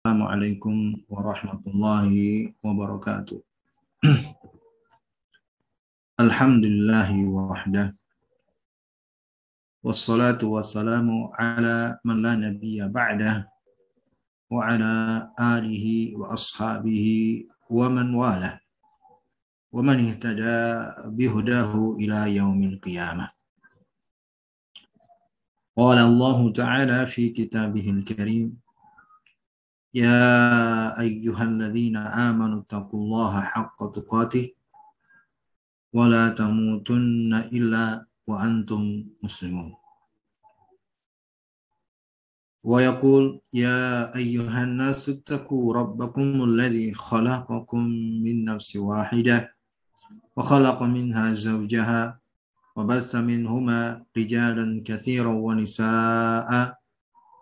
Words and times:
Assalamualaikum 0.00 0.96
warahmatullahi 1.12 2.56
wabarakatuh. 2.64 3.36
Alhamdulillahi 6.16 7.28
wahdah. 7.28 7.92
Wassalatu 9.84 10.56
wassalamu 10.56 11.28
ala 11.36 12.00
man 12.00 12.24
la 12.24 12.32
nabiyya 12.32 12.88
ba'dah 12.88 13.44
wa 14.48 14.72
ala 14.72 15.28
alihi 15.36 16.16
wa 16.16 16.32
ashabihi 16.32 17.44
wa 17.68 17.92
man 17.92 18.08
walah 18.16 18.56
wa 19.68 19.84
man 19.84 20.00
ihtada 20.00 20.96
bihudahu 21.12 22.00
ila 22.00 22.24
yaumil 22.24 22.80
qiyamah. 22.80 23.36
Qala 25.76 26.08
Allah 26.08 26.38
Ta'ala 26.56 26.98
fi 27.04 27.36
kitabihil 27.36 28.00
karim 28.00 28.56
يا 29.93 30.99
أيها 30.99 31.43
الذين 31.43 31.97
آمنوا 31.97 32.59
اتقوا 32.61 32.99
الله 32.99 33.33
حق 33.41 33.79
تقاته 33.95 34.45
ولا 35.93 36.29
تموتن 36.29 37.31
إلا 37.55 38.05
وأنتم 38.27 38.81
مسلمون 39.23 39.71
ويقول 42.63 43.41
يا 43.53 44.15
أيها 44.15 44.63
الناس 44.63 45.09
اتقوا 45.09 45.73
ربكم 45.73 46.43
الذي 46.43 46.93
خلقكم 46.93 47.81
من 48.25 48.45
نفس 48.45 48.75
واحدة 48.75 49.55
وخلق 50.35 50.83
منها 50.83 51.33
زوجها 51.33 52.19
وبث 52.75 53.15
منهما 53.15 54.03
رجالا 54.17 54.81
كثيرا 54.85 55.29
ونساء 55.45 56.49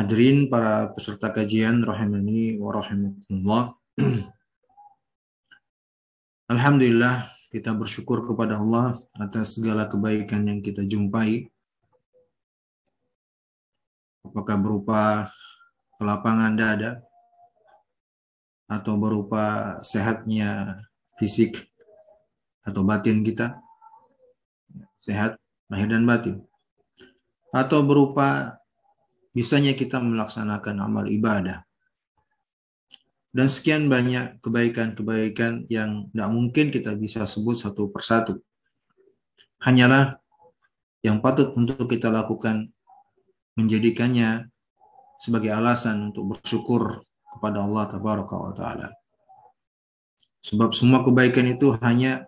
Hadirin 0.00 0.48
para 0.48 0.88
peserta 0.96 1.28
kajian 1.28 1.84
rahimani 1.84 2.56
wa 2.56 2.72
rahimakumullah. 2.72 3.76
Alhamdulillah 6.48 7.28
kita 7.52 7.76
bersyukur 7.76 8.24
kepada 8.24 8.56
Allah 8.56 8.96
atas 9.20 9.60
segala 9.60 9.92
kebaikan 9.92 10.48
yang 10.48 10.64
kita 10.64 10.88
jumpai. 10.88 11.52
Apakah 14.24 14.56
berupa 14.56 15.28
kelapangan 16.00 16.56
dada 16.56 17.04
atau 18.72 18.96
berupa 18.96 19.76
sehatnya 19.84 20.80
fisik 21.20 21.68
atau 22.64 22.88
batin 22.88 23.20
kita. 23.20 23.60
Sehat 24.96 25.36
lahir 25.68 25.92
dan 25.92 26.08
batin. 26.08 26.40
Atau 27.52 27.84
berupa 27.84 28.59
bisanya 29.30 29.72
kita 29.74 30.02
melaksanakan 30.02 30.76
amal 30.82 31.06
ibadah. 31.06 31.62
Dan 33.30 33.46
sekian 33.46 33.86
banyak 33.86 34.42
kebaikan-kebaikan 34.42 35.70
yang 35.70 36.10
tidak 36.10 36.30
mungkin 36.34 36.66
kita 36.74 36.98
bisa 36.98 37.30
sebut 37.30 37.54
satu 37.54 37.86
persatu. 37.86 38.42
Hanyalah 39.62 40.18
yang 41.06 41.22
patut 41.22 41.54
untuk 41.54 41.86
kita 41.86 42.10
lakukan 42.10 42.74
menjadikannya 43.54 44.50
sebagai 45.20 45.54
alasan 45.54 46.10
untuk 46.10 46.34
bersyukur 46.34 47.06
kepada 47.36 47.62
Allah 47.62 47.84
Tabaraka 47.86 48.34
wa 48.34 48.52
Ta'ala. 48.56 48.88
Sebab 50.40 50.72
semua 50.74 51.04
kebaikan 51.04 51.46
itu 51.46 51.76
hanya 51.84 52.26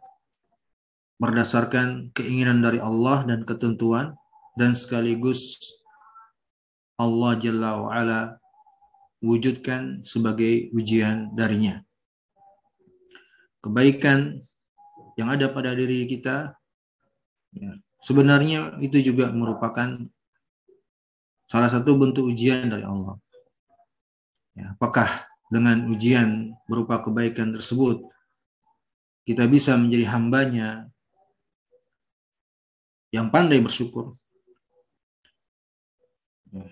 berdasarkan 1.17 2.13
keinginan 2.15 2.61
dari 2.61 2.79
Allah 2.79 3.25
dan 3.27 3.43
ketentuan 3.43 4.15
dan 4.55 4.77
sekaligus 4.77 5.59
Allah 7.03 7.33
Jalla 7.43 7.71
wa'ala 7.83 8.21
wujudkan 9.23 10.07
sebagai 10.07 10.71
ujian 10.75 11.35
darinya. 11.35 11.83
Kebaikan 13.63 14.43
yang 15.15 15.29
ada 15.31 15.47
pada 15.51 15.75
diri 15.75 16.07
kita 16.07 16.55
ya, 17.55 17.71
sebenarnya 18.03 18.79
itu 18.83 18.99
juga 19.03 19.31
merupakan 19.31 20.03
salah 21.47 21.71
satu 21.71 21.95
bentuk 21.95 22.27
ujian 22.27 22.67
dari 22.67 22.83
Allah. 22.83 23.19
Ya, 24.59 24.75
apakah 24.75 25.31
dengan 25.53 25.87
ujian 25.93 26.57
berupa 26.67 27.05
kebaikan 27.05 27.53
tersebut 27.53 28.09
kita 29.23 29.47
bisa 29.47 29.79
menjadi 29.79 30.11
hambanya 30.19 30.91
yang 33.15 33.31
pandai 33.31 33.63
bersyukur 33.63 34.17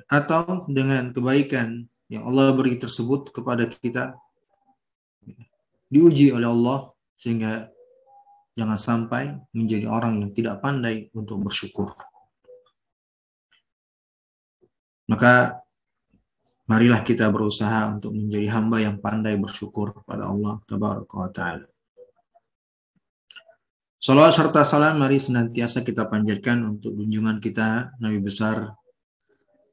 atau 0.09 0.69
dengan 0.69 1.09
kebaikan 1.09 1.89
yang 2.13 2.29
Allah 2.29 2.53
beri 2.53 2.77
tersebut 2.77 3.33
kepada 3.33 3.65
kita 3.71 4.13
diuji 5.89 6.31
oleh 6.31 6.49
Allah 6.51 6.93
sehingga 7.17 7.71
jangan 8.55 8.79
sampai 8.79 9.23
menjadi 9.57 9.89
orang 9.89 10.21
yang 10.21 10.31
tidak 10.37 10.61
pandai 10.61 11.09
untuk 11.17 11.41
bersyukur. 11.41 11.97
Maka 15.11 15.59
marilah 16.71 17.03
kita 17.03 17.27
berusaha 17.35 17.91
untuk 17.91 18.15
menjadi 18.15 18.47
hamba 18.55 18.79
yang 18.79 19.03
pandai 19.03 19.35
bersyukur 19.35 19.91
kepada 19.91 20.31
Allah 20.31 20.63
taala. 21.35 21.67
Salawat 24.01 24.33
serta 24.33 24.65
salam 24.65 24.97
mari 24.97 25.21
senantiasa 25.21 25.85
kita 25.85 26.09
panjatkan 26.09 26.63
untuk 26.65 26.97
junjungan 26.97 27.37
kita 27.37 27.93
Nabi 28.01 28.17
besar 28.23 28.80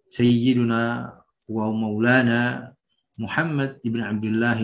Sayyiduna 0.07 1.11
wa 1.47 1.65
maulana 1.71 2.71
Muhammad 3.17 3.79
ibn 3.83 4.03
Abdullah 4.03 4.59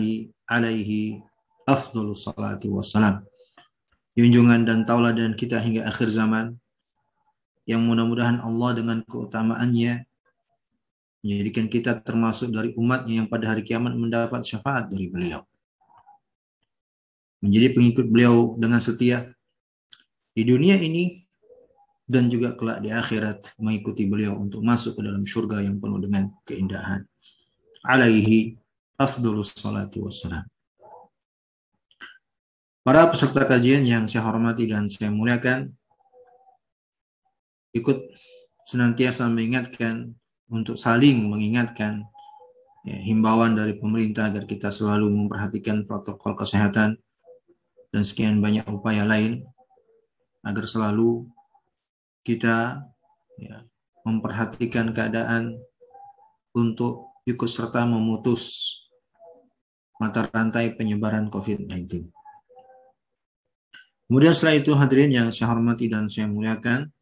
alaihi 0.48 1.20
afdhalu 1.68 2.14
salati 2.16 2.68
wassalam. 2.70 3.24
Junjungan 4.14 4.62
dan 4.62 4.86
tauladan 4.86 5.34
kita 5.34 5.58
hingga 5.58 5.90
akhir 5.90 6.06
zaman 6.12 6.54
yang 7.66 7.82
mudah-mudahan 7.82 8.38
Allah 8.44 8.70
dengan 8.76 9.02
keutamaannya 9.02 10.06
menjadikan 11.24 11.66
kita 11.72 11.98
termasuk 12.04 12.52
dari 12.52 12.76
umatnya 12.76 13.24
yang 13.24 13.28
pada 13.28 13.48
hari 13.48 13.64
kiamat 13.64 13.96
mendapat 13.96 14.44
syafaat 14.44 14.92
dari 14.92 15.08
beliau. 15.08 15.40
Menjadi 17.40 17.72
pengikut 17.72 18.06
beliau 18.06 18.54
dengan 18.60 18.78
setia 18.78 19.32
di 20.36 20.44
dunia 20.44 20.76
ini 20.76 21.23
dan 22.04 22.28
juga 22.28 22.52
kelak 22.52 22.84
di 22.84 22.92
akhirat 22.92 23.56
mengikuti 23.56 24.04
beliau 24.04 24.36
untuk 24.36 24.60
masuk 24.60 25.00
ke 25.00 25.02
dalam 25.08 25.24
surga 25.24 25.64
yang 25.64 25.80
penuh 25.80 26.00
dengan 26.04 26.28
keindahan. 26.44 27.00
Alaihi 27.84 28.56
afdulus 29.00 29.56
salatu 29.56 30.04
wassalam. 30.04 30.44
Para 32.84 33.08
peserta 33.08 33.48
kajian 33.48 33.88
yang 33.88 34.04
saya 34.04 34.28
hormati 34.28 34.68
dan 34.68 34.92
saya 34.92 35.08
muliakan, 35.08 35.72
ikut 37.72 38.12
senantiasa 38.68 39.24
mengingatkan 39.32 40.12
untuk 40.52 40.76
saling 40.76 41.24
mengingatkan 41.24 42.04
ya, 42.84 43.00
himbauan 43.00 43.56
dari 43.56 43.80
pemerintah 43.80 44.28
agar 44.28 44.44
kita 44.44 44.68
selalu 44.68 45.08
memperhatikan 45.08 45.88
protokol 45.88 46.36
kesehatan 46.36 47.00
dan 47.88 48.02
sekian 48.04 48.44
banyak 48.44 48.68
upaya 48.68 49.08
lain 49.08 49.48
agar 50.44 50.68
selalu 50.68 51.24
kita 52.24 52.80
ya, 53.38 53.62
memperhatikan 54.08 54.90
keadaan 54.96 55.60
untuk 56.56 57.14
ikut 57.28 57.48
serta 57.48 57.84
memutus 57.84 58.74
mata 60.00 60.26
rantai 60.28 60.74
penyebaran 60.74 61.30
COVID-19. 61.30 62.10
Kemudian 64.04 64.34
setelah 64.36 64.56
itu 64.60 64.72
hadirin 64.76 65.12
yang 65.12 65.28
saya 65.32 65.48
hormati 65.54 65.88
dan 65.88 66.12
saya 66.12 66.28
muliakan, 66.28 66.92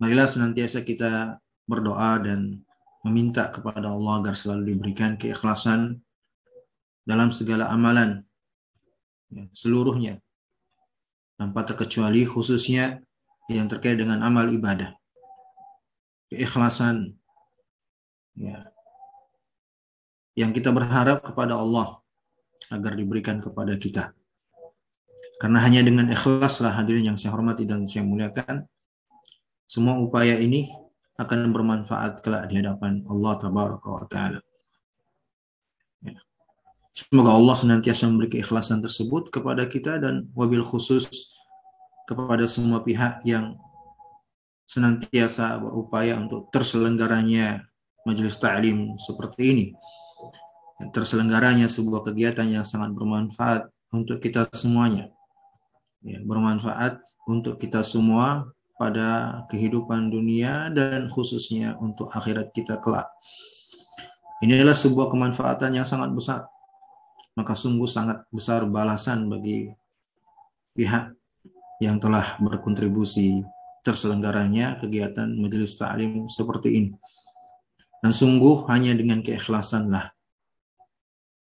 marilah 0.00 0.24
senantiasa 0.24 0.80
kita 0.80 1.36
berdoa 1.68 2.18
dan 2.24 2.64
meminta 3.04 3.50
kepada 3.52 3.92
Allah 3.92 4.22
agar 4.22 4.34
selalu 4.38 4.74
diberikan 4.74 5.18
keikhlasan 5.20 6.00
dalam 7.02 7.34
segala 7.34 7.68
amalan 7.68 8.22
ya, 9.28 9.44
seluruhnya 9.50 10.22
tanpa 11.34 11.66
terkecuali 11.66 12.22
khususnya 12.22 13.02
yang 13.50 13.66
terkait 13.66 13.98
dengan 13.98 14.22
amal 14.22 14.46
ibadah. 14.50 14.94
Keikhlasan. 16.30 17.16
Ya. 18.32 18.72
yang 20.32 20.56
kita 20.56 20.72
berharap 20.72 21.20
kepada 21.20 21.60
Allah 21.60 22.00
agar 22.72 22.96
diberikan 22.96 23.44
kepada 23.44 23.76
kita. 23.76 24.16
Karena 25.36 25.60
hanya 25.60 25.84
dengan 25.84 26.08
ikhlaslah 26.08 26.72
hadirin 26.72 27.12
yang 27.12 27.18
saya 27.20 27.36
hormati 27.36 27.68
dan 27.68 27.84
saya 27.84 28.08
muliakan, 28.08 28.64
semua 29.68 30.00
upaya 30.00 30.40
ini 30.40 30.72
akan 31.20 31.52
bermanfaat 31.52 32.24
kelak 32.24 32.48
di 32.48 32.62
hadapan 32.62 33.04
Allah 33.10 33.32
Tabaraka 33.36 33.88
wa 33.88 34.04
Ta'ala. 34.08 34.40
Ya. 36.00 36.16
Semoga 36.96 37.36
Allah 37.36 37.56
senantiasa 37.58 38.08
memberi 38.08 38.38
keikhlasan 38.38 38.80
tersebut 38.80 39.28
kepada 39.28 39.68
kita 39.68 40.00
dan 40.00 40.28
wabil 40.32 40.64
khusus 40.64 41.31
kepada 42.08 42.44
semua 42.50 42.82
pihak 42.82 43.22
yang 43.26 43.56
senantiasa 44.66 45.60
berupaya 45.60 46.16
untuk 46.16 46.48
terselenggaranya 46.48 47.66
majelis 48.08 48.40
ta'lim 48.40 48.96
seperti 48.96 49.42
ini. 49.52 49.66
Terselenggaranya 50.90 51.70
sebuah 51.70 52.02
kegiatan 52.10 52.48
yang 52.48 52.66
sangat 52.66 52.90
bermanfaat 52.96 53.70
untuk 53.94 54.18
kita 54.18 54.48
semuanya. 54.50 55.12
Ya, 56.02 56.18
bermanfaat 56.24 56.98
untuk 57.30 57.62
kita 57.62 57.86
semua 57.86 58.50
pada 58.74 59.42
kehidupan 59.46 60.10
dunia 60.10 60.66
dan 60.74 61.06
khususnya 61.06 61.78
untuk 61.78 62.10
akhirat 62.10 62.50
kita 62.50 62.82
kelak. 62.82 63.06
Inilah 64.42 64.74
sebuah 64.74 65.06
kemanfaatan 65.06 65.78
yang 65.78 65.86
sangat 65.86 66.10
besar. 66.10 66.50
Maka 67.38 67.54
sungguh 67.54 67.86
sangat 67.86 68.26
besar 68.34 68.66
balasan 68.66 69.30
bagi 69.30 69.70
pihak 70.74 71.14
yang 71.82 71.98
telah 71.98 72.38
berkontribusi 72.38 73.42
terselenggaranya 73.82 74.78
kegiatan 74.78 75.26
majelis 75.34 75.74
ta'lim 75.74 76.30
seperti 76.30 76.68
ini. 76.78 76.90
Dan 77.98 78.14
sungguh 78.14 78.70
hanya 78.70 78.94
dengan 78.94 79.18
keikhlasanlah, 79.22 80.14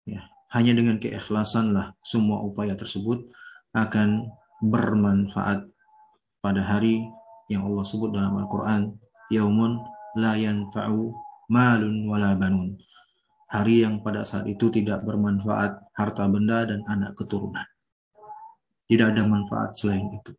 ya, 0.07 0.27
hanya 0.51 0.75
dengan 0.75 0.99
keikhlasanlah 0.99 1.95
semua 2.03 2.43
upaya 2.43 2.75
tersebut 2.75 3.31
akan 3.71 4.31
bermanfaat 4.63 5.63
pada 6.43 6.63
hari 6.63 7.07
yang 7.47 7.67
Allah 7.67 7.87
sebut 7.87 8.11
dalam 8.11 8.35
Al-Quran, 8.43 8.95
yaumun 9.31 9.79
la 10.19 10.35
yanfa'u 10.35 11.15
malun 11.51 12.11
wala 12.11 12.35
banun. 12.35 12.75
Hari 13.47 13.87
yang 13.87 14.03
pada 14.03 14.27
saat 14.27 14.51
itu 14.51 14.71
tidak 14.75 15.07
bermanfaat 15.07 15.95
harta 15.95 16.27
benda 16.27 16.67
dan 16.67 16.83
anak 16.91 17.15
keturunan. 17.15 17.63
Tidak 18.87 19.07
ada 19.11 19.23
manfaat 19.27 19.75
selain 19.75 20.07
itu. 20.15 20.33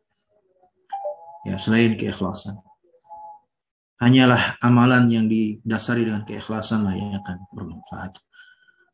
Ya, 1.44 1.60
selain 1.60 1.96
keikhlasan 1.96 2.58
hanyalah 3.98 4.56
amalan 4.62 5.10
yang 5.10 5.26
didasari 5.26 6.06
dengan 6.06 6.22
keikhlasan 6.22 6.86
lah 6.86 6.94
yang 6.94 7.18
akan 7.18 7.36
bermanfaat. 7.50 8.18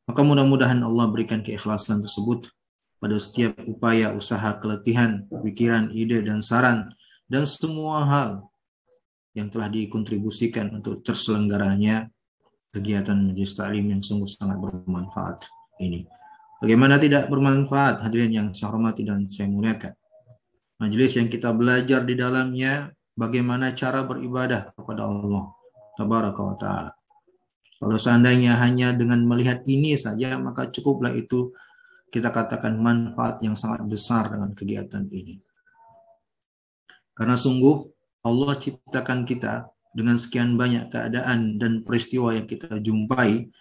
Maka 0.05 0.21
mudah-mudahan 0.21 0.81
Allah 0.85 1.09
berikan 1.09 1.41
keikhlasan 1.41 2.01
tersebut 2.05 2.53
pada 3.01 3.17
setiap 3.21 3.57
upaya, 3.69 4.13
usaha, 4.17 4.57
keletihan, 4.61 5.29
pikiran, 5.29 5.93
ide, 5.93 6.25
dan 6.25 6.41
saran, 6.41 6.93
dan 7.29 7.45
semua 7.45 8.05
hal 8.05 8.31
yang 9.37 9.49
telah 9.53 9.69
dikontribusikan 9.69 10.73
untuk 10.73 11.05
terselenggaranya 11.05 12.09
kegiatan 12.73 13.17
majelis 13.17 13.57
taklim 13.57 13.93
yang 13.93 14.03
sungguh 14.05 14.29
sangat 14.29 14.57
bermanfaat 14.61 15.49
ini. 15.85 16.05
Bagaimana 16.65 16.97
tidak 16.97 17.29
bermanfaat 17.29 18.01
hadirin 18.09 18.33
yang 18.33 18.49
saya 18.57 18.73
hormati 18.73 19.05
dan 19.05 19.29
saya 19.29 19.53
muliakan. 19.53 19.93
Majelis 20.81 21.13
yang 21.21 21.29
kita 21.29 21.53
belajar 21.53 22.01
di 22.09 22.17
dalamnya 22.17 22.89
bagaimana 23.13 23.77
cara 23.77 24.01
beribadah 24.01 24.73
kepada 24.73 25.05
Allah 25.05 25.53
tabaraka 26.01 26.41
wa 26.41 26.57
taala. 26.57 26.91
Kalau 27.77 28.01
seandainya 28.01 28.57
hanya 28.65 28.97
dengan 28.97 29.21
melihat 29.29 29.61
ini 29.69 29.93
saja 30.01 30.41
maka 30.41 30.73
cukuplah 30.73 31.13
itu 31.13 31.53
kita 32.09 32.33
katakan 32.33 32.81
manfaat 32.81 33.45
yang 33.45 33.53
sangat 33.53 33.85
besar 33.85 34.33
dengan 34.33 34.57
kegiatan 34.57 35.05
ini. 35.13 35.37
Karena 37.13 37.37
sungguh 37.37 37.77
Allah 38.25 38.57
ciptakan 38.57 39.29
kita 39.29 39.69
dengan 39.93 40.17
sekian 40.17 40.57
banyak 40.57 40.89
keadaan 40.89 41.61
dan 41.61 41.85
peristiwa 41.85 42.33
yang 42.33 42.49
kita 42.49 42.81
jumpai 42.81 43.53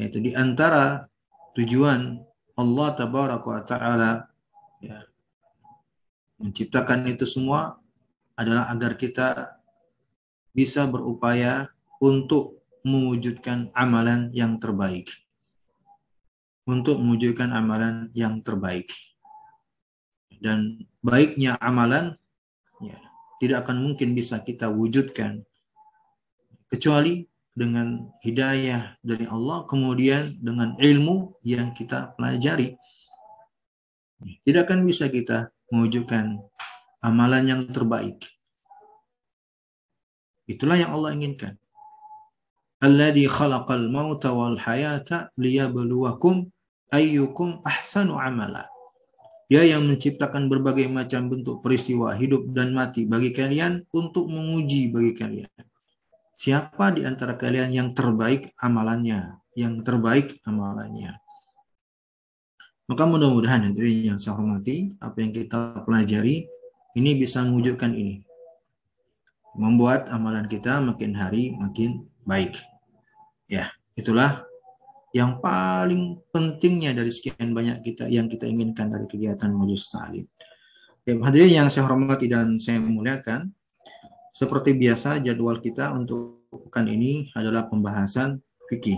yaitu 0.00 0.16
di 0.24 0.32
antara 0.32 1.11
tujuan 1.56 2.20
Allah 2.56 2.88
tabaraka 2.96 3.48
wa 3.48 3.62
taala 3.64 4.10
ya, 4.80 5.04
menciptakan 6.40 7.08
itu 7.08 7.24
semua 7.24 7.80
adalah 8.36 8.68
agar 8.72 8.96
kita 8.96 9.60
bisa 10.52 10.84
berupaya 10.84 11.72
untuk 12.02 12.60
mewujudkan 12.82 13.70
amalan 13.72 14.28
yang 14.34 14.58
terbaik. 14.58 15.08
Untuk 16.66 16.98
mewujudkan 16.98 17.50
amalan 17.50 18.10
yang 18.12 18.42
terbaik. 18.42 18.92
Dan 20.42 20.86
baiknya 20.98 21.54
amalan 21.62 22.18
ya, 22.82 22.98
tidak 23.38 23.66
akan 23.66 23.78
mungkin 23.78 24.14
bisa 24.18 24.42
kita 24.42 24.66
wujudkan 24.66 25.46
kecuali 26.66 27.31
dengan 27.52 28.08
hidayah 28.24 28.96
dari 29.04 29.28
Allah, 29.28 29.68
kemudian 29.68 30.32
dengan 30.40 30.76
ilmu 30.80 31.36
yang 31.44 31.76
kita 31.76 32.16
pelajari. 32.16 32.76
Tidak 34.46 34.62
akan 34.64 34.86
bisa 34.88 35.10
kita 35.12 35.52
mewujudkan 35.68 36.40
amalan 37.02 37.44
yang 37.44 37.62
terbaik. 37.68 38.22
Itulah 40.46 40.78
yang 40.78 40.94
Allah 40.94 41.12
inginkan. 41.14 41.54
Alladhi 42.82 43.30
khalaqal 43.30 43.86
mauta 43.90 44.34
wal 44.34 44.58
hayata 44.58 45.30
liyabluwakum 45.38 46.50
ayyukum 46.90 47.62
ahsanu 47.62 48.18
amala. 48.18 48.66
Dia 49.46 49.68
yang 49.68 49.84
menciptakan 49.84 50.48
berbagai 50.48 50.88
macam 50.88 51.28
bentuk 51.28 51.60
peristiwa 51.60 52.16
hidup 52.16 52.48
dan 52.56 52.72
mati 52.72 53.04
bagi 53.04 53.30
kalian 53.36 53.84
untuk 53.92 54.24
menguji 54.26 54.88
bagi 54.88 55.12
kalian. 55.12 55.52
Siapa 56.42 56.90
di 56.90 57.06
antara 57.06 57.38
kalian 57.38 57.70
yang 57.70 57.88
terbaik 57.94 58.50
amalannya? 58.58 59.38
Yang 59.54 59.86
terbaik 59.86 60.42
amalannya. 60.42 61.22
Maka 62.90 63.06
mudah-mudahan 63.06 63.70
hadirin 63.70 64.10
yang 64.10 64.18
saya 64.18 64.34
hormati, 64.34 64.90
apa 64.98 65.22
yang 65.22 65.30
kita 65.30 65.86
pelajari 65.86 66.50
ini 66.98 67.10
bisa 67.14 67.46
mewujudkan 67.46 67.94
ini. 67.94 68.26
Membuat 69.54 70.10
amalan 70.10 70.50
kita 70.50 70.82
makin 70.82 71.14
hari 71.14 71.54
makin 71.54 72.10
baik. 72.26 72.58
Ya, 73.46 73.70
itulah 73.94 74.42
yang 75.14 75.38
paling 75.38 76.26
pentingnya 76.34 76.90
dari 76.90 77.14
sekian 77.14 77.54
banyak 77.54 77.86
kita 77.86 78.10
yang 78.10 78.26
kita 78.26 78.50
inginkan 78.50 78.90
dari 78.90 79.06
kegiatan 79.06 79.54
majelis 79.54 79.86
ta'lim. 79.94 80.26
Ya, 81.06 81.14
hadirin 81.22 81.54
yang 81.54 81.68
saya 81.70 81.86
hormati 81.86 82.26
dan 82.26 82.58
saya 82.58 82.82
muliakan, 82.82 83.54
seperti 84.32 84.72
biasa 84.72 85.20
jadwal 85.20 85.60
kita 85.60 85.92
untuk 85.92 86.48
pekan 86.48 86.88
ini 86.88 87.28
adalah 87.36 87.68
pembahasan 87.68 88.40
fikih. 88.72 88.96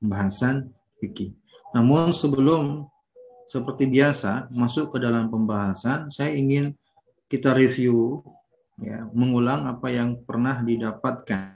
Pembahasan 0.00 0.72
fikih. 0.96 1.36
Namun 1.76 2.08
sebelum 2.16 2.88
seperti 3.44 3.84
biasa 3.84 4.48
masuk 4.48 4.96
ke 4.96 4.98
dalam 4.98 5.28
pembahasan, 5.28 6.08
saya 6.08 6.32
ingin 6.32 6.72
kita 7.28 7.52
review 7.52 8.24
ya, 8.80 9.04
mengulang 9.12 9.68
apa 9.68 9.92
yang 9.92 10.16
pernah 10.24 10.64
didapatkan. 10.64 11.54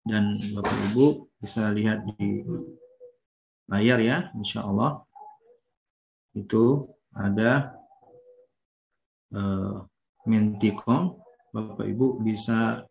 Dan 0.00 0.42
Bapak 0.56 0.76
Ibu 0.90 1.30
bisa 1.38 1.70
lihat 1.70 2.02
di 2.04 2.42
layar 3.70 3.98
ya, 4.02 4.18
insya 4.34 4.66
Allah. 4.66 5.06
Itu 6.34 6.86
ada 7.14 7.74
uh, 9.34 9.82
Mentikom. 10.26 11.18
Bapak 11.50 11.82
Ibu 11.82 12.22
bisa 12.22 12.86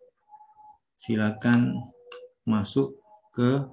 silakan 0.99 1.79
masuk 2.43 2.99
ke 3.31 3.63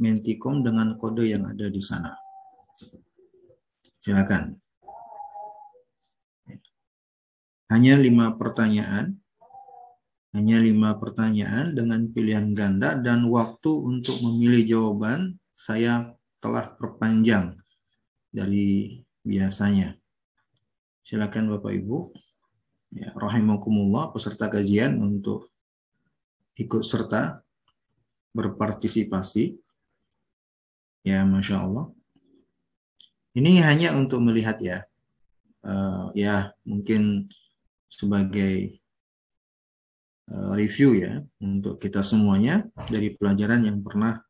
Mentikom 0.00 0.64
dengan 0.64 0.96
kode 0.96 1.28
yang 1.28 1.44
ada 1.44 1.68
di 1.68 1.82
sana. 1.84 2.16
Silakan. 4.00 4.56
Hanya 7.68 7.96
lima 7.96 8.36
pertanyaan, 8.36 9.16
hanya 10.32 10.60
lima 10.60 10.96
pertanyaan 10.96 11.72
dengan 11.76 12.08
pilihan 12.08 12.52
ganda 12.52 12.96
dan 12.96 13.28
waktu 13.28 13.68
untuk 13.68 14.20
memilih 14.20 14.64
jawaban 14.64 15.40
saya 15.56 16.12
telah 16.40 16.72
perpanjang 16.76 17.61
dari 18.32 18.98
biasanya. 19.22 19.94
Silakan 21.04 21.52
Bapak 21.52 21.72
Ibu, 21.76 22.10
ya, 22.96 23.12
rahimakumullah 23.14 24.10
peserta 24.10 24.48
kajian 24.48 24.98
untuk 24.98 25.52
ikut 26.56 26.82
serta 26.82 27.44
berpartisipasi 28.32 29.62
Ya, 31.02 31.26
masya 31.26 31.66
Allah. 31.66 31.90
Ini 33.34 33.58
hanya 33.66 33.90
untuk 33.98 34.22
melihat 34.22 34.62
ya, 34.62 34.86
uh, 35.66 36.14
ya 36.14 36.54
mungkin 36.62 37.26
sebagai 37.90 38.78
uh, 40.30 40.54
review 40.54 40.94
ya 40.94 41.26
untuk 41.42 41.82
kita 41.82 42.06
semuanya 42.06 42.62
dari 42.86 43.18
pelajaran 43.18 43.66
yang 43.66 43.82
pernah 43.82 44.22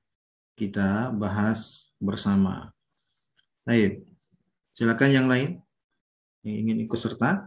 kita 0.56 1.12
bahas 1.12 1.92
bersama. 2.00 2.72
Baik, 3.62 4.02
silakan 4.74 5.10
yang 5.14 5.26
lain 5.30 5.62
yang 6.42 6.56
ingin 6.66 6.82
ikut 6.82 6.98
serta. 6.98 7.46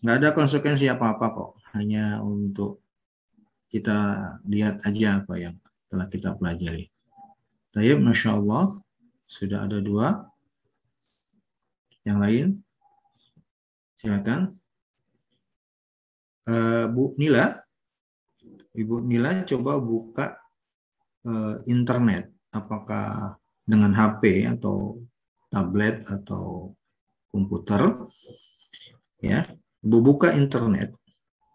Nggak 0.00 0.16
ada 0.16 0.28
konsekuensi 0.32 0.88
apa-apa 0.88 1.26
kok, 1.28 1.50
hanya 1.76 2.24
untuk 2.24 2.80
kita 3.68 4.32
lihat 4.48 4.80
aja 4.88 5.20
apa 5.20 5.36
yang 5.36 5.60
telah 5.92 6.08
kita 6.08 6.32
pelajari. 6.40 6.88
Tayyip, 7.76 8.00
Masya 8.00 8.40
Allah, 8.40 8.80
sudah 9.28 9.68
ada 9.68 9.84
dua. 9.84 10.24
Yang 12.08 12.18
lain, 12.24 12.46
silakan. 13.92 14.56
Uh, 16.48 16.88
Bu 16.88 17.12
Nila, 17.20 17.60
Ibu 18.72 19.04
Nila 19.04 19.44
coba 19.44 19.76
buka 19.76 20.40
uh, 21.28 21.60
internet, 21.68 22.32
apakah 22.54 23.36
dengan 23.66 23.90
HP 23.92 24.46
atau 24.46 25.02
tablet 25.50 26.06
atau 26.06 26.74
komputer, 27.28 27.98
ya, 29.20 29.44
Bu 29.82 30.00
buka 30.02 30.34
internet, 30.34 30.94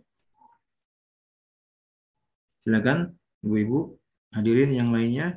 Silakan 2.63 3.19
Ibu-ibu, 3.43 3.99
hadirin 4.31 4.71
yang 4.71 4.95
lainnya. 4.95 5.35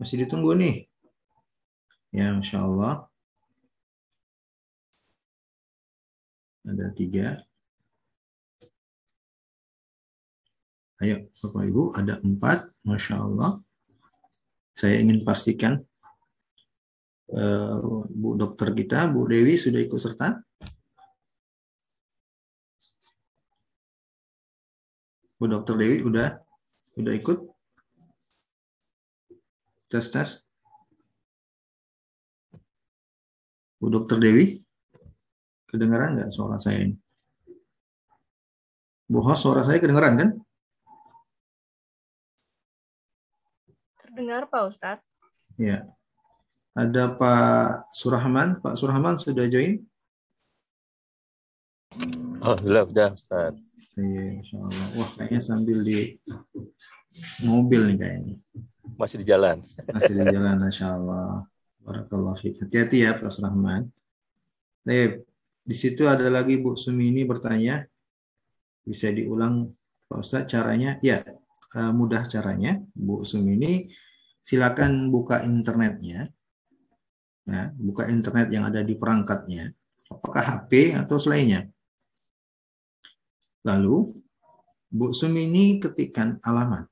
Masih 0.00 0.24
ditunggu 0.24 0.56
nih. 0.56 0.88
Ya, 2.08 2.32
Masya 2.32 2.64
Allah. 2.64 3.04
Ada 6.64 6.88
tiga. 6.96 7.44
Ayo, 11.02 11.26
Bapak 11.42 11.66
Ibu, 11.66 11.82
ada 11.98 12.22
empat. 12.22 12.70
Masya 12.86 13.18
Allah. 13.18 13.58
Saya 14.70 15.02
ingin 15.02 15.26
pastikan 15.26 15.82
uh, 17.34 17.76
Bu 18.06 18.38
dokter 18.38 18.70
kita, 18.70 19.10
Bu 19.10 19.26
Dewi 19.26 19.58
sudah 19.58 19.82
ikut 19.82 19.98
serta. 19.98 20.38
Bu 25.42 25.50
Dokter 25.50 25.74
Dewi 25.74 26.06
udah 26.06 26.38
udah 27.02 27.14
ikut 27.18 27.38
tes 29.90 30.06
tes 30.06 30.38
Bu 33.82 33.90
Dokter 33.90 34.22
Dewi 34.22 34.62
kedengaran 35.66 36.14
nggak 36.14 36.30
suara 36.30 36.62
saya 36.62 36.86
ini 36.86 36.94
Bu 39.10 39.18
Hos 39.18 39.42
suara 39.42 39.66
saya 39.66 39.82
kedengaran 39.82 40.14
kan 40.14 40.30
terdengar 44.22 44.46
Pak 44.46 44.62
Ustadz 44.70 45.02
ya 45.58 45.82
ada 46.78 47.10
Pak 47.10 47.90
Surahman 47.90 48.62
Pak 48.62 48.78
Surahman 48.78 49.18
sudah 49.18 49.50
join 49.50 49.82
Oh, 52.40 52.56
sudah, 52.56 52.88
sudah, 52.88 53.08
Ustaz. 53.12 53.54
Iya, 54.00 54.40
insya 54.40 54.56
Allah. 54.64 54.86
Wah, 54.96 55.10
kayaknya 55.12 55.40
sambil 55.44 55.84
di 55.84 56.16
mobil 57.44 57.84
nih 57.92 57.96
kayaknya. 58.00 58.34
Masih 58.96 59.20
di 59.20 59.26
jalan. 59.28 59.60
Masih 59.92 60.16
di 60.16 60.24
jalan, 60.24 60.56
insya 60.64 60.96
Allah. 60.96 61.44
Barakallah 61.84 62.34
Hati-hati 62.40 63.04
ya, 63.04 63.12
Pak 63.12 63.28
Rahman. 63.44 63.92
Nah, 64.88 65.20
di 65.62 65.76
situ 65.76 66.08
ada 66.08 66.32
lagi 66.32 66.56
Bu 66.64 66.80
Sumini 66.80 67.28
bertanya, 67.28 67.84
bisa 68.88 69.12
diulang 69.12 69.68
Pak 70.08 70.18
Ustaz 70.24 70.48
caranya? 70.48 70.96
Ya, 71.04 71.22
eh, 71.76 71.92
mudah 71.92 72.24
caranya. 72.24 72.80
Bu 72.96 73.20
Sumini, 73.20 73.92
silakan 74.42 75.10
buka 75.10 75.42
internetnya. 75.46 76.30
Nah, 77.48 77.72
buka 77.74 78.06
internet 78.06 78.54
yang 78.54 78.70
ada 78.70 78.86
di 78.86 78.94
perangkatnya. 78.94 79.74
Apakah 80.10 80.42
HP 80.44 80.94
atau 80.94 81.18
selainnya? 81.18 81.66
Lalu 83.66 84.22
Bu 84.92 85.16
Sumini 85.16 85.80
ketikkan 85.80 86.36
alamat. 86.44 86.84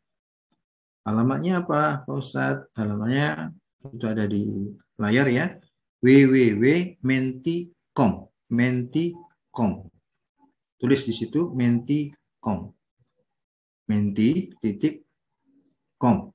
Alamatnya 1.05 1.61
apa, 1.61 2.01
Pak 2.09 2.17
Ustadz? 2.17 2.73
Alamatnya 2.73 3.53
itu 3.85 4.09
ada 4.09 4.25
di 4.25 4.73
layar 4.97 5.29
ya. 5.29 5.53
www.menti.com. 6.01 8.11
Menti.com. 8.51 9.71
Tulis 10.81 11.05
di 11.05 11.13
situ 11.13 11.53
menti.com. 11.53 12.73
Menti 13.85 14.49
titik 14.57 15.05
com. 16.01 16.33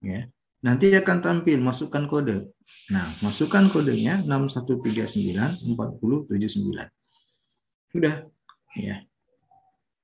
Ya. 0.00 0.32
Nanti 0.60 0.92
akan 0.92 1.24
tampil 1.24 1.56
masukkan 1.60 2.04
kode. 2.04 2.52
Nah, 2.92 3.08
masukkan 3.24 3.64
kodenya 3.72 4.20
61394079. 4.28 6.92
Sudah. 7.92 8.24
Ya. 8.76 9.04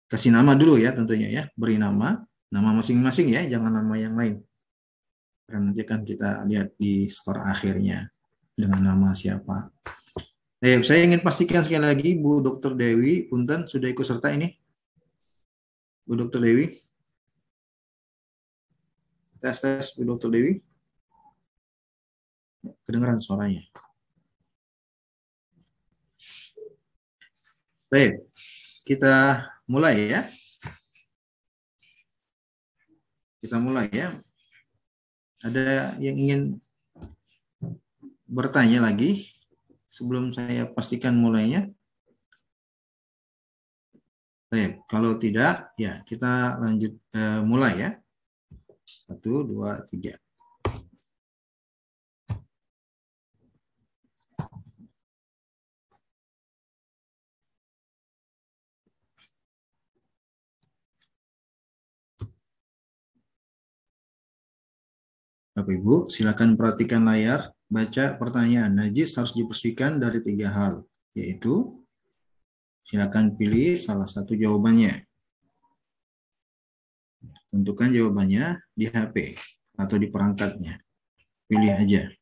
Kasih 0.09 0.33
nama 0.33 0.57
dulu 0.57 0.81
ya 0.81 0.97
tentunya 0.97 1.29
ya. 1.29 1.53
Beri 1.57 1.77
nama. 1.77 2.25
Nama 2.49 2.73
masing-masing 2.73 3.37
ya. 3.37 3.45
Jangan 3.45 3.85
nama 3.85 3.95
yang 4.01 4.17
lain. 4.17 4.41
Karena 5.45 5.71
nanti 5.71 5.81
akan 5.85 6.01
kita 6.09 6.49
lihat 6.49 6.73
di 6.81 7.13
skor 7.13 7.45
akhirnya. 7.45 8.09
Dengan 8.57 8.97
nama 8.97 9.13
siapa. 9.13 9.69
Eh, 10.65 10.81
saya 10.81 11.05
ingin 11.05 11.21
pastikan 11.21 11.61
sekali 11.61 11.85
lagi 11.85 12.17
Bu 12.17 12.41
Dr. 12.41 12.73
Dewi, 12.73 13.29
Punten 13.29 13.69
sudah 13.69 13.93
ikut 13.93 14.09
serta 14.09 14.33
ini? 14.33 14.49
Bu 16.09 16.17
Dr. 16.17 16.41
Dewi? 16.41 16.73
Tes 19.37 19.61
tes 19.61 19.87
Bu 19.97 20.03
Dr. 20.09 20.33
Dewi? 20.33 20.65
Kedengaran 22.89 23.21
suaranya. 23.21 23.63
Baik, 27.87 28.19
kita 28.83 29.47
mulai 29.71 30.11
ya. 30.11 30.21
Kita 33.39 33.63
mulai 33.63 33.87
ya. 33.95 34.19
Ada 35.45 35.95
yang 36.03 36.17
ingin 36.19 36.41
bertanya 38.27 38.83
lagi 38.83 39.31
sebelum 39.87 40.35
saya 40.35 40.67
pastikan 40.67 41.15
mulainya? 41.15 41.71
Baik, 44.51 44.83
kalau 44.91 45.15
tidak, 45.15 45.71
ya 45.79 46.03
kita 46.03 46.59
lanjut 46.59 46.99
uh, 47.15 47.43
mulai 47.47 47.75
ya. 47.79 47.91
Satu, 49.07 49.47
dua, 49.47 49.87
tiga. 49.87 50.19
Bapak 65.57 65.73
Ibu, 65.73 66.13
silakan 66.13 66.53
perhatikan 66.59 67.07
layar, 67.09 67.49
baca 67.71 68.13
pertanyaan. 68.21 68.77
Najis 68.77 69.17
harus 69.17 69.33
dibersihkan 69.33 69.97
dari 69.97 70.21
tiga 70.21 70.53
hal, 70.53 70.85
yaitu 71.17 71.81
silakan 72.85 73.33
pilih 73.39 73.81
salah 73.81 74.05
satu 74.05 74.37
jawabannya. 74.37 75.07
Tentukan 77.57 77.89
jawabannya 77.89 78.61
di 78.77 78.85
HP 78.85 79.33
atau 79.81 79.97
di 79.97 80.13
perangkatnya. 80.13 80.77
Pilih 81.49 81.73
aja. 81.73 82.13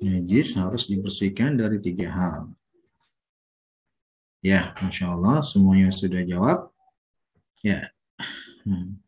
Najis 0.00 0.56
harus 0.56 0.88
dibersihkan 0.88 1.60
dari 1.60 1.76
tiga 1.84 2.08
hal. 2.08 2.40
Ya, 4.40 4.72
Insya 4.80 5.12
Allah 5.12 5.44
semuanya 5.44 5.92
sudah 5.92 6.24
jawab. 6.24 6.72
Ya, 7.60 7.92
Hmm. 8.68 8.98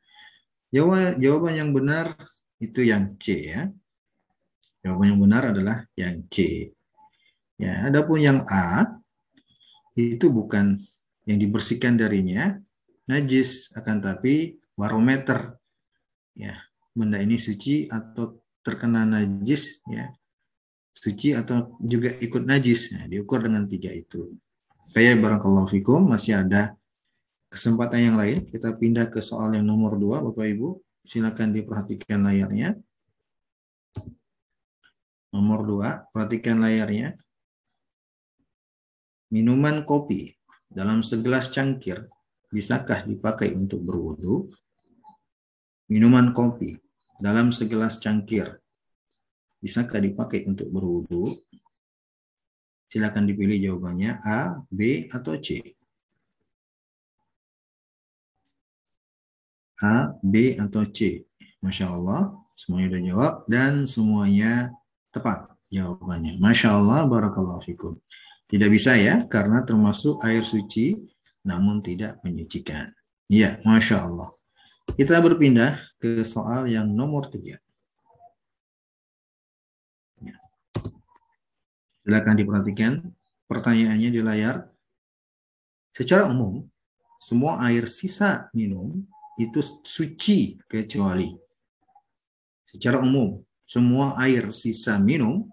Jawaban, 0.70 1.18
jawaban 1.18 1.54
yang 1.58 1.70
benar 1.74 2.14
Itu 2.60 2.84
yang 2.84 3.16
C 3.16 3.48
ya. 3.48 3.72
Jawaban 4.84 5.16
yang 5.16 5.20
benar 5.24 5.42
adalah 5.56 5.88
yang 5.96 6.28
C. 6.28 6.68
Ya, 7.56 7.88
adapun 7.88 8.20
yang 8.20 8.44
A 8.44 9.00
itu 9.96 10.28
bukan 10.28 10.76
yang 11.28 11.38
dibersihkan 11.40 12.00
darinya 12.00 12.56
najis 13.10 13.74
akan 13.76 14.00
tapi 14.00 14.56
barometer 14.78 15.58
ya 16.32 16.56
benda 16.94 17.20
ini 17.20 17.36
suci 17.38 17.86
atau 17.88 18.40
terkena 18.60 19.08
najis 19.08 19.80
ya. 19.88 20.12
Suci 20.90 21.32
atau 21.32 21.80
juga 21.80 22.12
ikut 22.20 22.44
najis. 22.44 22.92
Ya, 22.92 23.08
diukur 23.08 23.40
dengan 23.40 23.64
tiga 23.64 23.88
itu. 23.88 24.36
Kayak 24.92 25.22
barakallahu 25.24 25.70
fikum. 25.70 26.04
Masih 26.10 26.36
ada 26.36 26.76
kesempatan 27.48 28.12
yang 28.12 28.16
lain. 28.20 28.44
Kita 28.44 28.76
pindah 28.76 29.08
ke 29.08 29.24
soal 29.24 29.56
yang 29.56 29.64
nomor 29.64 29.96
dua 29.96 30.20
bapak 30.20 30.46
ibu. 30.50 30.82
Silakan 31.00 31.56
diperhatikan 31.56 32.20
layarnya. 32.20 32.76
Nomor 35.32 35.64
dua 35.64 35.88
perhatikan 36.12 36.60
layarnya. 36.60 37.16
Minuman 39.30 39.86
kopi 39.86 40.34
dalam 40.70 41.02
segelas 41.02 41.50
cangkir 41.50 42.06
bisakah 42.54 43.02
dipakai 43.02 43.50
untuk 43.58 43.82
berwudu? 43.82 44.54
Minuman 45.90 46.30
kopi 46.30 46.78
dalam 47.18 47.50
segelas 47.50 47.98
cangkir 47.98 48.62
bisakah 49.58 49.98
dipakai 50.00 50.46
untuk 50.46 50.70
berwudu? 50.70 51.36
Silakan 52.90 53.26
dipilih 53.30 53.70
jawabannya 53.70 54.18
A, 54.26 54.58
B, 54.66 55.06
atau 55.14 55.38
C. 55.38 55.62
A, 59.78 60.10
B, 60.18 60.58
atau 60.58 60.82
C. 60.90 61.22
Masya 61.62 61.86
Allah, 61.86 62.34
semuanya 62.58 62.90
sudah 62.90 63.02
jawab 63.06 63.32
dan 63.46 63.72
semuanya 63.86 64.74
tepat 65.14 65.54
jawabannya. 65.70 66.42
Masya 66.42 66.74
Allah, 66.74 67.06
barakallahu 67.06 67.62
fikum. 67.62 67.94
Tidak 68.50 68.66
bisa 68.66 68.98
ya, 68.98 69.30
karena 69.30 69.62
termasuk 69.62 70.18
air 70.26 70.42
suci, 70.42 70.98
namun 71.46 71.78
tidak 71.78 72.18
menyucikan. 72.26 72.90
Ya, 73.30 73.62
Masya 73.62 74.10
Allah. 74.10 74.34
Kita 74.90 75.22
berpindah 75.22 75.78
ke 76.02 76.26
soal 76.26 76.66
yang 76.66 76.90
nomor 76.90 77.30
tiga. 77.30 77.62
Ya. 80.18 80.34
Silakan 82.02 82.42
diperhatikan 82.42 82.92
pertanyaannya 83.46 84.10
di 84.10 84.18
layar. 84.18 84.66
Secara 85.94 86.26
umum, 86.26 86.66
semua 87.22 87.62
air 87.70 87.86
sisa 87.86 88.50
minum 88.50 88.98
itu 89.38 89.62
suci 89.86 90.58
kecuali. 90.66 91.30
Secara 92.66 92.98
umum, 92.98 93.38
semua 93.62 94.18
air 94.18 94.50
sisa 94.50 94.98
minum 94.98 95.46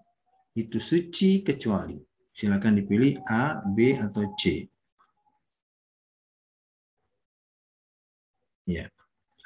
itu 0.58 0.82
suci 0.82 1.46
kecuali 1.46 2.07
Silakan 2.38 2.78
dipilih 2.78 3.18
A, 3.26 3.58
B, 3.66 3.98
atau 3.98 4.30
C. 4.38 4.70
Ya, 8.62 8.86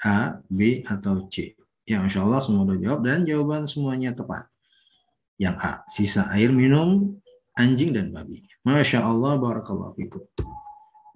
A, 0.05 0.45
B, 0.53 0.85
atau 0.85 1.25
C. 1.33 1.57
Ya, 1.89 2.05
Masya 2.05 2.21
Allah 2.21 2.45
semua 2.45 2.69
sudah 2.69 2.77
jawab 2.77 3.01
dan 3.01 3.25
jawaban 3.25 3.65
semuanya 3.65 4.13
tepat. 4.13 4.45
Yang 5.41 5.57
A, 5.65 5.73
sisa 5.89 6.29
air 6.37 6.53
minum 6.53 7.17
anjing 7.57 7.97
dan 7.97 8.13
babi. 8.13 8.45
Masya 8.61 9.01
Allah, 9.01 9.41
barakallahu 9.41 9.97
fikum. 9.97 10.29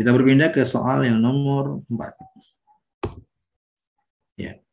Kita 0.01 0.17
berpindah 0.17 0.57
ke 0.57 0.65
soal 0.65 1.05
yang 1.05 1.21
nomor 1.21 1.85
4. 1.93 3.21
Ya, 4.41 4.65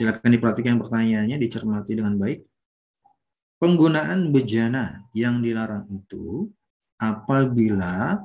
silakan 0.00 0.32
diperhatikan 0.32 0.80
pertanyaannya, 0.80 1.36
dicermati 1.36 1.92
dengan 1.92 2.16
baik. 2.16 2.40
Penggunaan 3.62 4.34
bejana 4.34 5.06
yang 5.14 5.38
dilarang 5.38 5.86
itu 5.86 6.50
apabila 6.98 8.18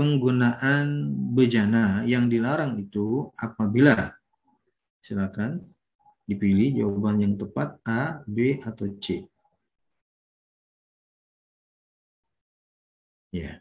penggunaan 0.00 1.12
bejana 1.36 2.08
yang 2.08 2.32
dilarang 2.32 2.80
itu 2.80 3.28
apabila 3.36 4.16
silakan 5.04 5.60
dipilih 6.24 6.80
jawaban 6.80 7.20
yang 7.20 7.34
tepat 7.36 7.76
A, 7.84 8.24
B 8.24 8.64
atau 8.64 8.88
C. 8.96 9.28
Ya. 13.28 13.60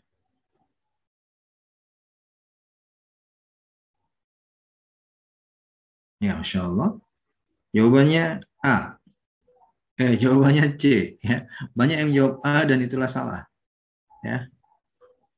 Ya, 6.23 6.39
Masya 6.39 6.65
Allah. 6.65 6.89
Jawabannya 7.75 8.41
A. 8.63 8.96
Eh, 9.97 10.13
jawabannya 10.13 10.77
C. 10.77 11.17
Ya. 11.25 11.49
Banyak 11.73 11.97
yang 12.05 12.11
jawab 12.13 12.33
A 12.45 12.61
dan 12.69 12.79
itulah 12.85 13.09
salah. 13.09 13.49
Ya. 14.21 14.45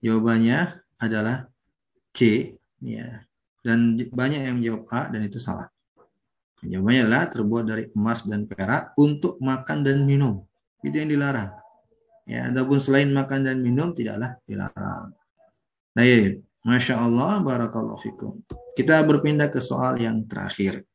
Jawabannya 0.03 0.83
adalah 0.99 1.47
C. 2.11 2.53
Ya. 2.83 3.23
Dan 3.63 3.95
banyak 4.11 4.41
yang 4.43 4.57
jawab 4.59 4.83
A 4.91 5.07
dan 5.07 5.23
itu 5.23 5.39
salah. 5.39 5.71
Jawabannya 6.59 7.07
adalah 7.07 7.23
terbuat 7.31 7.63
dari 7.63 7.83
emas 7.95 8.27
dan 8.27 8.43
perak 8.43 8.91
untuk 8.99 9.39
makan 9.39 9.79
dan 9.79 10.03
minum. 10.03 10.43
Itu 10.83 10.99
yang 10.99 11.11
dilarang. 11.11 11.55
Ya, 12.29 12.51
adapun 12.51 12.77
selain 12.77 13.09
makan 13.09 13.47
dan 13.47 13.57
minum 13.63 13.95
tidaklah 13.95 14.37
dilarang. 14.45 15.15
Baik, 15.95 16.45
Masya 16.61 17.01
Allah, 17.01 17.41
Barakallahu 17.41 17.97
Fikum. 17.97 18.43
Kita 18.77 19.01
berpindah 19.01 19.49
ke 19.49 19.63
soal 19.63 19.97
yang 19.97 20.27
terakhir. 20.29 20.85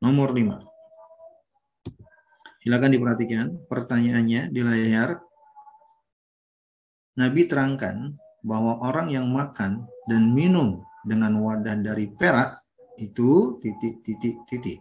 Nomor 0.00 0.32
lima. 0.32 0.71
Silakan 2.62 2.94
diperhatikan 2.94 3.46
pertanyaannya 3.66 4.54
di 4.54 4.60
layar. 4.62 5.18
Nabi 7.18 7.50
terangkan 7.50 8.14
bahwa 8.46 8.78
orang 8.86 9.10
yang 9.10 9.26
makan 9.26 9.82
dan 10.06 10.30
minum 10.30 10.78
dengan 11.02 11.42
wadah 11.42 11.74
dari 11.82 12.06
perak 12.14 12.62
itu 13.02 13.58
titik 13.58 14.06
titik 14.06 14.46
titik. 14.46 14.78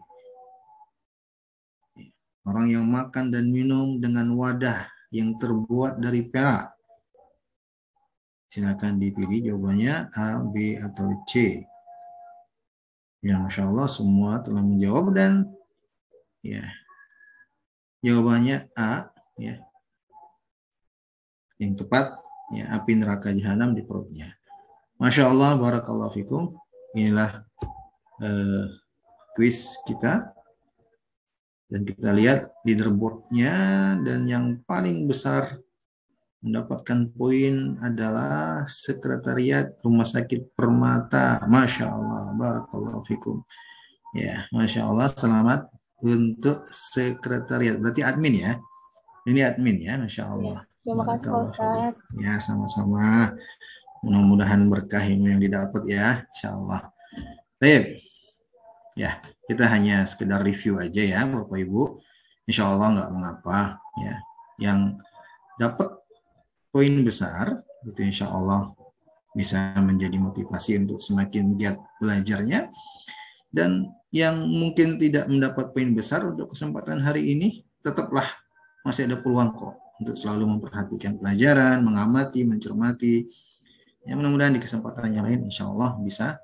Orang 2.46 2.70
yang 2.70 2.86
makan 2.86 3.34
dan 3.34 3.50
minum 3.50 3.98
dengan 3.98 4.30
wadah 4.38 4.86
yang 5.10 5.42
terbuat 5.42 5.98
dari 5.98 6.22
perak. 6.22 6.78
Silakan 8.54 9.02
dipilih 9.02 9.50
jawabannya 9.54 10.14
A, 10.14 10.38
B, 10.38 10.78
atau 10.78 11.18
C. 11.26 11.66
Ya, 13.26 13.42
Masya 13.42 13.70
Allah 13.70 13.90
semua 13.90 14.42
telah 14.42 14.62
menjawab 14.66 15.14
dan 15.14 15.50
ya 16.42 16.66
Jawabannya 18.02 18.74
A 18.74 19.14
ya. 19.38 19.62
Yang 21.62 21.86
tepat 21.86 22.18
ya 22.50 22.66
api 22.74 22.98
neraka 22.98 23.30
jahanam 23.30 23.78
di 23.78 23.86
perutnya. 23.86 24.34
Masya 24.98 25.30
Allah, 25.30 25.58
barakallahu 25.58 26.14
fikum. 26.14 26.58
Inilah 26.98 27.46
uh, 28.22 28.66
quiz 29.38 29.78
kita. 29.86 30.34
Dan 31.72 31.88
kita 31.88 32.12
lihat 32.12 32.52
leaderboardnya 32.68 33.54
dan 34.04 34.28
yang 34.28 34.60
paling 34.68 35.08
besar 35.08 35.56
mendapatkan 36.42 37.08
poin 37.16 37.80
adalah 37.80 38.66
Sekretariat 38.68 39.78
Rumah 39.80 40.04
Sakit 40.04 40.52
Permata. 40.58 41.40
Masya 41.48 41.86
Allah, 41.86 42.34
barakallahu 42.36 43.06
fikum. 43.08 43.46
Ya, 44.12 44.50
Masya 44.52 44.90
Allah, 44.90 45.08
selamat 45.08 45.72
untuk 46.02 46.66
sekretariat. 46.70 47.78
Berarti 47.78 48.02
admin 48.02 48.36
ya. 48.38 48.54
Ini 49.26 49.54
admin 49.54 49.78
ya, 49.78 50.02
Masya 50.02 50.24
Allah. 50.26 50.66
Terima 50.82 51.06
kasih 51.06 51.30
Ustaz. 51.30 51.94
Ya, 52.18 52.42
sama-sama. 52.42 53.38
Mudah-mudahan 54.02 54.66
berkah 54.66 55.06
ilmu 55.06 55.30
yang 55.30 55.42
didapat 55.42 55.86
ya, 55.86 56.26
Insya 56.26 56.58
Allah. 56.58 56.90
Baik. 57.62 58.02
Ya, 58.98 59.22
kita 59.46 59.70
hanya 59.70 60.04
sekedar 60.10 60.42
review 60.42 60.82
aja 60.82 61.06
ya, 61.06 61.22
Bapak 61.30 61.62
Ibu. 61.62 62.02
Insya 62.50 62.66
Allah 62.66 62.98
nggak 62.98 63.12
mengapa 63.14 63.78
ya. 64.02 64.16
Yang 64.58 64.80
dapat 65.62 65.90
poin 66.74 66.94
besar, 67.06 67.62
itu 67.86 68.02
Insya 68.02 68.34
Allah 68.34 68.74
bisa 69.38 69.78
menjadi 69.78 70.18
motivasi 70.18 70.82
untuk 70.82 70.98
semakin 70.98 71.62
giat 71.62 71.78
belajarnya. 72.02 72.74
Dan 73.54 73.86
yang 74.12 74.44
mungkin 74.44 75.00
tidak 75.00 75.32
mendapat 75.32 75.72
poin 75.72 75.92
besar 75.96 76.28
untuk 76.28 76.52
kesempatan 76.52 77.00
hari 77.00 77.32
ini, 77.32 77.64
tetaplah 77.80 78.28
masih 78.84 79.08
ada 79.08 79.16
peluang 79.16 79.56
kok 79.56 79.80
untuk 80.04 80.20
selalu 80.20 80.58
memperhatikan 80.58 81.16
pelajaran, 81.16 81.80
mengamati, 81.80 82.44
mencermati. 82.44 83.26
Ya, 84.04 84.20
mudah-mudahan 84.20 84.58
di 84.58 84.62
kesempatan 84.62 85.16
yang 85.16 85.24
lain 85.24 85.48
insya 85.48 85.70
Allah 85.72 85.96
bisa 86.04 86.42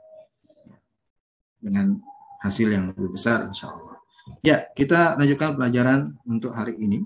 dengan 1.60 2.00
hasil 2.40 2.72
yang 2.72 2.96
lebih 2.96 3.18
besar 3.18 3.50
insya 3.52 3.68
Allah. 3.68 4.00
Ya, 4.46 4.64
kita 4.72 5.20
lanjutkan 5.20 5.60
pelajaran 5.60 6.16
untuk 6.24 6.56
hari 6.56 6.80
ini. 6.80 7.04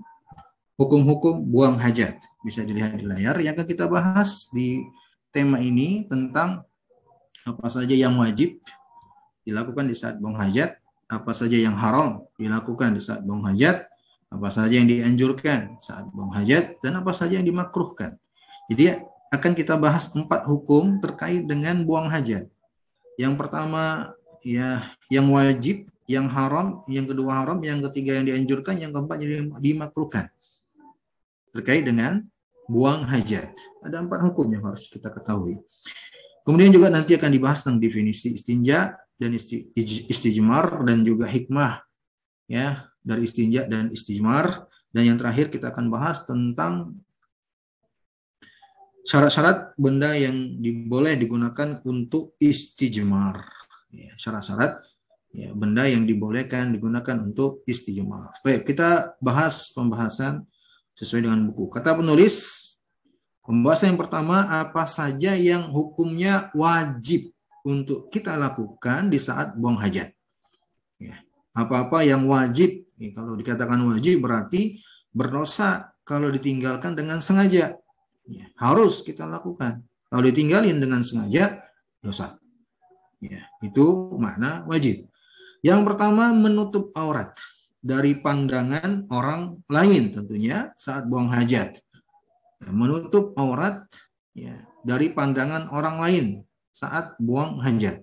Hukum-hukum 0.78 1.42
buang 1.42 1.78
hajat. 1.78 2.22
Bisa 2.46 2.62
dilihat 2.62 2.98
di 2.98 3.06
layar. 3.06 3.38
Yang 3.42 3.62
akan 3.62 3.66
kita 3.66 3.84
bahas 3.90 4.50
di 4.52 4.82
tema 5.32 5.58
ini 5.58 6.04
tentang 6.06 6.62
apa 7.42 7.66
saja 7.66 7.94
yang 7.96 8.14
wajib 8.20 8.62
dilakukan 9.42 9.90
di 9.90 9.94
saat 9.94 10.18
buang 10.18 10.38
hajat, 10.38 10.78
apa 11.10 11.32
saja 11.36 11.56
yang 11.58 11.76
haram 11.76 12.24
dilakukan 12.40 12.96
di 12.96 13.02
saat 13.04 13.20
buang 13.22 13.44
hajat, 13.44 13.84
apa 14.32 14.48
saja 14.48 14.74
yang 14.80 14.88
dianjurkan 14.88 15.76
saat 15.84 16.08
buang 16.08 16.32
hajat, 16.32 16.80
dan 16.80 16.96
apa 16.96 17.12
saja 17.12 17.36
yang 17.36 17.44
dimakruhkan. 17.44 18.16
Jadi 18.72 18.96
akan 19.32 19.52
kita 19.52 19.76
bahas 19.76 20.08
empat 20.12 20.48
hukum 20.48 21.00
terkait 21.04 21.44
dengan 21.44 21.84
buang 21.84 22.08
hajat. 22.08 22.48
Yang 23.20 23.34
pertama 23.36 24.16
ya 24.40 24.96
yang 25.12 25.28
wajib, 25.28 25.88
yang 26.08 26.28
haram, 26.32 26.80
yang 26.88 27.04
kedua 27.04 27.44
haram, 27.44 27.60
yang 27.60 27.84
ketiga 27.90 28.16
yang 28.16 28.26
dianjurkan, 28.28 28.80
yang 28.80 28.92
keempat 28.92 29.16
yang 29.20 29.52
dimakruhkan. 29.60 30.32
Terkait 31.52 31.84
dengan 31.84 32.24
buang 32.64 33.04
hajat. 33.04 33.52
Ada 33.84 34.00
empat 34.00 34.20
hukum 34.32 34.48
yang 34.48 34.64
harus 34.64 34.88
kita 34.88 35.12
ketahui. 35.12 35.60
Kemudian 36.42 36.72
juga 36.74 36.90
nanti 36.90 37.14
akan 37.14 37.30
dibahas 37.30 37.62
tentang 37.62 37.78
definisi 37.78 38.34
istinja 38.34 38.98
dan 39.22 39.32
istijmar 40.10 40.82
dan 40.82 41.06
juga 41.06 41.30
hikmah 41.30 41.86
ya 42.50 42.90
dari 42.98 43.22
istinja 43.22 43.70
dan 43.70 43.94
istijmar 43.94 44.66
dan 44.90 45.02
yang 45.06 45.18
terakhir 45.18 45.48
kita 45.54 45.70
akan 45.70 45.86
bahas 45.88 46.26
tentang 46.26 46.98
syarat-syarat 49.06 49.78
benda 49.78 50.14
yang 50.18 50.58
boleh 50.86 51.18
digunakan 51.18 51.80
untuk 51.82 52.36
istijmar. 52.38 53.42
Ya, 53.90 54.14
syarat-syarat 54.20 54.84
ya, 55.32 55.50
benda 55.56 55.88
yang 55.88 56.04
dibolehkan 56.06 56.70
digunakan 56.76 57.18
untuk 57.18 57.64
istijmar. 57.66 58.36
Baik, 58.44 58.68
kita 58.68 59.16
bahas 59.18 59.72
pembahasan 59.74 60.44
sesuai 60.94 61.24
dengan 61.24 61.50
buku. 61.50 61.72
Kata 61.72 61.98
penulis, 61.98 62.68
Pembahasan 63.42 63.90
yang 63.90 64.00
pertama, 64.06 64.46
apa 64.46 64.86
saja 64.86 65.34
yang 65.34 65.74
hukumnya 65.74 66.54
wajib 66.54 67.34
untuk 67.66 68.10
kita 68.10 68.34
lakukan 68.34 69.08
di 69.08 69.18
saat 69.18 69.54
buang 69.54 69.78
hajat. 69.78 70.10
Ya. 70.98 71.18
Apa-apa 71.52 72.02
yang 72.06 72.26
wajib, 72.26 72.86
ya, 72.96 73.10
kalau 73.12 73.36
dikatakan 73.36 73.82
wajib 73.86 74.24
berarti 74.24 74.80
berdosa 75.12 75.92
kalau 76.02 76.32
ditinggalkan 76.32 76.96
dengan 76.96 77.20
sengaja. 77.20 77.76
Ya, 78.26 78.46
harus 78.58 79.02
kita 79.02 79.26
lakukan. 79.26 79.82
Kalau 80.08 80.22
ditinggalin 80.22 80.78
dengan 80.78 81.02
sengaja, 81.02 81.62
dosa. 81.98 82.38
Ya, 83.22 83.46
itu 83.62 84.14
makna 84.18 84.66
wajib. 84.66 85.06
Yang 85.62 85.80
pertama, 85.86 86.34
menutup 86.34 86.90
aurat 86.98 87.34
dari 87.82 88.18
pandangan 88.18 89.06
orang 89.10 89.62
lain 89.70 90.14
tentunya 90.14 90.70
saat 90.78 91.06
buang 91.06 91.30
hajat 91.30 91.82
menutup 92.70 93.34
aurat 93.34 93.82
ya, 94.36 94.54
dari 94.86 95.10
pandangan 95.10 95.72
orang 95.74 95.96
lain 95.98 96.26
saat 96.72 97.14
buang 97.20 97.60
hajat. 97.60 98.02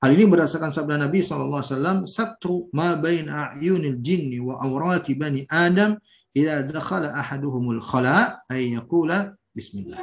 Hal 0.00 0.10
ini 0.16 0.24
berdasarkan 0.24 0.72
sabda 0.72 0.96
Nabi 0.96 1.20
SAW, 1.20 2.08
Satru 2.08 2.72
ma 2.72 2.96
bain 2.96 3.28
a'yunil 3.28 4.00
jinni 4.00 4.40
wa 4.40 4.56
awrati 4.56 5.12
bani 5.12 5.44
Adam 5.44 6.00
ila 6.32 6.64
dakhala 6.64 7.12
ahaduhumul 7.12 7.84
khala 7.84 8.40
ay 8.48 8.80
yaqula 8.80 9.36
bismillah. 9.52 10.00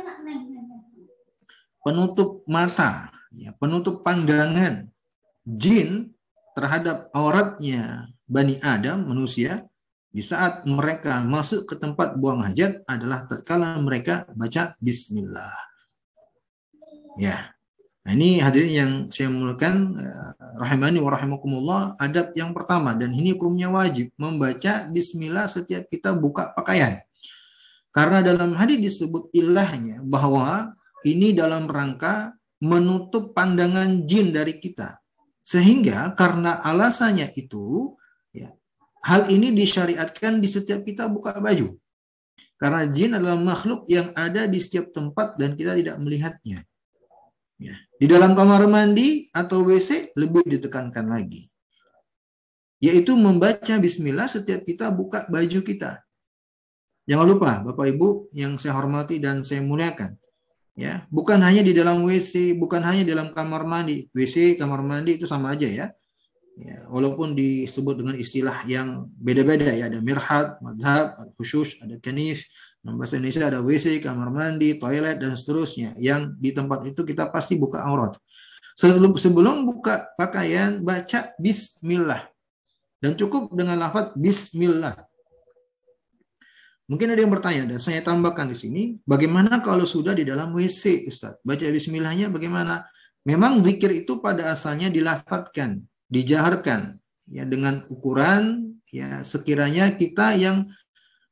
Penutup 1.81 2.45
mata, 2.45 3.09
ya, 3.33 3.57
penutup 3.57 4.05
pandangan 4.05 4.85
jin 5.47 6.13
terhadap 6.53 7.09
auratnya 7.15 8.11
Bani 8.27 8.59
Adam, 8.59 9.07
manusia, 9.07 9.63
di 10.11 10.19
saat 10.19 10.67
mereka 10.67 11.23
masuk 11.23 11.63
ke 11.63 11.79
tempat 11.79 12.19
buang 12.19 12.43
hajat 12.43 12.83
adalah 12.83 13.23
tatkala 13.23 13.79
mereka 13.79 14.27
baca 14.35 14.75
bismillah. 14.83 15.55
Ya. 17.15 17.56
Nah, 18.07 18.15
ini 18.15 18.39
hadirin 18.39 18.71
yang 18.71 18.91
saya 19.11 19.27
mulakan 19.27 19.99
eh, 19.99 20.31
rahimani 20.63 21.03
wa 21.03 21.11
rahimakumullah 21.11 21.81
adab 21.99 22.31
yang 22.39 22.55
pertama 22.55 22.95
dan 22.95 23.11
ini 23.11 23.35
hukumnya 23.35 23.67
wajib 23.67 24.15
membaca 24.15 24.87
bismillah 24.87 25.43
setiap 25.51 25.91
kita 25.91 26.15
buka 26.15 26.55
pakaian. 26.55 27.03
Karena 27.91 28.23
dalam 28.23 28.55
hadis 28.55 28.79
disebut 28.79 29.27
ilahnya 29.35 29.99
bahwa 30.07 30.71
ini 31.03 31.35
dalam 31.35 31.67
rangka 31.67 32.31
menutup 32.63 33.35
pandangan 33.35 34.07
jin 34.07 34.31
dari 34.31 34.55
kita. 34.55 35.03
Sehingga 35.43 36.15
karena 36.15 36.63
alasannya 36.63 37.35
itu 37.35 37.97
Hal 39.07 39.31
ini 39.31 39.55
disyariatkan 39.55 40.43
di 40.43 40.51
setiap 40.51 40.83
kita 40.83 41.07
buka 41.07 41.39
baju. 41.39 41.79
Karena 42.59 42.83
jin 42.91 43.15
adalah 43.15 43.39
makhluk 43.39 43.87
yang 43.87 44.11
ada 44.11 44.43
di 44.51 44.59
setiap 44.59 44.91
tempat 44.91 45.39
dan 45.39 45.55
kita 45.55 45.79
tidak 45.79 45.95
melihatnya. 46.03 46.67
Ya. 47.57 47.73
Di 47.97 48.05
dalam 48.05 48.37
kamar 48.37 48.69
mandi 48.69 49.33
atau 49.33 49.65
WC 49.65 50.13
lebih 50.13 50.45
ditekankan 50.45 51.09
lagi. 51.09 51.49
Yaitu 52.77 53.17
membaca 53.17 53.73
bismillah 53.81 54.29
setiap 54.29 54.61
kita 54.61 54.93
buka 54.93 55.25
baju 55.25 55.59
kita. 55.65 56.05
Jangan 57.09 57.25
lupa 57.25 57.51
Bapak 57.65 57.87
Ibu 57.89 58.29
yang 58.37 58.61
saya 58.61 58.77
hormati 58.77 59.17
dan 59.17 59.41
saya 59.41 59.65
muliakan. 59.65 60.13
Ya, 60.77 61.09
bukan 61.09 61.41
hanya 61.41 61.65
di 61.65 61.73
dalam 61.73 62.05
WC, 62.05 62.53
bukan 62.53 62.85
hanya 62.85 63.01
di 63.01 63.09
dalam 63.09 63.33
kamar 63.33 63.65
mandi. 63.65 64.05
WC, 64.13 64.61
kamar 64.61 64.85
mandi 64.85 65.17
itu 65.17 65.25
sama 65.25 65.57
aja 65.57 65.65
ya. 65.65 65.89
Ya, 66.57 66.85
walaupun 66.93 67.33
disebut 67.33 67.97
dengan 67.97 68.13
istilah 68.13 68.61
yang 68.69 69.09
beda-beda 69.17 69.73
ya, 69.73 69.89
ada 69.89 69.97
mirhat, 70.01 70.61
madhab, 70.61 71.17
khusus, 71.33 71.81
ada 71.81 71.97
kanif, 71.97 72.45
bahasa 72.95 73.19
Indonesia 73.19 73.51
ada 73.51 73.59
WC, 73.59 73.99
kamar 73.99 74.31
mandi, 74.31 74.79
toilet, 74.79 75.19
dan 75.19 75.35
seterusnya. 75.35 75.91
Yang 75.99 76.39
di 76.39 76.55
tempat 76.55 76.87
itu 76.87 77.03
kita 77.03 77.27
pasti 77.27 77.59
buka 77.59 77.83
aurat. 77.83 78.15
Sebelum, 78.77 79.19
sebelum 79.19 79.67
buka 79.67 80.07
pakaian, 80.15 80.79
baca 80.79 81.35
Bismillah. 81.35 82.29
Dan 83.03 83.19
cukup 83.19 83.51
dengan 83.51 83.75
lafaz 83.75 84.15
Bismillah. 84.15 84.95
Mungkin 86.87 87.11
ada 87.11 87.19
yang 87.19 87.33
bertanya, 87.33 87.67
dan 87.67 87.83
saya 87.83 87.99
tambahkan 87.99 88.47
di 88.47 88.55
sini, 88.55 88.81
bagaimana 89.03 89.59
kalau 89.59 89.83
sudah 89.83 90.15
di 90.15 90.23
dalam 90.23 90.55
WC, 90.55 91.03
Ustaz? 91.11 91.35
Baca 91.43 91.67
Bismillahnya 91.67 92.31
bagaimana? 92.31 92.87
Memang 93.27 93.59
zikir 93.59 93.91
itu 93.91 94.23
pada 94.23 94.55
asalnya 94.55 94.87
dilafatkan, 94.87 95.83
dijaharkan 96.07 96.95
ya 97.27 97.43
dengan 97.43 97.83
ukuran 97.91 98.71
ya 98.87 99.19
sekiranya 99.19 99.99
kita 99.99 100.31
yang 100.39 100.71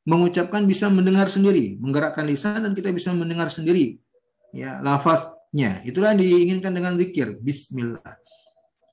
mengucapkan 0.06 0.62
bisa 0.64 0.86
mendengar 0.86 1.26
sendiri, 1.26 1.76
menggerakkan 1.82 2.24
lisan 2.24 2.62
dan 2.62 2.72
kita 2.72 2.94
bisa 2.94 3.10
mendengar 3.10 3.50
sendiri 3.50 3.98
ya 4.54 4.78
lafaznya. 4.80 5.82
Itulah 5.82 6.14
yang 6.14 6.22
diinginkan 6.22 6.72
dengan 6.72 6.94
zikir 6.94 7.36
bismillah. 7.42 8.14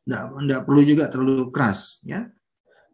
Tidak, 0.03 0.23
tidak 0.35 0.61
perlu 0.67 0.81
juga 0.83 1.07
terlalu 1.07 1.53
keras 1.53 2.01
ya. 2.03 2.27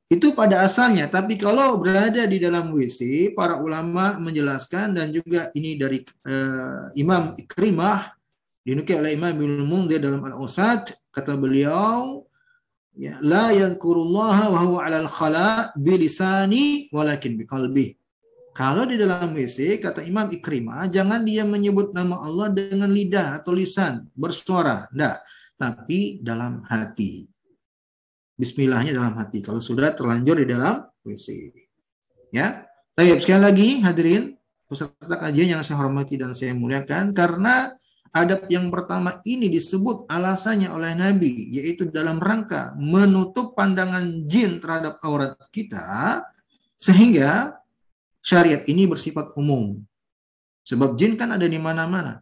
Itu 0.10 0.34
pada 0.34 0.66
asalnya, 0.66 1.06
tapi 1.06 1.38
kalau 1.38 1.78
berada 1.78 2.26
di 2.26 2.42
dalam 2.42 2.74
WC, 2.74 3.30
para 3.38 3.62
ulama 3.62 4.18
menjelaskan 4.18 4.98
dan 4.98 5.14
juga 5.14 5.54
ini 5.54 5.78
dari 5.78 6.02
uh, 6.02 6.90
Imam 6.98 7.38
Ikrimah 7.38 8.18
dinukil 8.66 9.06
oleh 9.06 9.14
Imam 9.14 9.30
Ibnu 9.38 9.70
Munzir 9.70 10.02
dalam 10.02 10.26
Al-Usad 10.26 10.98
kata 11.14 11.38
beliau 11.38 12.26
ya 12.98 13.22
la 13.22 13.54
yadhkurullaha 13.54 14.50
wa 14.50 14.60
huwa 14.66 14.80
'alal 14.82 15.06
khala 15.06 15.70
bilisani 15.78 16.90
walakin 16.90 17.38
biqalbi. 17.38 17.99
Kalau 18.54 18.84
di 18.84 19.00
dalam 19.00 19.32
WC 19.32 19.80
kata 19.80 20.04
Imam 20.04 20.28
Ikrimah 20.28 20.90
jangan 20.92 21.24
dia 21.24 21.48
menyebut 21.48 21.96
nama 21.96 22.20
Allah 22.20 22.52
dengan 22.52 22.92
lidah 22.92 23.40
atau 23.40 23.56
lisan 23.56 24.10
bersuara, 24.18 24.90
enggak, 24.92 25.24
tapi 25.56 26.20
dalam 26.20 26.66
hati. 26.68 27.30
Bismillahnya 28.40 28.96
dalam 28.96 29.16
hati 29.20 29.44
kalau 29.44 29.60
sudah 29.60 29.92
terlanjur 29.96 30.44
di 30.44 30.48
dalam 30.50 30.88
WC. 31.04 31.52
Ya. 32.32 32.66
Baik, 32.96 33.24
sekali 33.24 33.42
lagi 33.42 33.70
hadirin 33.80 34.36
peserta 34.68 35.16
kajian 35.16 35.56
yang 35.56 35.62
saya 35.64 35.80
hormati 35.80 36.20
dan 36.20 36.36
saya 36.36 36.52
muliakan 36.52 37.16
karena 37.16 37.80
Adab 38.10 38.50
yang 38.50 38.74
pertama 38.74 39.22
ini 39.22 39.54
disebut 39.54 40.10
alasannya 40.10 40.74
oleh 40.74 40.98
Nabi, 40.98 41.54
yaitu 41.54 41.94
dalam 41.94 42.18
rangka 42.18 42.74
menutup 42.74 43.54
pandangan 43.54 44.26
jin 44.26 44.58
terhadap 44.58 44.98
aurat 45.06 45.38
kita, 45.54 46.26
sehingga 46.82 47.59
syariat 48.20 48.64
ini 48.68 48.86
bersifat 48.86 49.36
umum. 49.36 49.80
Sebab 50.68 50.94
jin 51.00 51.18
kan 51.18 51.34
ada 51.34 51.48
di 51.50 51.58
mana-mana. 51.58 52.22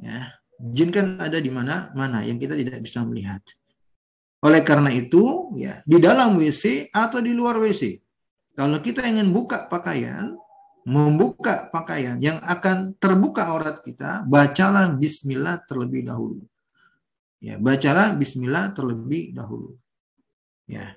Ya, 0.00 0.32
jin 0.56 0.88
kan 0.88 1.20
ada 1.20 1.36
di 1.36 1.50
mana-mana 1.52 2.24
yang 2.24 2.40
kita 2.40 2.56
tidak 2.56 2.80
bisa 2.80 3.04
melihat. 3.04 3.42
Oleh 4.40 4.64
karena 4.64 4.88
itu, 4.88 5.52
ya 5.60 5.84
di 5.84 6.00
dalam 6.00 6.40
WC 6.40 6.88
atau 6.88 7.20
di 7.20 7.36
luar 7.36 7.60
WC, 7.60 8.00
kalau 8.56 8.80
kita 8.80 9.04
ingin 9.04 9.28
buka 9.28 9.68
pakaian, 9.68 10.32
membuka 10.88 11.68
pakaian 11.68 12.16
yang 12.16 12.40
akan 12.40 12.96
terbuka 12.96 13.52
aurat 13.52 13.84
kita, 13.84 14.24
bacalah 14.24 14.88
bismillah 14.96 15.60
terlebih 15.68 16.08
dahulu. 16.08 16.40
Ya, 17.40 17.56
bacalah 17.56 18.16
bismillah 18.16 18.72
terlebih 18.72 19.32
dahulu. 19.32 19.76
Ya. 20.68 20.96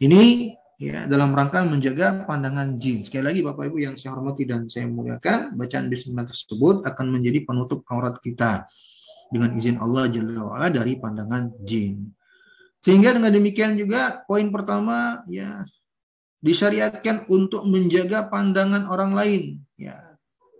Ini 0.00 0.52
ya 0.84 1.08
dalam 1.08 1.32
rangka 1.32 1.64
menjaga 1.64 2.28
pandangan 2.28 2.76
jin. 2.76 3.00
Sekali 3.00 3.24
lagi 3.24 3.40
Bapak 3.40 3.64
Ibu 3.72 3.78
yang 3.80 3.94
saya 3.96 4.12
hormati 4.12 4.44
dan 4.44 4.68
saya 4.68 4.84
muliakan, 4.84 5.56
bacaan 5.56 5.88
bismillah 5.88 6.28
tersebut 6.28 6.84
akan 6.84 7.06
menjadi 7.08 7.40
penutup 7.48 7.80
aurat 7.88 8.20
kita 8.20 8.68
dengan 9.32 9.56
izin 9.56 9.80
Allah 9.80 10.12
Jalla 10.12 10.68
dari 10.68 11.00
pandangan 11.00 11.56
jin. 11.64 12.12
Sehingga 12.84 13.16
dengan 13.16 13.32
demikian 13.32 13.80
juga 13.80 14.20
poin 14.28 14.52
pertama 14.52 15.24
ya 15.32 15.64
disyariatkan 16.44 17.24
untuk 17.32 17.64
menjaga 17.64 18.28
pandangan 18.28 18.84
orang 18.84 19.16
lain 19.16 19.44
ya 19.80 19.96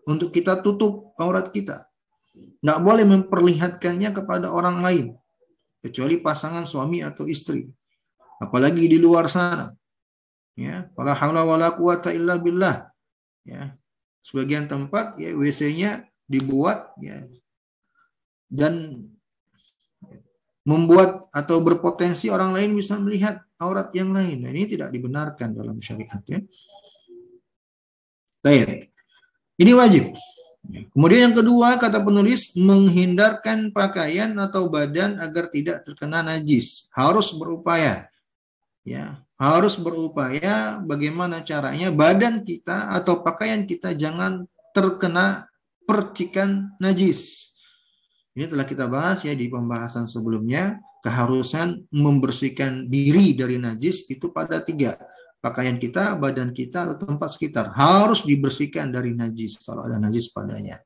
untuk 0.09 0.33
kita 0.33 0.65
tutup 0.65 1.13
aurat 1.21 1.53
kita 1.53 1.85
nggak 2.65 2.81
boleh 2.81 3.05
memperlihatkannya 3.05 4.17
kepada 4.17 4.49
orang 4.49 4.81
lain 4.81 5.07
kecuali 5.85 6.17
pasangan 6.25 6.65
suami 6.65 7.05
atau 7.05 7.29
istri 7.29 7.69
apalagi 8.41 8.89
di 8.89 8.97
luar 8.97 9.29
sana 9.29 9.77
ya 10.55 10.87
wala 10.95 11.13
haula 11.19 11.43
wala 11.43 11.69
quwata 11.75 12.15
illa 12.15 12.39
billah 12.39 12.91
ya 13.43 13.75
sebagian 14.23 14.71
tempat 14.71 15.19
ya 15.19 15.35
WC-nya 15.35 16.07
dibuat 16.31 16.95
ya 17.03 17.27
dan 18.49 19.05
membuat 20.65 21.29
atau 21.29 21.61
berpotensi 21.61 22.33
orang 22.33 22.57
lain 22.57 22.73
bisa 22.73 22.97
melihat 22.97 23.45
aurat 23.61 23.93
yang 23.93 24.17
lain. 24.17 24.49
Nah, 24.49 24.51
ini 24.51 24.65
tidak 24.65 24.89
dibenarkan 24.91 25.53
dalam 25.53 25.77
syariat 25.77 26.25
ya. 26.25 26.41
Baik. 28.41 28.89
Ini 29.61 29.73
wajib. 29.77 30.17
Kemudian 30.65 31.29
yang 31.29 31.37
kedua 31.37 31.77
kata 31.77 32.01
penulis 32.01 32.57
menghindarkan 32.57 33.69
pakaian 33.77 34.33
atau 34.41 34.73
badan 34.73 35.21
agar 35.21 35.53
tidak 35.53 35.85
terkena 35.85 36.25
najis. 36.25 36.89
Harus 36.97 37.37
berupaya. 37.37 38.09
Ya, 38.81 39.21
harus 39.45 39.77
berupaya 39.77 40.81
bagaimana 40.81 41.45
caranya 41.45 41.93
badan 41.93 42.41
kita 42.41 42.93
atau 42.97 43.21
pakaian 43.21 43.69
kita 43.69 43.93
jangan 43.93 44.49
terkena 44.73 45.47
percikan 45.85 46.73
najis. 46.81 47.53
Ini 48.35 48.51
telah 48.51 48.67
kita 48.67 48.91
bahas 48.91 49.23
ya 49.23 49.37
di 49.37 49.47
pembahasan 49.47 50.11
sebelumnya, 50.11 50.83
keharusan 51.05 51.87
membersihkan 51.95 52.91
diri 52.91 53.37
dari 53.37 53.61
najis 53.61 54.11
itu 54.11 54.35
pada 54.35 54.59
tiga. 54.59 54.99
Pakaian 55.39 55.77
kita, 55.77 56.17
badan 56.17 56.57
kita, 56.57 56.89
atau 56.89 57.05
tempat 57.05 57.37
sekitar. 57.37 57.77
Harus 57.77 58.25
dibersihkan 58.25 58.89
dari 58.89 59.13
najis 59.13 59.61
kalau 59.61 59.85
ada 59.85 60.01
najis 60.01 60.33
padanya. 60.33 60.81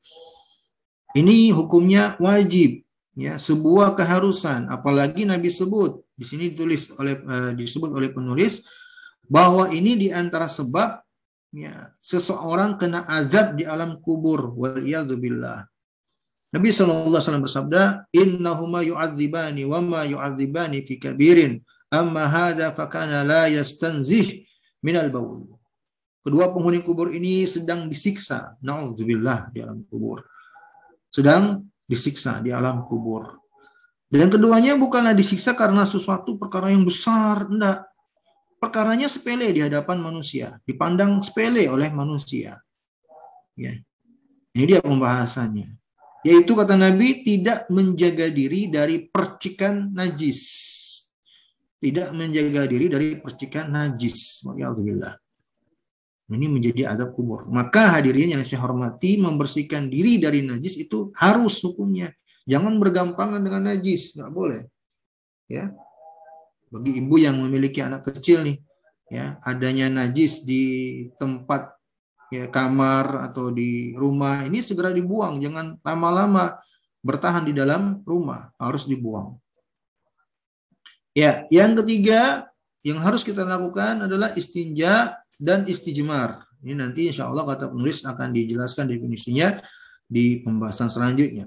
Ini 1.15 1.55
hukumnya 1.55 2.19
wajib, 2.21 2.85
ya 3.19 3.35
sebuah 3.35 3.99
keharusan. 3.99 4.71
Apalagi 4.71 5.27
Nabi 5.27 5.51
sebut 5.51 6.07
di 6.15 6.23
sini 6.23 6.55
ditulis 6.55 6.95
oleh 6.95 7.19
uh, 7.27 7.51
disebut 7.59 7.91
oleh 7.91 8.15
penulis 8.15 8.63
bahwa 9.27 9.67
ini 9.75 9.99
di 9.99 10.09
antara 10.15 10.47
sebab 10.47 11.03
ya 11.51 11.91
seseorang 11.99 12.79
kena 12.79 13.03
azab 13.11 13.59
di 13.59 13.67
alam 13.67 13.99
kubur 13.99 14.55
wal 14.55 14.79
billah 15.19 15.67
Nabi 16.49 16.73
SAW 16.73 17.45
bersabda, 17.45 18.09
Innahuma 18.17 18.81
yu'adzibani 18.81 19.69
wa 19.69 19.85
ma 19.85 20.01
yu'adzibani 20.09 20.81
fi 20.81 20.97
kabirin, 20.97 21.61
amma 21.93 22.25
hadha 22.25 22.73
fakana 22.73 23.21
la 23.21 23.53
yastanzih 23.53 24.49
minal 24.81 25.13
baul. 25.13 25.45
Kedua 26.25 26.49
penghuni 26.49 26.81
kubur 26.81 27.13
ini 27.13 27.45
sedang 27.45 27.85
disiksa, 27.85 28.57
na'udzubillah 28.65 29.53
di 29.53 29.61
alam 29.61 29.85
kubur. 29.93 30.25
Sedang 31.13 31.69
disiksa 31.89 32.45
di 32.45 32.53
alam 32.53 32.85
kubur. 32.85 33.41
Dan 34.09 34.29
keduanya 34.29 34.77
bukanlah 34.77 35.17
disiksa 35.17 35.57
karena 35.57 35.89
sesuatu 35.89 36.37
perkara 36.37 36.69
yang 36.69 36.85
besar, 36.85 37.49
enggak. 37.49 37.89
Perkaranya 38.59 39.09
sepele 39.09 39.49
di 39.55 39.63
hadapan 39.63 40.03
manusia, 40.03 40.61
dipandang 40.69 41.23
sepele 41.25 41.67
oleh 41.71 41.89
manusia. 41.95 42.59
Ya. 43.57 43.73
Ini 44.53 44.65
dia 44.65 44.81
pembahasannya 44.83 45.79
yaitu 46.27 46.53
kata 46.55 46.75
Nabi 46.75 47.23
tidak 47.23 47.71
menjaga 47.71 48.27
diri 48.31 48.67
dari 48.67 49.07
percikan 49.07 49.95
najis. 49.95 50.41
Tidak 51.79 52.11
menjaga 52.11 52.67
diri 52.67 52.91
dari 52.91 53.09
percikan 53.23 53.71
najis. 53.71 54.43
Alhamdulillah. 54.43 55.15
Ini 56.29 56.45
menjadi 56.45 56.93
adab 56.93 57.17
kubur. 57.17 57.49
Maka 57.49 57.97
hadirin 57.97 58.37
yang 58.37 58.45
saya 58.45 58.61
hormati, 58.61 59.17
membersihkan 59.17 59.89
diri 59.89 60.21
dari 60.21 60.45
najis 60.45 60.77
itu 60.77 61.09
harus 61.17 61.57
hukumnya. 61.65 62.13
Jangan 62.45 62.77
bergampangan 62.77 63.41
dengan 63.41 63.73
najis, 63.73 64.13
nggak 64.13 64.33
boleh. 64.33 64.69
Ya, 65.49 65.73
bagi 66.69 67.01
ibu 67.01 67.17
yang 67.17 67.41
memiliki 67.41 67.81
anak 67.81 68.05
kecil 68.13 68.45
nih, 68.45 68.61
ya 69.09 69.41
adanya 69.41 69.89
najis 69.89 70.45
di 70.45 70.65
tempat 71.17 71.73
ya 72.29 72.45
kamar 72.53 73.25
atau 73.33 73.49
di 73.49 73.97
rumah 73.97 74.45
ini 74.45 74.61
segera 74.61 74.93
dibuang 74.93 75.41
jangan 75.41 75.81
lama-lama 75.81 76.61
bertahan 77.01 77.49
di 77.49 77.57
dalam 77.57 78.05
rumah 78.05 78.53
harus 78.61 78.85
dibuang 78.85 79.41
ya 81.17 81.41
yang 81.49 81.73
ketiga 81.81 82.53
yang 82.85 83.01
harus 83.01 83.25
kita 83.25 83.49
lakukan 83.49 84.05
adalah 84.05 84.37
istinja 84.37 85.17
dan 85.39 85.65
istijmar 85.65 86.45
ini 86.67 86.75
nanti 86.75 87.07
insya 87.09 87.31
Allah 87.31 87.47
kata 87.47 87.71
penulis 87.71 88.03
akan 88.03 88.35
dijelaskan 88.35 88.91
definisinya 88.91 89.63
di 90.05 90.43
pembahasan 90.43 90.91
selanjutnya 90.91 91.47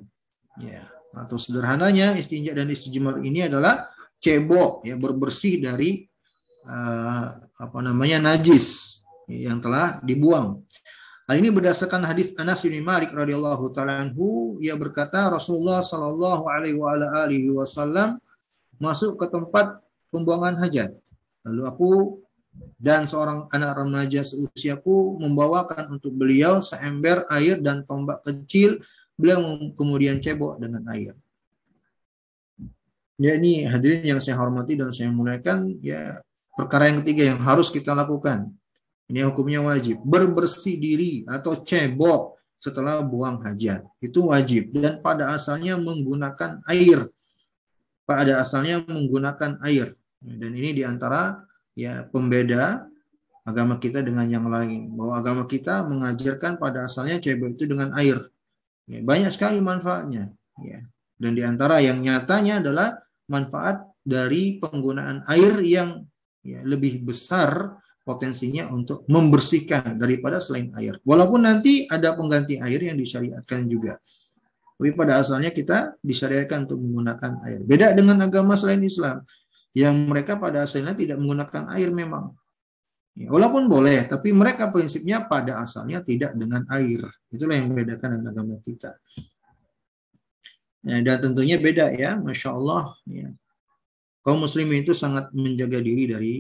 ya 0.58 0.88
atau 1.12 1.36
sederhananya 1.36 2.16
istinja 2.16 2.56
dan 2.56 2.72
istijmar 2.72 3.20
ini 3.20 3.52
adalah 3.52 3.92
cebok 4.24 4.88
ya 4.88 4.96
berbersih 4.96 5.60
dari 5.60 6.08
uh, 6.68 7.28
apa 7.52 7.80
namanya 7.84 8.32
najis 8.32 9.00
yang 9.28 9.60
telah 9.60 10.00
dibuang. 10.04 10.64
Hal 11.30 11.40
ini 11.40 11.48
berdasarkan 11.48 12.04
hadis 12.04 12.36
Anas 12.36 12.64
bin 12.68 12.76
Malik 12.84 13.16
radhiyallahu 13.16 13.72
taala 13.72 14.04
anhu 14.04 14.60
ia 14.60 14.76
berkata 14.76 15.32
Rasulullah 15.32 15.80
sallallahu 15.80 16.44
alaihi 16.48 17.48
wasallam 17.52 18.20
masuk 18.82 19.16
ke 19.16 19.32
tempat 19.32 19.80
pembuangan 20.12 20.60
hajat. 20.60 20.92
Lalu 21.48 21.62
aku 21.66 21.90
dan 22.76 23.08
seorang 23.08 23.48
anak 23.50 23.80
remaja 23.80 24.22
seusiaku 24.22 25.18
membawakan 25.22 25.98
untuk 26.00 26.12
beliau 26.12 26.60
seember 26.60 27.24
air 27.32 27.58
dan 27.60 27.88
tombak 27.88 28.22
kecil. 28.28 28.84
Beliau 29.16 29.72
kemudian 29.78 30.18
cebok 30.18 30.58
dengan 30.58 30.84
air. 30.92 31.14
Ya 33.22 33.38
ini 33.38 33.70
hadirin 33.70 34.18
yang 34.18 34.22
saya 34.24 34.36
hormati 34.42 34.74
dan 34.74 34.90
saya 34.90 35.14
muliakan 35.14 35.78
ya 35.78 36.20
perkara 36.58 36.90
yang 36.90 37.06
ketiga 37.06 37.30
yang 37.30 37.40
harus 37.40 37.70
kita 37.70 37.94
lakukan 37.94 38.50
ini 39.12 39.28
hukumnya 39.28 39.60
wajib. 39.60 40.00
Berbersih 40.08 40.80
diri 40.80 41.28
atau 41.28 41.60
cebok 41.60 42.40
setelah 42.56 43.04
buang 43.04 43.44
hajat. 43.44 43.84
Itu 44.00 44.32
wajib. 44.32 44.72
Dan 44.72 45.04
pada 45.04 45.36
asalnya 45.36 45.76
menggunakan 45.76 46.64
air. 46.72 47.12
Pada 48.08 48.40
asalnya 48.40 48.80
menggunakan 48.88 49.60
air. 49.68 50.00
Dan 50.24 50.56
ini 50.56 50.80
di 50.80 50.88
antara 50.88 51.44
ya 51.76 52.06
pembeda 52.10 52.86
agama 53.48 53.78
kita 53.82 54.06
dengan 54.06 54.28
yang 54.30 54.46
lain. 54.48 54.94
Bahwa 54.94 55.14
agama 55.18 55.44
kita 55.50 55.86
mengajarkan 55.86 56.62
pada 56.62 56.86
asalnya 56.86 57.18
cebok 57.18 57.58
itu 57.58 57.66
dengan 57.70 57.94
air. 57.98 58.22
Ya, 58.86 59.00
banyak 59.02 59.32
sekali 59.34 59.62
manfaatnya. 59.62 60.34
Ya. 60.62 60.86
Dan 61.18 61.38
di 61.38 61.44
antara 61.46 61.78
yang 61.82 62.02
nyatanya 62.02 62.62
adalah 62.62 62.98
manfaat 63.30 63.86
dari 64.02 64.58
penggunaan 64.58 65.24
air 65.30 65.62
yang 65.62 66.02
ya, 66.42 66.66
lebih 66.66 67.06
besar 67.06 67.78
potensinya 68.02 68.66
untuk 68.74 69.06
membersihkan 69.06 70.02
daripada 70.02 70.42
selain 70.42 70.74
air. 70.74 70.98
Walaupun 71.06 71.46
nanti 71.46 71.86
ada 71.86 72.18
pengganti 72.18 72.58
air 72.58 72.82
yang 72.82 72.98
disyariatkan 72.98 73.70
juga. 73.70 74.02
Tapi 74.82 74.98
pada 74.98 75.22
asalnya 75.22 75.54
kita 75.54 75.94
disyariatkan 76.02 76.66
untuk 76.66 76.82
menggunakan 76.82 77.46
air. 77.46 77.62
Beda 77.62 77.94
dengan 77.94 78.18
agama 78.26 78.58
selain 78.58 78.82
Islam 78.82 79.22
yang 79.72 79.96
mereka 80.08 80.36
pada 80.36 80.68
asalnya 80.68 80.96
tidak 80.96 81.18
menggunakan 81.20 81.72
air 81.76 81.90
memang. 81.92 82.36
Ya, 83.12 83.28
walaupun 83.28 83.68
boleh, 83.68 84.08
tapi 84.08 84.32
mereka 84.32 84.72
prinsipnya 84.72 85.24
pada 85.28 85.60
asalnya 85.60 86.00
tidak 86.00 86.32
dengan 86.32 86.64
air. 86.72 87.04
Itulah 87.28 87.60
yang 87.60 87.72
membedakan 87.72 88.20
dengan 88.20 88.32
agama 88.32 88.56
kita. 88.64 88.96
Ya, 90.82 90.98
dan 91.04 91.18
tentunya 91.20 91.60
beda 91.60 91.92
ya, 91.92 92.16
masya 92.16 92.56
Allah. 92.56 92.96
Ya. 93.04 93.30
Kaum 94.24 94.44
muslimin 94.44 94.84
itu 94.84 94.96
sangat 94.96 95.28
menjaga 95.36 95.84
diri 95.84 96.04
dari 96.08 96.34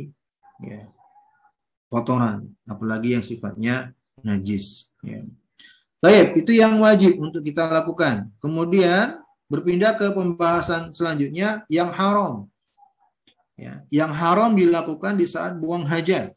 ya, 0.63 0.87
kotoran, 1.91 2.47
apalagi 2.63 3.19
yang 3.19 3.23
sifatnya 3.23 3.91
najis. 4.23 4.95
Ya. 5.03 5.27
Baik, 6.01 6.39
itu 6.39 6.57
yang 6.57 6.81
wajib 6.81 7.19
untuk 7.19 7.45
kita 7.45 7.67
lakukan. 7.69 8.31
Kemudian 8.41 9.21
berpindah 9.51 9.99
ke 9.99 10.09
pembahasan 10.15 10.95
selanjutnya 10.95 11.67
yang 11.67 11.91
haram. 11.91 12.50
Ya, 13.61 13.85
yang 13.93 14.09
haram 14.09 14.57
dilakukan 14.57 15.21
di 15.21 15.29
saat 15.29 15.53
buang 15.61 15.85
hajat. 15.85 16.33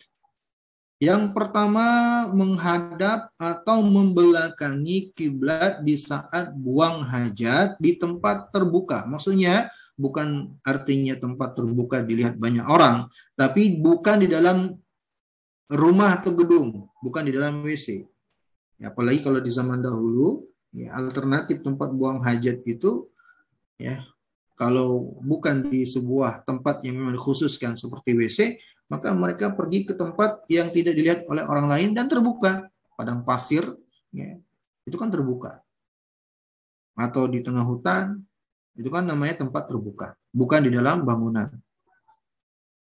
Yang 1.01 1.33
pertama 1.33 2.29
menghadap 2.29 3.33
atau 3.41 3.81
membelakangi 3.81 5.09
kiblat 5.17 5.81
di 5.81 5.97
saat 5.97 6.53
buang 6.53 7.01
hajat 7.01 7.81
di 7.81 7.97
tempat 7.97 8.53
terbuka. 8.53 9.09
Maksudnya 9.09 9.73
bukan 9.97 10.53
artinya 10.61 11.17
tempat 11.17 11.57
terbuka 11.57 12.05
dilihat 12.05 12.37
banyak 12.37 12.69
orang, 12.69 13.09
tapi 13.33 13.73
bukan 13.73 14.21
di 14.21 14.29
dalam 14.29 14.77
rumah 15.73 16.21
atau 16.21 16.37
gedung, 16.37 16.93
bukan 17.01 17.25
di 17.25 17.33
dalam 17.33 17.65
WC. 17.65 18.05
Ya, 18.77 18.93
apalagi 18.93 19.25
kalau 19.25 19.41
di 19.41 19.49
zaman 19.49 19.81
dahulu, 19.81 20.45
ya, 20.77 20.93
alternatif 20.93 21.65
tempat 21.65 21.89
buang 21.89 22.21
hajat 22.21 22.61
itu 22.69 23.09
ya 23.81 24.05
kalau 24.55 25.19
bukan 25.19 25.67
di 25.67 25.83
sebuah 25.83 26.47
tempat 26.47 26.87
yang 26.87 27.03
memang 27.03 27.15
dikhususkan 27.19 27.75
seperti 27.75 28.15
WC, 28.15 28.39
maka 28.87 29.11
mereka 29.11 29.51
pergi 29.51 29.83
ke 29.83 29.95
tempat 29.99 30.47
yang 30.47 30.71
tidak 30.71 30.95
dilihat 30.95 31.21
oleh 31.27 31.43
orang 31.43 31.67
lain 31.67 31.91
dan 31.91 32.07
terbuka. 32.07 32.71
Padang 32.95 33.27
pasir, 33.27 33.67
ya, 34.15 34.39
itu 34.87 34.95
kan 34.95 35.11
terbuka. 35.11 35.59
Atau 36.95 37.27
di 37.27 37.43
tengah 37.43 37.67
hutan, 37.67 38.23
itu 38.79 38.87
kan 38.87 39.03
namanya 39.03 39.43
tempat 39.43 39.67
terbuka, 39.67 40.15
bukan 40.31 40.61
di 40.63 40.71
dalam 40.71 41.03
bangunan. 41.03 41.51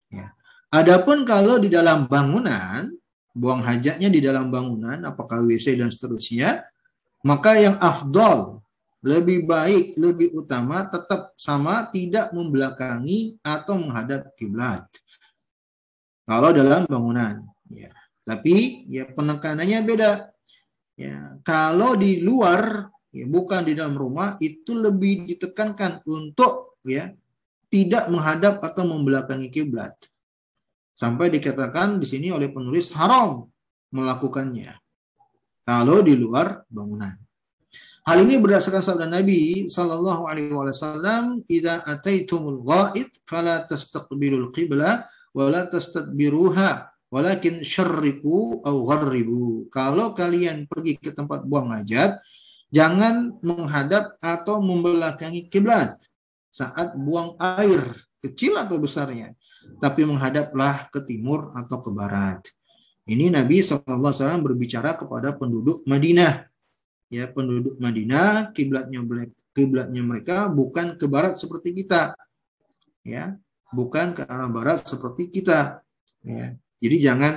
Ya. 0.09 0.33
Adapun 0.73 1.29
kalau 1.29 1.61
di 1.61 1.69
dalam 1.69 2.09
bangunan, 2.09 2.89
buang 3.37 3.61
hajatnya 3.61 4.09
di 4.09 4.25
dalam 4.25 4.49
bangunan, 4.49 5.05
apakah 5.05 5.45
WC 5.45 5.77
dan 5.77 5.93
seterusnya, 5.93 6.65
maka 7.21 7.61
yang 7.61 7.77
afdol 7.77 8.60
lebih 9.01 9.49
baik, 9.49 9.97
lebih 9.97 10.37
utama 10.37 10.85
tetap 10.89 11.33
sama 11.41 11.89
tidak 11.89 12.33
membelakangi 12.37 13.41
atau 13.41 13.81
menghadap 13.81 14.33
kiblat. 14.37 14.85
Kalau 16.29 16.53
dalam 16.53 16.85
bangunan, 16.85 17.43
ya. 17.73 17.91
Tapi 18.23 18.87
ya 18.87 19.09
penekanannya 19.09 19.81
beda. 19.83 20.13
Ya, 21.01 21.35
kalau 21.43 21.97
di 21.97 22.21
luar, 22.21 22.93
ya, 23.11 23.25
bukan 23.25 23.65
di 23.65 23.73
dalam 23.73 23.97
rumah, 23.97 24.37
itu 24.39 24.77
lebih 24.77 25.25
ditekankan 25.27 26.05
untuk 26.05 26.77
ya 26.85 27.09
tidak 27.73 28.07
menghadap 28.13 28.61
atau 28.61 28.85
membelakangi 28.85 29.49
kiblat. 29.49 29.97
Sampai 30.93 31.33
dikatakan 31.33 31.97
di 31.97 32.05
sini 32.05 32.29
oleh 32.29 32.53
penulis 32.53 32.93
haram 32.93 33.49
melakukannya. 33.89 34.77
Kalau 35.65 36.05
di 36.05 36.13
luar 36.19 36.69
bangunan. 36.69 37.17
Hal 38.01 38.25
ini 38.25 38.41
berdasarkan 38.41 38.81
sabda 38.81 39.05
Nabi 39.05 39.69
Sallallahu 39.69 40.25
Alaihi 40.25 40.57
Wasallam, 40.57 41.45
"Ida 41.45 41.85
ataitumul 41.85 42.65
ghaid, 42.65 43.13
fala 43.29 43.69
tastaqbilul 43.69 44.49
qibla, 44.57 45.05
wala 45.37 45.69
tastadbiruha, 45.69 46.89
walakin 47.13 47.61
syarriku 47.61 48.65
au 48.65 48.77
gharribu." 48.89 49.69
Kalau 49.69 50.17
kalian 50.17 50.65
pergi 50.65 50.97
ke 50.97 51.13
tempat 51.13 51.45
buang 51.45 51.77
hajat, 51.77 52.17
jangan 52.73 53.37
menghadap 53.45 54.17
atau 54.25 54.65
membelakangi 54.65 55.53
kiblat 55.53 56.01
saat 56.49 56.97
buang 56.97 57.37
air 57.37 57.85
kecil 58.25 58.57
atau 58.57 58.81
besarnya, 58.81 59.37
tapi 59.77 60.09
menghadaplah 60.09 60.89
ke 60.89 61.05
timur 61.05 61.53
atau 61.53 61.85
ke 61.85 61.93
barat. 61.93 62.41
Ini 63.05 63.29
Nabi 63.29 63.61
SAW 63.61 64.41
berbicara 64.41 64.97
kepada 64.97 65.37
penduduk 65.37 65.85
Madinah 65.85 66.50
ya 67.11 67.27
penduduk 67.29 67.77
Madinah 67.83 68.55
kiblatnya 68.55 69.03
kiblatnya 69.51 70.01
mereka 70.01 70.47
bukan 70.47 70.95
ke 70.95 71.11
barat 71.11 71.37
seperti 71.37 71.75
kita. 71.75 72.15
Ya 73.03 73.37
bukan 73.75 74.15
ke 74.15 74.23
arah 74.25 74.47
barat 74.47 74.87
seperti 74.87 75.29
kita. 75.29 75.83
Ya 76.23 76.55
jadi 76.79 76.97
jangan 77.11 77.35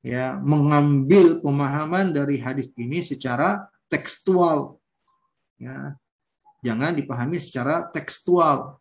ya 0.00 0.38
mengambil 0.38 1.42
pemahaman 1.42 2.14
dari 2.14 2.38
hadis 2.38 2.70
ini 2.78 3.02
secara 3.02 3.66
tekstual. 3.90 4.78
Ya 5.58 5.98
jangan 6.62 6.94
dipahami 6.94 7.42
secara 7.42 7.90
tekstual. 7.90 8.78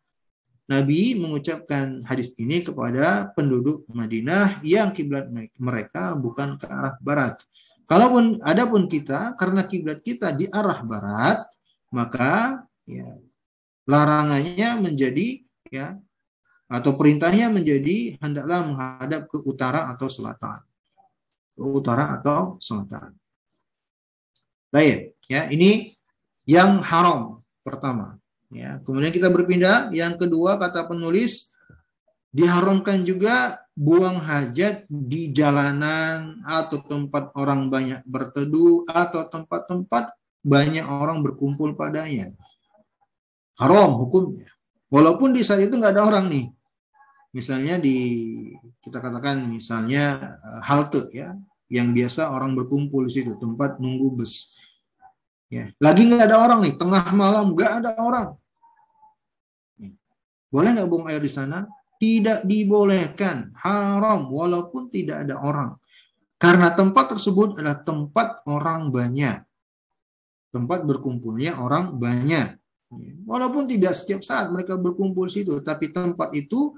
Nabi 0.66 1.14
mengucapkan 1.14 2.02
hadis 2.10 2.34
ini 2.42 2.66
kepada 2.66 3.30
penduduk 3.38 3.86
Madinah 3.86 4.66
yang 4.66 4.90
kiblat 4.98 5.30
mereka 5.62 6.18
bukan 6.18 6.58
ke 6.58 6.66
arah 6.66 6.98
barat 6.98 7.38
Kalaupun 7.86 8.41
adapun 8.41 8.89
kita 8.89 9.38
karena 9.38 9.62
kiblat 9.65 10.02
kita 10.02 10.34
di 10.34 10.50
arah 10.50 10.82
barat, 10.82 11.45
maka 11.93 12.65
ya 12.89 13.13
larangannya 13.86 14.82
menjadi 14.82 15.45
ya 15.69 15.93
atau 16.65 16.98
perintahnya 16.98 17.54
menjadi 17.54 18.17
hendaklah 18.17 18.65
menghadap 18.65 19.30
ke 19.30 19.38
utara 19.45 19.86
atau 19.93 20.10
selatan. 20.10 20.65
Ke 21.54 21.62
utara 21.62 22.17
atau 22.17 22.58
selatan. 22.58 23.13
Baik, 24.74 25.13
ya 25.30 25.45
ini 25.54 25.93
yang 26.50 26.82
haram 26.82 27.45
pertama. 27.62 28.17
Ya, 28.50 28.82
kemudian 28.82 29.13
kita 29.13 29.30
berpindah 29.30 29.93
yang 29.93 30.17
kedua 30.17 30.58
kata 30.58 30.86
penulis 30.89 31.54
diharamkan 32.34 33.06
juga 33.06 33.64
buang 33.76 34.24
hajat 34.24 34.88
di 34.88 35.36
jalanan 35.36 36.40
atau 36.48 36.80
tempat 36.80 37.36
orang 37.36 37.68
banyak 37.68 38.00
berteduh 38.08 38.88
atau 38.88 39.28
tempat-tempat 39.28 40.16
banyak 40.40 40.88
orang 40.88 41.20
berkumpul 41.20 41.76
padanya. 41.76 42.32
Haram 43.60 44.00
hukumnya. 44.00 44.48
Walaupun 44.88 45.36
di 45.36 45.44
saat 45.44 45.68
itu 45.68 45.76
nggak 45.76 45.92
ada 45.92 46.08
orang 46.08 46.32
nih. 46.32 46.46
Misalnya 47.36 47.76
di 47.76 47.98
kita 48.80 49.04
katakan 49.04 49.44
misalnya 49.44 50.40
eh, 50.40 50.62
halte 50.64 51.12
ya, 51.12 51.36
yang 51.68 51.92
biasa 51.92 52.32
orang 52.32 52.56
berkumpul 52.56 53.04
di 53.04 53.12
situ 53.12 53.36
tempat 53.36 53.76
nunggu 53.84 54.24
bus. 54.24 54.56
Ya, 55.52 55.70
lagi 55.84 56.08
nggak 56.08 56.32
ada 56.32 56.38
orang 56.40 56.60
nih, 56.64 56.74
tengah 56.80 57.06
malam 57.12 57.52
nggak 57.52 57.72
ada 57.84 57.92
orang. 58.00 58.28
Boleh 60.48 60.72
nggak 60.72 60.88
buang 60.88 61.12
air 61.12 61.20
di 61.20 61.28
sana? 61.28 61.68
Tidak 62.02 62.44
dibolehkan, 62.44 63.56
haram 63.60 64.28
walaupun 64.30 64.92
tidak 64.92 65.28
ada 65.28 65.40
orang. 65.40 65.76
Karena 66.36 66.76
tempat 66.76 67.16
tersebut 67.16 67.58
adalah 67.58 67.80
tempat 67.82 68.44
orang 68.46 68.92
banyak. 68.92 69.40
Tempat 70.52 70.84
berkumpulnya 70.84 71.60
orang 71.60 71.96
banyak. 71.96 72.60
Walaupun 73.26 73.68
tidak 73.68 73.98
setiap 73.98 74.22
saat 74.24 74.52
mereka 74.52 74.80
berkumpul 74.80 75.28
situ, 75.28 75.60
tapi 75.64 75.92
tempat 75.92 76.32
itu 76.38 76.76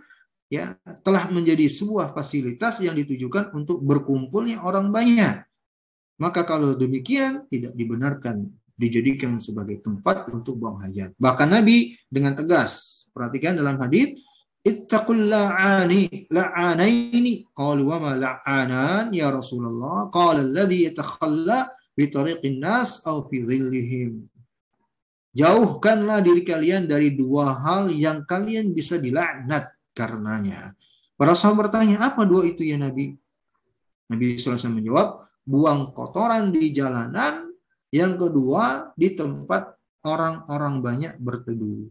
ya 0.47 0.79
telah 1.03 1.27
menjadi 1.29 1.67
sebuah 1.67 2.15
fasilitas 2.15 2.79
yang 2.79 2.95
ditujukan 2.95 3.51
untuk 3.53 3.83
berkumpulnya 3.83 4.63
orang 4.63 4.89
banyak. 4.89 5.43
Maka 6.17 6.41
kalau 6.47 6.73
demikian 6.73 7.45
tidak 7.51 7.77
dibenarkan 7.77 8.49
dijadikan 8.77 9.41
sebagai 9.41 9.81
tempat 9.81 10.29
untuk 10.29 10.57
buang 10.61 10.77
hajat. 10.81 11.17
Bahkan 11.17 11.49
Nabi 11.49 11.97
dengan 12.09 12.37
tegas, 12.37 13.05
perhatikan 13.09 13.57
dalam 13.57 13.77
hadis 13.81 14.13
ittaqul 14.67 15.31
la'ani 15.31 16.27
la'anaini 16.27 17.47
qalu 17.55 17.87
wa 17.87 17.97
ma 18.03 18.11
la'anan 18.19 19.15
ya 19.15 19.31
Rasulullah 19.31 20.11
qala 20.11 20.43
alladhi 20.43 20.91
yatakhalla 20.91 21.71
bi 21.95 22.11
tariqin 22.11 22.59
nas 22.59 23.07
aw 23.07 23.23
fi 23.31 23.47
dhillihim 23.47 24.27
Jauhkanlah 25.37 26.25
diri 26.25 26.41
kalian 26.41 26.89
dari 26.89 27.13
dua 27.13 27.61
hal 27.61 27.93
yang 27.93 28.25
kalian 28.25 28.73
bisa 28.73 28.97
dilaknat 28.97 29.69
karenanya. 29.93 30.73
Para 31.13 31.37
sahabat 31.37 31.69
bertanya, 31.69 32.09
apa 32.09 32.25
dua 32.25 32.49
itu 32.49 32.65
ya 32.65 32.81
Nabi? 32.81 33.13
Nabi 34.09 34.33
SAW 34.33 34.81
menjawab, 34.81 35.29
buang 35.45 35.93
kotoran 35.93 36.49
di 36.49 36.73
jalanan, 36.73 37.53
yang 37.93 38.17
kedua 38.17 38.89
di 38.97 39.13
tempat 39.13 39.77
orang-orang 40.01 40.81
banyak 40.81 41.13
berteduh. 41.21 41.85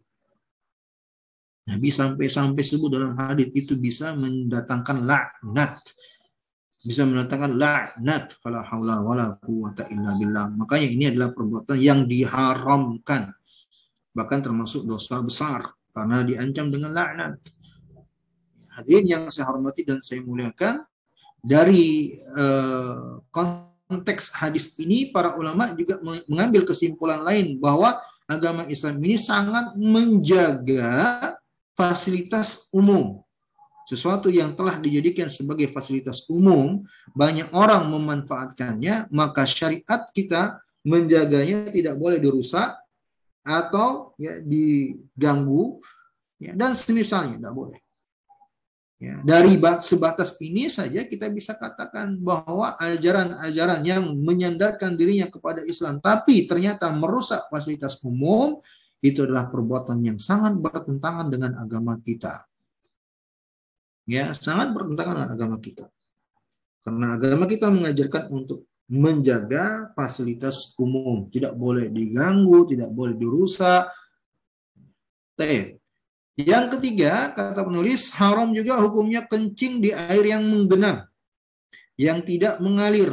Nabi 1.66 1.90
sampai-sampai 1.90 2.62
sebut 2.62 2.94
dalam 2.94 3.18
hadis 3.18 3.50
itu 3.50 3.74
bisa 3.74 4.14
mendatangkan 4.14 5.02
laknat. 5.02 5.83
Bisa 6.87 7.02
mendatangkan 7.02 7.59
laknat. 7.59 8.38
Fala 8.38 8.62
haula 8.62 9.02
wala 9.02 9.35
quwata 9.42 9.90
illa 9.90 10.14
billah. 10.14 10.55
Makanya 10.55 10.87
ini 10.87 11.05
adalah 11.11 11.35
perbuatan 11.35 11.74
yang 11.74 12.07
diharamkan. 12.07 13.35
Bahkan 14.14 14.40
termasuk 14.46 14.87
dosa 14.87 15.18
besar. 15.18 15.74
Karena 15.90 16.22
diancam 16.22 16.70
dengan 16.70 16.94
laknat. 16.94 17.35
Hadirin 18.79 19.07
yang 19.11 19.22
saya 19.35 19.50
hormati 19.50 19.83
dan 19.83 19.98
saya 19.98 20.22
muliakan. 20.22 20.87
Dari 21.42 22.14
uh, 22.14 23.26
konteks 23.35 24.38
hadis 24.38 24.79
ini, 24.79 25.11
para 25.11 25.35
ulama 25.35 25.74
juga 25.74 25.98
mengambil 26.31 26.62
kesimpulan 26.62 27.26
lain 27.26 27.59
bahwa 27.59 27.98
agama 28.31 28.66
Islam 28.70 28.99
ini 29.03 29.18
sangat 29.18 29.74
menjaga 29.78 30.95
fasilitas 31.77 32.72
umum. 32.72 33.20
Sesuatu 33.87 34.27
yang 34.27 34.59
telah 34.59 34.83
dijadikan 34.83 35.31
sebagai 35.31 35.70
fasilitas 35.70 36.27
umum, 36.27 36.83
banyak 37.14 37.47
orang 37.55 37.87
memanfaatkannya, 37.87 39.12
maka 39.14 39.47
syariat 39.47 40.11
kita 40.11 40.59
menjaganya 40.83 41.70
tidak 41.70 41.95
boleh 41.95 42.18
dirusak 42.18 42.74
atau 43.47 44.11
ya 44.18 44.43
diganggu 44.43 45.79
ya, 46.43 46.51
dan 46.59 46.74
semisalnya 46.74 47.39
tidak 47.39 47.55
boleh. 47.55 47.79
Ya, 48.97 49.20
dari 49.20 49.61
sebatas 49.85 50.41
ini 50.41 50.72
saja 50.72 51.05
kita 51.05 51.29
bisa 51.29 51.53
katakan 51.53 52.16
bahwa 52.16 52.81
ajaran-ajaran 52.81 53.85
yang 53.85 54.09
menyandarkan 54.24 54.97
dirinya 54.97 55.29
kepada 55.29 55.61
Islam 55.68 56.01
tapi 56.01 56.49
ternyata 56.49 56.89
merusak 56.97 57.45
fasilitas 57.53 58.01
umum 58.01 58.57
itu 59.05 59.24
adalah 59.24 59.53
perbuatan 59.53 60.01
yang 60.01 60.18
sangat 60.20 60.57
bertentangan 60.57 61.28
dengan 61.28 61.53
agama 61.61 62.01
kita. 62.01 62.49
Ya, 64.07 64.30
sangat 64.32 64.70
bertentangan 64.72 65.26
dengan 65.26 65.30
agama 65.34 65.57
kita. 65.59 65.90
Karena 66.86 67.18
agama 67.18 67.51
kita 67.51 67.66
mengajarkan 67.68 68.30
untuk 68.30 68.62
menjaga 68.86 69.90
fasilitas 69.99 70.78
umum, 70.78 71.26
tidak 71.26 71.59
boleh 71.59 71.90
diganggu, 71.90 72.70
tidak 72.70 72.90
boleh 72.94 73.18
dirusak. 73.18 73.90
T. 75.34 75.42
Yang 76.36 76.78
ketiga, 76.78 77.32
kata 77.34 77.66
penulis, 77.66 78.12
haram 78.14 78.53
juga 78.55 78.78
hukumnya 78.78 79.26
kencing 79.26 79.80
di 79.82 79.90
air 79.90 80.22
yang 80.22 80.44
menggenang, 80.44 81.09
yang 81.99 82.22
tidak 82.22 82.61
mengalir. 82.62 83.11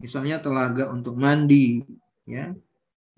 Misalnya 0.00 0.40
telaga 0.40 0.88
untuk 0.90 1.14
mandi, 1.20 1.84
ya, 2.24 2.56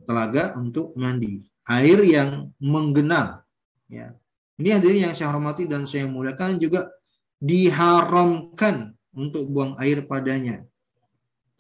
telaga 0.05 0.59
untuk 0.59 0.93
mandi, 0.99 1.43
air 1.69 2.01
yang 2.03 2.49
menggenang, 2.57 3.45
ya. 3.93 4.17
Ini 4.59 4.75
hadirin 4.75 5.07
yang 5.07 5.15
saya 5.15 5.31
hormati 5.31 5.71
dan 5.71 5.87
saya 5.87 6.11
muliakan 6.11 6.59
juga 6.59 6.91
diharamkan 7.39 8.91
untuk 9.15 9.47
buang 9.47 9.79
air 9.79 10.03
padanya. 10.03 10.67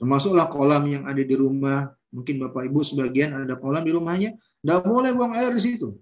Termasuklah 0.02 0.50
kolam 0.50 0.90
yang 0.90 1.04
ada 1.06 1.22
di 1.22 1.36
rumah, 1.38 1.94
mungkin 2.10 2.42
Bapak 2.42 2.66
Ibu 2.66 2.80
sebagian 2.82 3.38
ada 3.38 3.54
kolam 3.54 3.86
di 3.86 3.94
rumahnya, 3.94 4.34
tidak 4.34 4.82
boleh 4.82 5.14
buang 5.14 5.34
air 5.38 5.54
di 5.54 5.62
situ. 5.62 5.94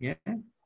Ya, 0.00 0.16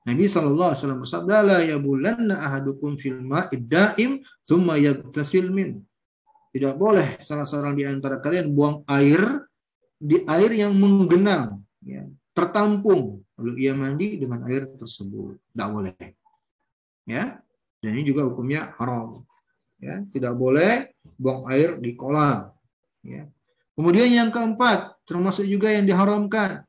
Nabi 0.06 0.30
Shallallahu 0.30 0.70
Alaihi 0.70 0.80
Wasallam 0.80 1.00
bersabda, 1.02 1.36
"La 1.42 1.58
yabulanna 1.66 2.38
ahadukum 2.38 2.94
fil 2.94 3.18
ma'id 3.18 3.66
daim, 3.66 4.22
thumma 4.46 4.78
yagtasil 4.78 5.50
min." 5.50 5.82
Tidak 6.54 6.78
boleh 6.78 7.18
salah 7.20 7.44
seorang 7.44 7.74
di 7.74 7.84
antara 7.84 8.22
kalian 8.22 8.54
buang 8.54 8.86
air 8.86 9.44
di 9.98 10.22
air 10.24 10.50
yang 10.54 10.72
menggenang, 10.78 11.60
ya, 11.82 12.06
tertampung, 12.36 13.24
lalu 13.40 13.64
ia 13.64 13.72
mandi 13.72 14.20
dengan 14.20 14.44
air 14.44 14.68
tersebut. 14.76 15.40
Tidak 15.40 15.68
boleh. 15.72 15.96
Ya, 17.08 17.40
dan 17.80 17.90
ini 17.96 18.04
juga 18.04 18.28
hukumnya 18.28 18.76
haram. 18.76 19.24
Ya, 19.80 20.04
tidak 20.12 20.36
boleh 20.36 20.92
buang 21.16 21.48
air 21.48 21.80
di 21.80 21.96
kolam. 21.96 22.52
Ya. 23.00 23.24
Kemudian 23.72 24.08
yang 24.12 24.28
keempat, 24.28 25.00
termasuk 25.08 25.48
juga 25.48 25.72
yang 25.72 25.88
diharamkan, 25.88 26.64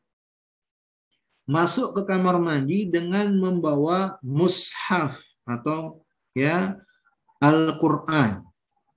masuk 1.47 1.95
ke 1.99 2.01
kamar 2.03 2.39
mandi 2.39 2.88
dengan 2.88 3.32
membawa 3.32 4.20
mushaf 4.20 5.20
atau 5.47 6.03
ya 6.36 6.76
Al-Qur'an. 7.39 8.43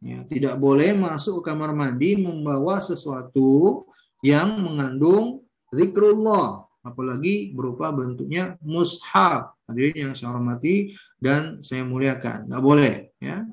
Ya, 0.01 0.25
tidak 0.27 0.57
boleh 0.57 0.97
masuk 0.97 1.41
ke 1.41 1.53
kamar 1.53 1.71
mandi 1.77 2.19
membawa 2.19 2.81
sesuatu 2.81 3.85
yang 4.25 4.61
mengandung 4.61 5.45
zikrullah, 5.71 6.67
apalagi 6.83 7.55
berupa 7.55 7.91
bentuknya 7.95 8.59
mushaf. 8.63 9.55
Hadirin 9.71 10.11
yang 10.11 10.15
saya 10.19 10.35
hormati 10.35 10.99
dan 11.23 11.63
saya 11.63 11.87
muliakan. 11.87 12.51
Tidak 12.51 12.63
boleh, 12.63 13.15
ya. 13.23 13.47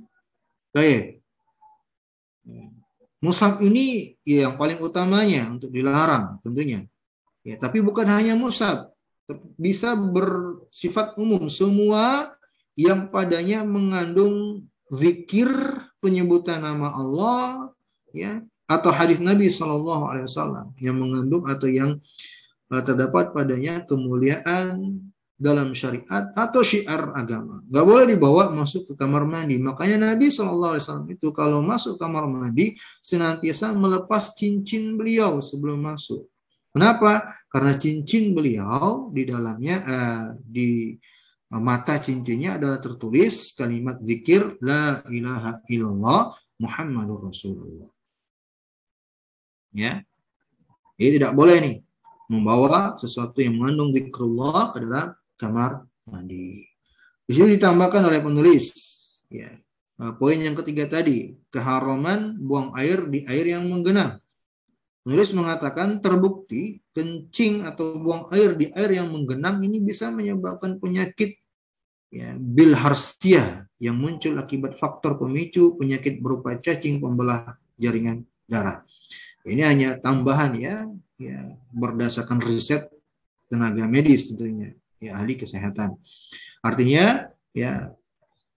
Baik. 0.73 1.21
Mushaf 3.17 3.61
ini 3.65 4.17
ya, 4.21 4.49
yang 4.49 4.55
paling 4.61 4.77
utamanya 4.77 5.49
untuk 5.49 5.73
dilarang 5.73 6.37
tentunya. 6.45 6.85
Ya, 7.41 7.57
tapi 7.57 7.79
bukan 7.79 8.05
hanya 8.11 8.35
musab, 8.37 8.91
bisa 9.57 9.95
bersifat 9.95 11.15
umum. 11.17 11.47
Semua 11.47 12.35
yang 12.77 13.09
padanya 13.09 13.65
mengandung 13.65 14.67
zikir 14.93 15.49
penyebutan 15.97 16.61
nama 16.61 16.93
Allah, 16.93 17.71
ya, 18.13 18.43
atau 18.67 18.91
hadis 18.91 19.23
Nabi 19.23 19.47
Shallallahu 19.47 20.03
Alaihi 20.11 20.25
Wasallam 20.27 20.75
yang 20.83 20.99
mengandung 20.99 21.47
atau 21.47 21.71
yang 21.71 21.97
uh, 22.69 22.83
terdapat 22.83 23.31
padanya 23.31 23.87
kemuliaan 23.87 24.99
dalam 25.37 25.71
syariat 25.71 26.33
atau 26.33 26.65
syiar 26.65 27.13
agama. 27.13 27.61
Gak 27.69 27.85
boleh 27.85 28.09
dibawa 28.09 28.49
masuk 28.51 28.91
ke 28.91 28.93
kamar 28.97 29.23
mandi. 29.23 29.55
Makanya 29.61 30.11
Nabi 30.11 30.27
Shallallahu 30.27 30.75
Alaihi 30.75 30.83
Wasallam 30.83 31.09
itu 31.13 31.27
kalau 31.31 31.63
masuk 31.63 31.95
kamar 31.95 32.27
mandi 32.27 32.75
senantiasa 32.99 33.71
melepas 33.71 34.35
cincin 34.35 34.99
beliau 34.99 35.39
sebelum 35.39 35.79
masuk. 35.79 36.27
Kenapa? 36.75 37.39
Karena 37.47 37.79
cincin 37.79 38.35
beliau 38.35 39.07
di 39.15 39.23
dalamnya 39.23 39.75
uh, 39.81 40.25
di 40.43 40.91
mata 41.47 41.95
cincinnya 41.95 42.59
adalah 42.59 42.83
tertulis 42.83 43.55
kalimat 43.55 44.03
zikir 44.03 44.59
la 44.59 44.99
ilaha 45.07 45.63
illallah 45.71 46.35
Muhammadur 46.59 47.31
Rasulullah. 47.31 47.96
Ya. 49.77 50.01
Jadi 50.97 51.21
tidak 51.21 51.37
boleh 51.37 51.57
nih 51.61 51.75
membawa 52.33 52.97
sesuatu 52.97 53.37
yang 53.37 53.61
mengandung 53.61 53.93
zikrullah 53.93 54.73
ke 54.73 54.81
dalam 54.81 55.13
kamar 55.37 55.85
mandi. 56.09 56.65
Di 57.29 57.31
sini 57.37 57.59
ditambahkan 57.59 58.01
oleh 58.09 58.19
penulis 58.23 58.73
ya. 59.29 59.53
Uh, 59.97 60.13
poin 60.13 60.37
yang 60.37 60.53
ketiga 60.53 60.85
tadi, 60.85 61.33
keharaman 61.49 62.37
buang 62.37 62.69
air 62.77 63.01
di 63.09 63.25
air 63.25 63.57
yang 63.57 63.65
menggenang. 63.65 64.21
Penulis 65.01 65.33
mengatakan 65.33 65.97
terbukti 65.97 66.85
kencing 66.93 67.65
atau 67.65 67.97
buang 67.97 68.29
air 68.29 68.53
di 68.53 68.69
air 68.77 69.01
yang 69.01 69.09
menggenang 69.09 69.57
ini 69.65 69.81
bisa 69.81 70.13
menyebabkan 70.13 70.77
penyakit 70.77 71.41
ya, 72.13 72.37
bilharzia 72.37 73.65
yang 73.81 73.97
muncul 73.97 74.37
akibat 74.37 74.77
faktor 74.77 75.17
pemicu 75.17 75.73
penyakit 75.81 76.21
berupa 76.21 76.59
cacing 76.61 77.01
pembelah 77.01 77.57
jaringan 77.79 78.21
darah. 78.45 78.86
Ini 79.47 79.63
hanya 79.63 79.89
tambahan 79.95 80.51
ya, 80.59 80.83
ya 81.15 81.55
berdasarkan 81.71 82.43
riset 82.43 82.91
tenaga 83.47 83.87
medis 83.87 84.27
tentunya, 84.27 84.75
ya 84.99 85.15
ahli 85.15 85.39
kesehatan. 85.39 85.95
Artinya 86.59 87.31
ya 87.55 87.95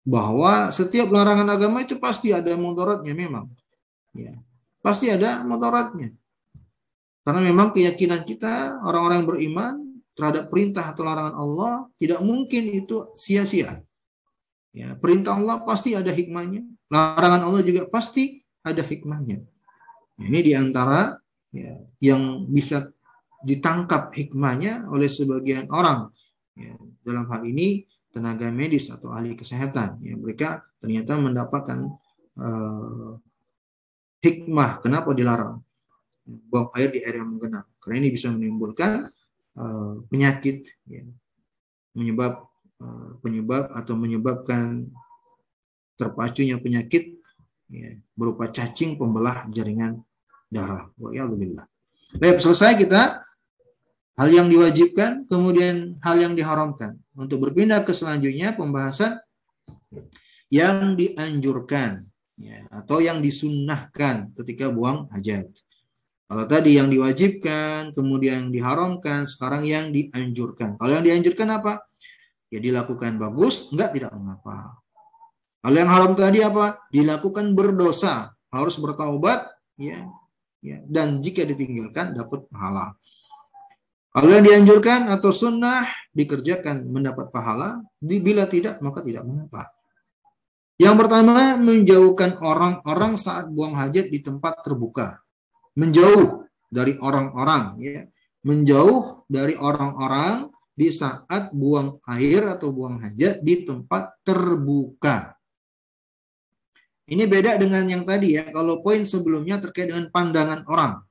bahwa 0.01 0.73
setiap 0.73 1.13
larangan 1.13 1.45
agama 1.53 1.85
itu 1.85 2.01
pasti 2.01 2.33
ada 2.33 2.57
mudaratnya 2.57 3.13
memang. 3.13 3.45
Ya, 4.17 4.33
pasti 4.81 5.13
ada 5.13 5.45
mudaratnya. 5.45 6.09
Karena 7.21 7.45
memang 7.45 7.69
keyakinan 7.69 8.25
kita 8.25 8.81
orang-orang 8.81 9.21
beriman 9.29 9.73
terhadap 10.17 10.49
perintah 10.49 10.89
atau 10.89 11.05
larangan 11.05 11.37
Allah 11.37 11.73
tidak 12.01 12.19
mungkin 12.25 12.65
itu 12.73 13.13
sia-sia. 13.13 13.85
Ya, 14.73 14.97
perintah 14.97 15.37
Allah 15.37 15.61
pasti 15.61 15.93
ada 15.93 16.09
hikmahnya, 16.09 16.65
larangan 16.89 17.45
Allah 17.45 17.61
juga 17.61 17.85
pasti 17.85 18.41
ada 18.65 18.81
hikmahnya. 18.81 19.45
Ya, 20.19 20.25
ini 20.27 20.39
di 20.43 20.53
antara 20.53 21.15
ya, 21.55 21.79
yang 22.03 22.45
bisa 22.51 22.91
ditangkap 23.39 24.11
hikmahnya 24.11 24.91
oleh 24.91 25.07
sebagian 25.07 25.71
orang. 25.71 26.11
Ya, 26.59 26.75
dalam 27.07 27.25
hal 27.31 27.47
ini 27.47 27.87
tenaga 28.11 28.51
medis 28.51 28.91
atau 28.91 29.15
ahli 29.15 29.39
kesehatan. 29.39 30.03
Ya, 30.03 30.19
mereka 30.19 30.67
ternyata 30.83 31.15
mendapatkan 31.15 31.87
uh, 32.35 33.15
hikmah 34.19 34.83
kenapa 34.83 35.15
dilarang 35.15 35.63
buang 36.27 36.69
air 36.77 36.93
di 36.93 36.99
air 37.01 37.17
yang 37.17 37.35
menggenang 37.35 37.65
karena 37.81 38.05
ini 38.05 38.09
bisa 38.13 38.29
menimbulkan 38.29 39.09
uh, 39.57 39.93
penyakit 40.11 40.67
ya, 40.85 41.01
menyebab 41.97 42.45
uh, 42.83 43.17
penyebab 43.23 43.73
atau 43.73 43.97
menyebabkan 43.97 44.85
terpacunya 45.97 46.61
penyakit 46.61 47.17
ya, 47.71 47.97
berupa 48.13 48.51
cacing 48.51 48.99
pembelah 48.99 49.49
jaringan 49.49 50.05
darah. 50.49 50.89
Wa'iyadzubillah. 50.97 51.65
Baik, 52.17 52.41
selesai 52.41 52.73
kita 52.75 53.21
hal 54.19 54.29
yang 54.33 54.49
diwajibkan, 54.49 55.29
kemudian 55.29 56.01
hal 56.03 56.19
yang 56.19 56.33
diharamkan. 56.33 56.97
Untuk 57.15 57.45
berpindah 57.47 57.85
ke 57.85 57.93
selanjutnya 57.93 58.57
pembahasan 58.57 59.21
yang 60.49 60.97
dianjurkan 60.97 62.09
ya, 62.35 62.65
atau 62.73 62.99
yang 62.99 63.21
disunnahkan 63.21 64.33
ketika 64.41 64.73
buang 64.73 65.07
hajat. 65.13 65.47
Kalau 66.29 66.45
tadi 66.45 66.77
yang 66.77 66.93
diwajibkan, 66.93 67.93
kemudian 67.97 68.45
yang 68.45 68.51
diharamkan, 68.53 69.25
sekarang 69.25 69.65
yang 69.65 69.89
dianjurkan. 69.89 70.77
Kalau 70.77 70.91
yang 70.93 71.05
dianjurkan 71.05 71.49
apa? 71.49 71.81
Ya 72.53 72.61
dilakukan 72.61 73.17
bagus, 73.17 73.69
enggak 73.73 73.97
tidak 73.97 74.13
mengapa. 74.13 74.77
Kalau 75.61 75.77
yang 75.77 75.89
haram 75.89 76.13
tadi 76.13 76.45
apa? 76.45 76.81
Dilakukan 76.93 77.57
berdosa, 77.57 78.33
harus 78.53 78.77
bertaubat, 78.77 79.49
ya, 79.77 80.05
ya. 80.59 80.79
Dan 80.85 81.19
jika 81.23 81.43
ditinggalkan 81.43 82.15
dapat 82.15 82.47
pahala. 82.51 82.95
Kalau 84.09 84.29
yang 84.33 84.41
dianjurkan 84.41 85.05
atau 85.11 85.29
sunnah 85.29 85.85
dikerjakan 86.11 86.81
mendapat 86.89 87.29
pahala, 87.29 87.79
bila 88.01 88.49
tidak 88.49 88.81
maka 88.81 89.05
tidak 89.05 89.21
mengapa. 89.21 89.69
Yang 90.79 90.95
pertama 91.05 91.59
menjauhkan 91.59 92.39
orang-orang 92.41 93.19
saat 93.19 93.51
buang 93.51 93.75
hajat 93.75 94.09
di 94.09 94.19
tempat 94.23 94.63
terbuka 94.65 95.19
menjauh 95.79 96.43
dari 96.67 96.99
orang-orang 96.99 97.79
ya 97.79 98.03
menjauh 98.43 99.27
dari 99.27 99.55
orang-orang 99.55 100.51
di 100.75 100.91
saat 100.91 101.51
buang 101.51 101.99
air 102.07 102.47
atau 102.47 102.71
buang 102.71 103.03
hajat 103.03 103.43
di 103.43 103.67
tempat 103.67 104.15
terbuka. 104.23 105.35
Ini 107.09 107.25
beda 107.25 107.57
dengan 107.57 107.83
yang 107.89 108.05
tadi 108.05 108.37
ya. 108.37 108.45
Kalau 108.53 108.85
poin 108.85 109.01
sebelumnya 109.01 109.57
terkait 109.57 109.89
dengan 109.89 110.07
pandangan 110.13 110.61
orang. 110.69 111.01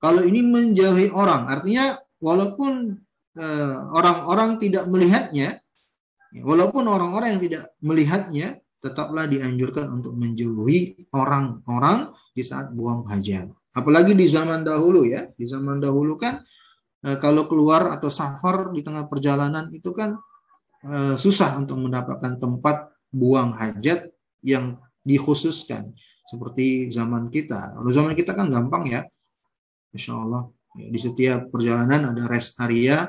Kalau 0.00 0.22
ini 0.24 0.46
menjauhi 0.46 1.10
orang, 1.10 1.50
artinya 1.50 1.98
walaupun 2.22 2.96
eh, 3.34 3.78
orang-orang 3.90 4.54
uh, 4.54 4.58
tidak 4.62 4.84
melihatnya, 4.86 5.58
walaupun 6.38 6.86
orang-orang 6.86 7.34
yang 7.34 7.42
tidak 7.42 7.64
melihatnya, 7.82 8.62
tetaplah 8.78 9.26
dianjurkan 9.26 9.90
untuk 9.90 10.14
menjauhi 10.14 11.10
orang-orang 11.10 12.14
di 12.30 12.46
saat 12.46 12.70
buang 12.70 13.10
hajat. 13.10 13.50
Apalagi 13.74 14.14
di 14.14 14.26
zaman 14.30 14.62
dahulu 14.62 15.02
ya, 15.02 15.26
di 15.34 15.44
zaman 15.50 15.82
dahulu 15.82 16.14
kan 16.14 16.46
eh, 17.02 17.18
kalau 17.18 17.50
keluar 17.50 17.90
atau 17.90 18.06
safar 18.06 18.70
di 18.70 18.86
tengah 18.86 19.10
perjalanan 19.10 19.66
itu 19.74 19.90
kan 19.90 20.14
uh, 20.86 21.14
susah 21.18 21.58
untuk 21.58 21.78
mendapatkan 21.78 22.38
tempat 22.38 22.94
buang 23.10 23.54
hajat 23.58 24.14
yang 24.46 24.78
dikhususkan 25.08 25.96
seperti 26.28 26.92
zaman 26.92 27.32
kita. 27.32 27.80
Kalau 27.80 27.88
zaman 27.88 28.12
kita 28.12 28.36
kan 28.36 28.52
gampang 28.52 28.84
ya, 28.84 29.00
insya 29.96 30.12
Allah 30.20 30.52
di 30.76 31.00
setiap 31.00 31.48
perjalanan 31.48 32.12
ada 32.12 32.28
rest 32.28 32.60
area 32.60 33.08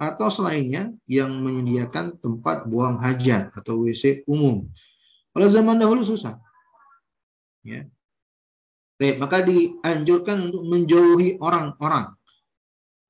atau 0.00 0.32
selainnya 0.32 0.94
yang 1.10 1.34
menyediakan 1.42 2.16
tempat 2.22 2.64
buang 2.70 3.02
hajat 3.02 3.50
atau 3.52 3.84
WC 3.84 4.24
umum. 4.30 4.64
Kalau 5.34 5.48
zaman 5.50 5.76
dahulu 5.76 6.06
susah. 6.06 6.38
Ya. 7.66 7.84
Baik, 8.96 9.20
maka 9.20 9.44
dianjurkan 9.44 10.48
untuk 10.48 10.64
menjauhi 10.64 11.36
orang-orang. 11.36 12.16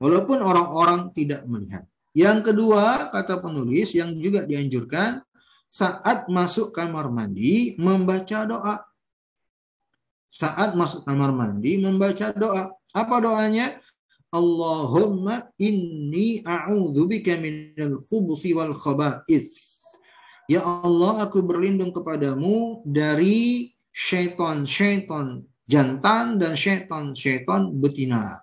Walaupun 0.01 0.39
orang-orang 0.43 1.13
tidak 1.15 1.45
melihat. 1.47 1.85
Yang 2.11 2.51
kedua, 2.51 3.13
kata 3.15 3.39
penulis 3.39 3.95
yang 3.95 4.19
juga 4.19 4.43
dianjurkan 4.43 5.23
saat 5.71 6.27
masuk 6.27 6.75
kamar 6.75 7.07
mandi 7.09 7.79
membaca 7.79 8.43
doa. 8.43 8.83
Saat 10.27 10.75
masuk 10.75 11.07
kamar 11.07 11.31
mandi 11.31 11.79
membaca 11.79 12.35
doa. 12.35 12.75
Apa 12.91 13.23
doanya? 13.23 13.79
Allahumma 14.31 15.51
inni 15.59 16.43
a'udzubika 16.43 17.39
minal 17.39 17.99
khubuthi 18.03 18.55
wal 18.55 18.75
khaba'ith. 18.75 19.51
Ya 20.51 20.63
Allah, 20.67 21.27
aku 21.27 21.43
berlindung 21.47 21.95
kepadamu 21.95 22.83
dari 22.83 23.71
syaitan-syaitan 23.95 25.47
jantan 25.71 26.43
dan 26.43 26.59
syaitan-syaitan 26.59 27.71
betina. 27.79 28.43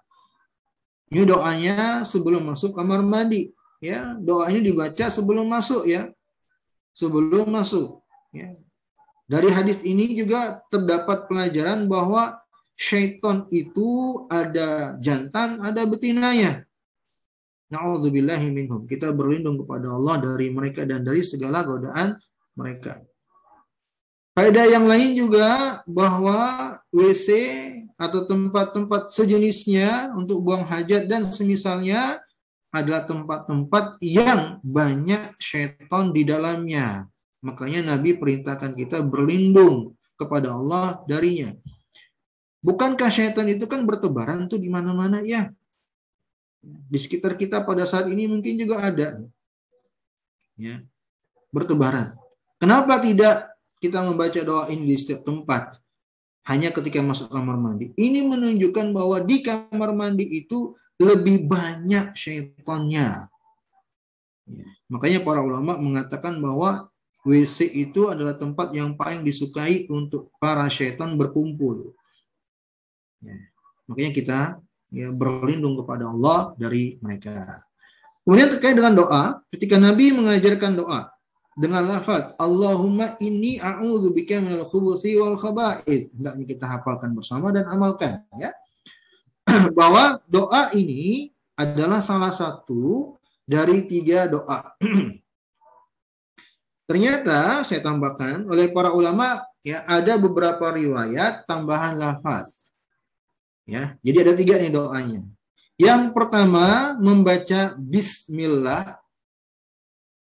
Ini 1.11 1.27
doanya 1.27 2.07
sebelum 2.07 2.47
masuk 2.51 2.75
kamar 2.75 3.03
mandi. 3.03 3.51
Ya, 3.83 4.15
doa 4.15 4.47
ini 4.51 4.71
dibaca 4.71 5.11
sebelum 5.11 5.47
masuk 5.51 5.83
ya. 5.87 6.07
Sebelum 6.97 7.53
masuk. 7.53 8.01
Ya. 8.33 8.57
Dari 9.29 9.53
hadis 9.53 9.77
ini 9.85 10.17
juga 10.17 10.65
terdapat 10.73 11.29
pelajaran 11.29 11.85
bahwa 11.85 12.41
syaitan 12.73 13.45
itu 13.53 14.23
ada 14.33 14.97
jantan, 14.97 15.61
ada 15.61 15.85
betinanya. 15.85 16.65
Na'udzubillahi 17.69 18.49
minhum. 18.49 18.89
Kita 18.89 19.13
berlindung 19.13 19.61
kepada 19.61 19.93
Allah 19.93 20.23
dari 20.23 20.49
mereka 20.49 20.89
dan 20.89 21.05
dari 21.05 21.21
segala 21.21 21.61
godaan 21.61 22.17
mereka. 22.57 23.03
Faedah 24.33 24.65
yang 24.65 24.85
lain 24.89 25.17
juga 25.17 25.81
bahwa 25.85 26.73
WC 26.89 27.27
atau 27.97 28.25
tempat-tempat 28.25 29.09
sejenisnya 29.13 30.13
untuk 30.13 30.41
buang 30.45 30.65
hajat 30.65 31.09
dan 31.09 31.25
semisalnya 31.25 32.21
adalah 32.71 33.07
tempat-tempat 33.07 34.01
yang 34.03 34.59
banyak 34.61 35.39
syaitan 35.39 36.11
di 36.11 36.27
dalamnya. 36.27 37.07
Makanya 37.39 37.95
Nabi 37.95 38.17
perintahkan 38.17 38.75
kita 38.75 38.99
berlindung 39.05 39.95
kepada 40.19 40.51
Allah 40.51 40.99
darinya. 41.07 41.53
Bukankah 42.59 43.07
syaitan 43.07 43.47
itu 43.47 43.69
kan 43.69 43.85
bertebaran 43.87 44.49
tuh 44.49 44.59
di 44.59 44.67
mana-mana 44.67 45.23
ya? 45.23 45.53
Di 46.65 46.99
sekitar 46.99 47.37
kita 47.37 47.63
pada 47.63 47.87
saat 47.87 48.09
ini 48.11 48.27
mungkin 48.27 48.59
juga 48.59 48.83
ada. 48.83 49.21
Ya. 50.57 50.83
Bertebaran. 51.53 52.17
Kenapa 52.57 52.97
tidak 52.99 53.53
kita 53.77 54.01
membaca 54.01 54.41
doa 54.41 54.67
ini 54.73 54.89
di 54.89 54.97
setiap 54.97 55.23
tempat? 55.23 55.77
Hanya 56.49 56.73
ketika 56.73 56.99
masuk 56.99 57.29
kamar 57.29 57.55
mandi. 57.55 57.93
Ini 57.93 58.25
menunjukkan 58.25 58.91
bahwa 58.91 59.21
di 59.21 59.45
kamar 59.45 59.93
mandi 59.93 60.25
itu 60.25 60.73
lebih 60.97 61.45
banyak 61.45 62.17
syaitannya. 62.17 63.29
Ya. 64.49 64.67
Makanya 64.89 65.19
para 65.21 65.45
ulama 65.45 65.77
mengatakan 65.77 66.41
bahwa 66.41 66.89
WC 67.27 67.69
itu 67.75 68.07
adalah 68.07 68.33
tempat 68.33 68.71
yang 68.71 68.95
paling 68.95 69.21
disukai 69.21 69.85
untuk 69.91 70.33
para 70.41 70.65
syaitan 70.71 71.13
berkumpul. 71.13 71.93
Ya. 73.21 73.37
Makanya 73.85 74.11
kita 74.13 74.39
ya 74.89 75.11
berlindung 75.13 75.77
kepada 75.77 76.09
Allah 76.09 76.55
dari 76.57 76.97
mereka. 77.03 77.61
Kemudian 78.23 78.51
terkait 78.51 78.75
dengan 78.75 78.95
doa, 78.95 79.39
ketika 79.55 79.79
Nabi 79.79 80.11
mengajarkan 80.11 80.75
doa 80.75 81.07
dengan 81.57 81.89
lafaz 81.89 82.37
Allahumma 82.37 83.15
inni 83.23 83.57
a'udzu 83.57 84.11
bika 84.11 84.37
minal 84.43 84.67
khubuthi 84.67 85.15
wal 85.15 85.39
khaba'ith. 85.39 86.11
Hendaknya 86.13 86.45
kita 86.45 86.65
hafalkan 86.67 87.15
bersama 87.15 87.49
dan 87.55 87.65
amalkan 87.71 88.23
ya. 88.35 88.51
Bahwa 89.77 90.19
doa 90.27 90.75
ini 90.75 91.31
adalah 91.55 92.03
salah 92.03 92.35
satu 92.35 93.15
dari 93.47 93.87
tiga 93.87 94.27
doa. 94.27 94.75
Ternyata 96.87 97.67
saya 97.67 97.83
tambahkan 97.83 98.47
oleh 98.47 98.71
para 98.71 98.95
ulama 98.95 99.43
ya 99.59 99.83
ada 99.83 100.15
beberapa 100.15 100.71
riwayat 100.71 101.43
tambahan 101.43 101.99
lafaz 101.99 102.71
Ya, 103.67 103.99
jadi 103.99 104.23
ada 104.23 104.33
tiga 104.39 104.55
nih 104.55 104.71
doanya. 104.71 105.27
Yang 105.75 106.15
pertama 106.15 106.95
membaca 107.03 107.75
Bismillah. 107.75 108.95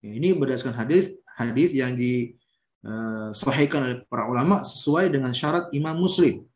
Ini 0.03 0.35
berdasarkan 0.35 0.75
hadis 0.75 1.15
hadis 1.39 1.71
yang 1.71 1.95
disahihkan 1.95 3.79
uh, 3.79 3.87
oleh 3.87 3.97
para 4.11 4.27
ulama 4.27 4.67
sesuai 4.67 5.15
dengan 5.15 5.31
syarat 5.31 5.71
Imam 5.71 5.95
Muslim. 5.95 6.48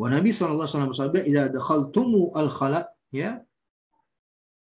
Wa 0.00 0.08
Nabi 0.08 0.32
alaihi 0.32 0.64
wasallam 0.64 1.28
"Idza 1.28 1.44
dakhaltumu 1.52 2.32
al-khala" 2.32 2.88
ya. 3.12 3.44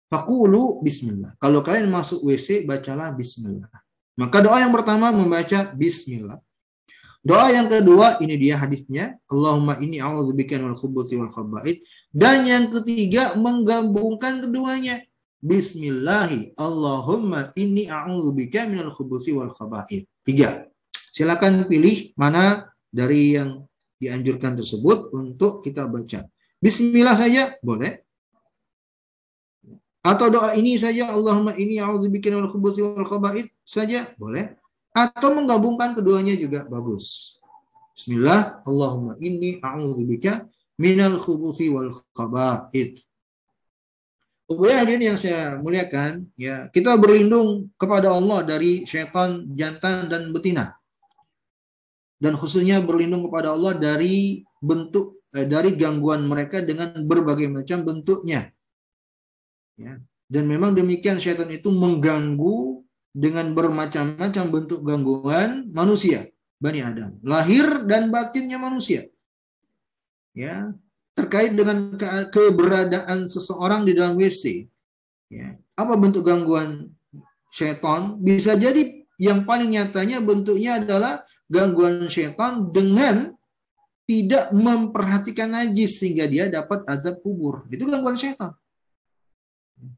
Fakulu 0.06 0.86
bismillah. 0.86 1.34
Kalau 1.42 1.66
kalian 1.66 1.90
masuk 1.90 2.22
WC, 2.30 2.62
bacalah 2.70 3.10
bismillah. 3.10 3.66
Maka 4.22 4.38
doa 4.46 4.62
yang 4.62 4.70
pertama 4.70 5.10
membaca 5.10 5.74
bismillah. 5.74 6.38
Doa 7.26 7.50
yang 7.50 7.66
kedua 7.66 8.22
ini 8.22 8.38
dia 8.38 8.62
hadisnya, 8.62 9.18
Allahumma 9.26 9.82
inni 9.82 9.98
a'udzubika 9.98 10.62
minal 10.62 10.78
khubuthi 10.78 11.18
wal 11.18 11.34
khaba'ith. 11.34 11.82
Dan 12.14 12.46
yang 12.46 12.70
ketiga 12.70 13.34
menggabungkan 13.34 14.46
keduanya. 14.46 15.02
Bismillahi 15.42 16.54
Allahumma 16.54 17.50
inni 17.58 17.90
a'udzubika 17.90 18.70
minal 18.70 18.94
khubuthi 18.94 19.34
wal 19.34 19.50
khaba'ith. 19.50 20.06
Tiga. 20.22 20.70
Silakan 20.94 21.66
pilih 21.66 22.14
mana 22.14 22.70
dari 22.94 23.42
yang 23.42 23.66
dianjurkan 24.00 24.60
tersebut 24.60 25.12
untuk 25.16 25.64
kita 25.64 25.88
baca. 25.88 26.28
Bismillah 26.60 27.16
saja 27.16 27.56
boleh. 27.62 28.02
Atau 30.06 30.30
doa 30.30 30.54
ini 30.54 30.78
saja 30.78 31.10
Allahumma 31.10 31.58
inni 31.58 31.82
a'udzubika 31.82 32.30
minal 32.30 32.46
khubuthi 32.46 32.86
wal 32.86 33.10
khaba'ith 33.10 33.50
saja 33.66 34.14
boleh 34.22 34.54
atau 34.94 35.34
menggabungkan 35.34 35.98
keduanya 35.98 36.38
juga 36.38 36.62
bagus. 36.70 37.36
Bismillah, 37.98 38.62
Allahumma 38.70 39.18
inni 39.18 39.58
a'udzubika 39.58 40.46
minal 40.78 41.18
khubuthi 41.18 41.74
wal 41.74 41.90
khaba'ith. 42.14 43.02
Kemudian 44.46 44.78
hadirin 44.78 45.10
yang 45.10 45.18
saya 45.18 45.58
muliakan, 45.58 46.30
ya 46.38 46.70
kita 46.70 46.94
berlindung 47.02 47.74
kepada 47.82 48.14
Allah 48.14 48.46
dari 48.46 48.86
syaitan 48.86 49.42
jantan 49.58 50.06
dan 50.06 50.30
betina. 50.30 50.78
Dan 52.26 52.34
khususnya 52.34 52.82
berlindung 52.82 53.30
kepada 53.30 53.54
Allah 53.54 53.78
dari 53.78 54.42
bentuk 54.58 55.22
eh, 55.38 55.46
dari 55.46 55.78
gangguan 55.78 56.26
mereka 56.26 56.66
dengan 56.66 56.98
berbagai 57.06 57.46
macam 57.54 57.86
bentuknya. 57.86 58.50
Ya. 59.78 60.02
Dan 60.26 60.50
memang 60.50 60.74
demikian 60.74 61.22
syaitan 61.22 61.54
itu 61.54 61.70
mengganggu 61.70 62.82
dengan 63.14 63.54
bermacam-macam 63.54 64.46
bentuk 64.50 64.82
gangguan 64.82 65.70
manusia, 65.70 66.26
Bani 66.58 66.82
Adam. 66.82 67.22
Lahir 67.22 67.86
dan 67.86 68.10
batinnya 68.10 68.58
manusia. 68.58 69.06
Ya, 70.34 70.74
terkait 71.14 71.54
dengan 71.54 71.94
ke 71.96 72.10
keberadaan 72.34 73.30
seseorang 73.30 73.86
di 73.86 73.94
dalam 73.94 74.18
WC. 74.18 74.66
Ya, 75.30 75.56
apa 75.78 75.94
bentuk 75.94 76.26
gangguan 76.26 76.90
setan? 77.54 78.18
Bisa 78.20 78.58
jadi 78.58 79.06
yang 79.22 79.48
paling 79.48 79.78
nyatanya 79.78 80.20
bentuknya 80.20 80.84
adalah 80.84 81.24
gangguan 81.52 82.08
setan 82.10 82.74
dengan 82.74 83.34
tidak 84.06 84.54
memperhatikan 84.54 85.50
najis 85.54 85.98
sehingga 85.98 86.30
dia 86.30 86.46
dapat 86.50 86.86
adab 86.86 87.22
kubur. 87.26 87.66
Itu 87.74 87.90
gangguan 87.90 88.18
setan 88.18 88.54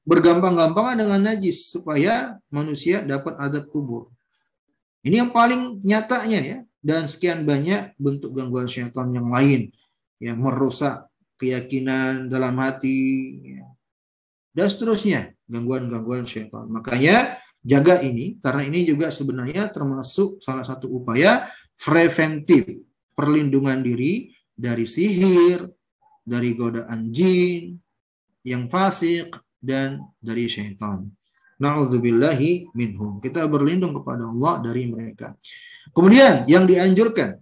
bergampang-gampangan 0.03 0.95
dengan 0.97 1.21
najis 1.31 1.69
supaya 1.69 2.37
manusia 2.49 3.05
dapat 3.05 3.37
adab 3.37 3.69
kubur. 3.69 4.09
Ini 5.05 5.23
yang 5.25 5.31
paling 5.31 5.83
nyatanya 5.83 6.39
ya. 6.43 6.59
Dan 6.77 7.09
sekian 7.09 7.43
banyak 7.43 7.99
bentuk 7.99 8.31
gangguan 8.37 8.69
syaitan 8.69 9.11
yang 9.11 9.27
lain 9.27 9.75
yang 10.23 10.39
merusak 10.39 11.09
keyakinan 11.35 12.31
dalam 12.31 12.55
hati 12.57 12.97
ya. 13.59 13.65
dan 14.55 14.67
seterusnya 14.71 15.21
gangguan-gangguan 15.51 16.23
syaitan. 16.23 16.69
Makanya 16.69 17.37
jaga 17.63 18.01
ini 18.01 18.37
karena 18.41 18.63
ini 18.65 18.85
juga 18.85 19.09
sebenarnya 19.09 19.69
termasuk 19.69 20.41
salah 20.41 20.63
satu 20.65 20.89
upaya 20.89 21.49
preventif 21.77 22.65
perlindungan 23.17 23.81
diri 23.81 24.33
dari 24.57 24.85
sihir, 24.85 25.65
dari 26.25 26.57
godaan 26.57 27.13
jin 27.13 27.77
yang 28.41 28.65
fasik, 28.71 29.37
dan 29.57 29.99
dari 30.21 30.45
syaitan. 30.47 31.09
Na'udzubillahi 31.57 32.69
minhum. 32.77 33.17
Kita 33.17 33.43
berlindung 33.49 33.97
kepada 33.97 34.29
Allah 34.29 34.61
dari 34.61 34.85
mereka. 34.85 35.33
Kemudian 35.89 36.45
yang 36.45 36.69
dianjurkan 36.69 37.41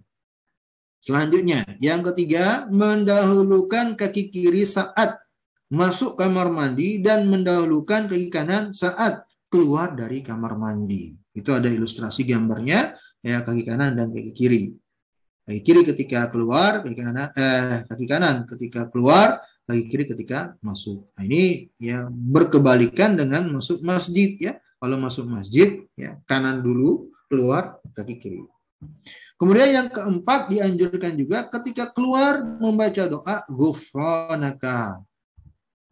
selanjutnya, 1.03 1.67
yang 1.83 2.01
ketiga 2.01 2.65
mendahulukan 2.71 3.99
kaki 3.99 4.31
kiri 4.31 4.63
saat 4.63 5.19
masuk 5.67 6.15
kamar 6.15 6.47
mandi 6.47 7.03
dan 7.03 7.27
mendahulukan 7.27 8.07
kaki 8.07 8.31
kanan 8.31 8.71
saat 8.71 9.21
keluar 9.55 9.95
dari 9.95 10.19
kamar 10.19 10.59
mandi. 10.59 11.15
Itu 11.31 11.55
ada 11.55 11.71
ilustrasi 11.71 12.27
gambarnya 12.27 12.91
ya 13.23 13.39
kaki 13.39 13.63
kanan 13.63 13.95
dan 13.95 14.11
kaki 14.11 14.35
kiri. 14.35 14.75
Kaki 15.47 15.61
kiri 15.63 15.81
ketika 15.87 16.27
keluar, 16.27 16.83
kaki 16.83 16.95
kanan 16.99 17.31
eh 17.31 17.87
kaki 17.87 18.03
kanan 18.03 18.43
ketika 18.51 18.91
keluar, 18.91 19.39
kaki 19.63 19.87
kiri 19.87 20.03
ketika 20.11 20.59
masuk. 20.59 21.07
Nah, 21.15 21.23
ini 21.23 21.71
ya 21.79 22.11
berkebalikan 22.11 23.15
dengan 23.15 23.47
masuk 23.47 23.79
masjid 23.79 24.35
ya. 24.35 24.59
Kalau 24.75 24.99
masuk 24.99 25.23
masjid 25.31 25.87
ya 25.95 26.19
kanan 26.27 26.59
dulu, 26.59 27.07
keluar 27.31 27.79
kaki 27.95 28.19
kiri. 28.19 28.43
Kemudian 29.39 29.71
yang 29.71 29.87
keempat 29.87 30.51
dianjurkan 30.51 31.15
juga 31.15 31.47
ketika 31.47 31.95
keluar 31.95 32.43
membaca 32.43 33.07
doa 33.07 33.47
gufronaka 33.47 34.99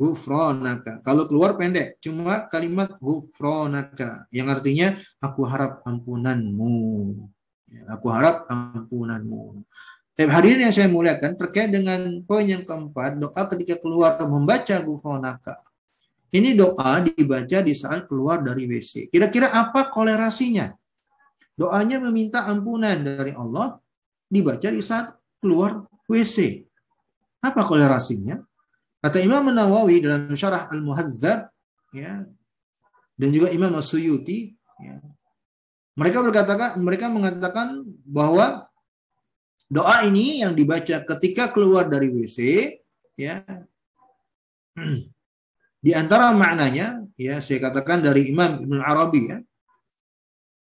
Gufronaka. 0.04 1.00
Kalau 1.00 1.32
keluar 1.32 1.56
pendek, 1.56 1.96
cuma 2.04 2.44
kalimat 2.52 2.92
gufronaka 3.00 4.28
yang 4.36 4.52
artinya 4.52 5.00
aku 5.24 5.48
harap 5.48 5.80
ampunanmu. 5.88 7.16
Ya, 7.72 7.88
aku 7.96 8.12
harap 8.12 8.44
ampunanmu. 8.52 9.64
Tapi 10.12 10.28
hadirin 10.28 10.68
yang 10.68 10.76
saya 10.76 10.92
muliakan 10.92 11.40
terkait 11.40 11.72
dengan 11.72 12.20
poin 12.28 12.44
yang 12.44 12.68
keempat, 12.68 13.16
doa 13.16 13.42
ketika 13.56 13.80
keluar 13.80 14.20
membaca 14.28 14.76
gufronaka. 14.84 15.64
Ini 16.36 16.52
doa 16.52 17.00
dibaca 17.00 17.64
di 17.64 17.72
saat 17.72 18.04
keluar 18.04 18.44
dari 18.44 18.68
WC. 18.68 19.08
Kira-kira 19.08 19.56
apa 19.56 19.88
kolerasinya? 19.88 20.76
Doanya 21.56 22.04
meminta 22.04 22.44
ampunan 22.44 23.00
dari 23.00 23.32
Allah 23.32 23.80
dibaca 24.28 24.68
di 24.68 24.84
saat 24.84 25.16
keluar 25.40 25.88
WC. 26.12 26.68
Apa 27.40 27.64
kolerasinya? 27.64 28.36
Kata 29.04 29.20
Imam 29.20 29.44
Nawawi 29.52 30.00
dalam 30.00 30.32
syarah 30.32 30.72
Al-Muhazzab 30.72 31.52
ya 31.92 32.24
dan 33.20 33.30
juga 33.36 33.52
Imam 33.52 33.76
As-Suyuti 33.76 34.56
ya, 34.80 35.04
mereka 36.00 36.24
berkata 36.24 36.80
mereka 36.80 37.12
mengatakan 37.12 37.84
bahwa 38.08 38.72
doa 39.68 40.08
ini 40.08 40.40
yang 40.40 40.56
dibaca 40.56 41.04
ketika 41.04 41.52
keluar 41.52 41.92
dari 41.92 42.16
WC 42.16 42.40
ya 43.20 43.44
di 45.86 45.92
antara 45.92 46.32
maknanya 46.32 47.04
ya 47.20 47.44
saya 47.44 47.60
katakan 47.60 48.00
dari 48.02 48.32
Imam 48.32 48.64
Ibn 48.64 48.80
Arabi 48.82 49.22
ya 49.36 49.38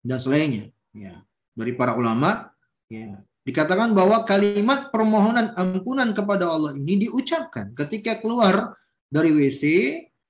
dan 0.00 0.18
selainnya 0.18 0.72
ya 0.96 1.20
dari 1.52 1.76
para 1.76 1.94
ulama 1.94 2.48
ya 2.88 3.20
Dikatakan 3.42 3.90
bahwa 3.90 4.22
kalimat 4.22 4.94
permohonan 4.94 5.50
ampunan 5.58 6.14
kepada 6.14 6.46
Allah 6.46 6.78
ini 6.78 7.06
diucapkan 7.06 7.74
ketika 7.74 8.22
keluar 8.22 8.78
dari 9.10 9.34
WC, 9.34 9.62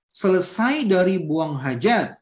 selesai 0.08 0.88
dari 0.88 1.20
buang 1.20 1.60
hajat 1.60 2.16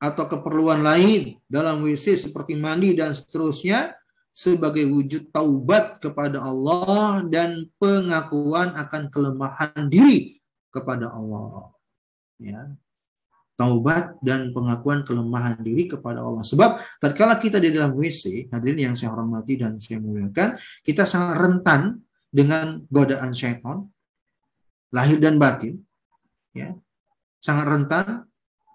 atau 0.00 0.24
keperluan 0.26 0.80
lain 0.80 1.36
dalam 1.46 1.84
WC 1.84 2.16
seperti 2.16 2.56
mandi 2.56 2.96
dan 2.96 3.12
seterusnya 3.12 3.92
sebagai 4.32 4.88
wujud 4.88 5.28
taubat 5.28 6.00
kepada 6.00 6.40
Allah 6.40 7.20
dan 7.28 7.68
pengakuan 7.76 8.72
akan 8.72 9.12
kelemahan 9.12 9.92
diri 9.92 10.40
kepada 10.72 11.12
Allah. 11.12 11.76
Ya 12.40 12.72
taubat 13.62 14.18
dan 14.18 14.50
pengakuan 14.50 15.06
kelemahan 15.06 15.54
diri 15.62 15.86
kepada 15.86 16.18
Allah. 16.18 16.42
Sebab 16.42 16.82
tatkala 16.98 17.38
kita 17.38 17.62
di 17.62 17.70
dalam 17.70 17.94
WC, 17.94 18.50
hadirin 18.50 18.90
yang 18.90 18.94
saya 18.98 19.14
hormati 19.14 19.54
dan 19.54 19.78
saya 19.78 20.02
muliakan, 20.02 20.58
kita 20.82 21.06
sangat 21.06 21.38
rentan 21.38 22.02
dengan 22.26 22.82
godaan 22.90 23.30
syaitan, 23.30 23.86
lahir 24.90 25.22
dan 25.22 25.38
batin, 25.38 25.78
ya, 26.50 26.74
sangat 27.38 27.70
rentan 27.70 28.26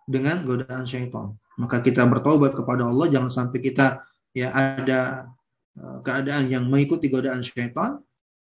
dengan 0.08 0.48
godaan 0.48 0.88
syaitan. 0.88 1.36
Maka 1.60 1.84
kita 1.84 2.08
bertaubat 2.08 2.56
kepada 2.56 2.88
Allah, 2.88 3.12
jangan 3.12 3.28
sampai 3.28 3.60
kita 3.60 4.08
ya 4.32 4.56
ada 4.56 5.28
eh, 5.76 5.98
keadaan 6.00 6.48
yang 6.48 6.64
mengikuti 6.64 7.12
godaan 7.12 7.44
syaitan, 7.44 8.00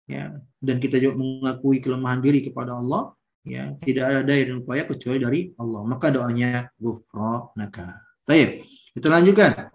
ya, 0.07 0.39
dan 0.63 0.79
kita 0.79 1.03
juga 1.03 1.19
mengakui 1.19 1.83
kelemahan 1.83 2.23
diri 2.23 2.47
kepada 2.47 2.79
Allah, 2.79 3.11
ya 3.45 3.75
tidak 3.79 4.05
ada 4.05 4.21
daya 4.25 4.43
dan 4.51 4.61
upaya 4.61 4.83
kecuali 4.87 5.17
dari 5.19 5.39
Allah. 5.55 5.81
Maka 5.87 6.07
doanya 6.11 6.67
ghufranaka 6.79 7.99
baik 8.29 8.67
kita 8.93 9.07
lanjutkan. 9.09 9.73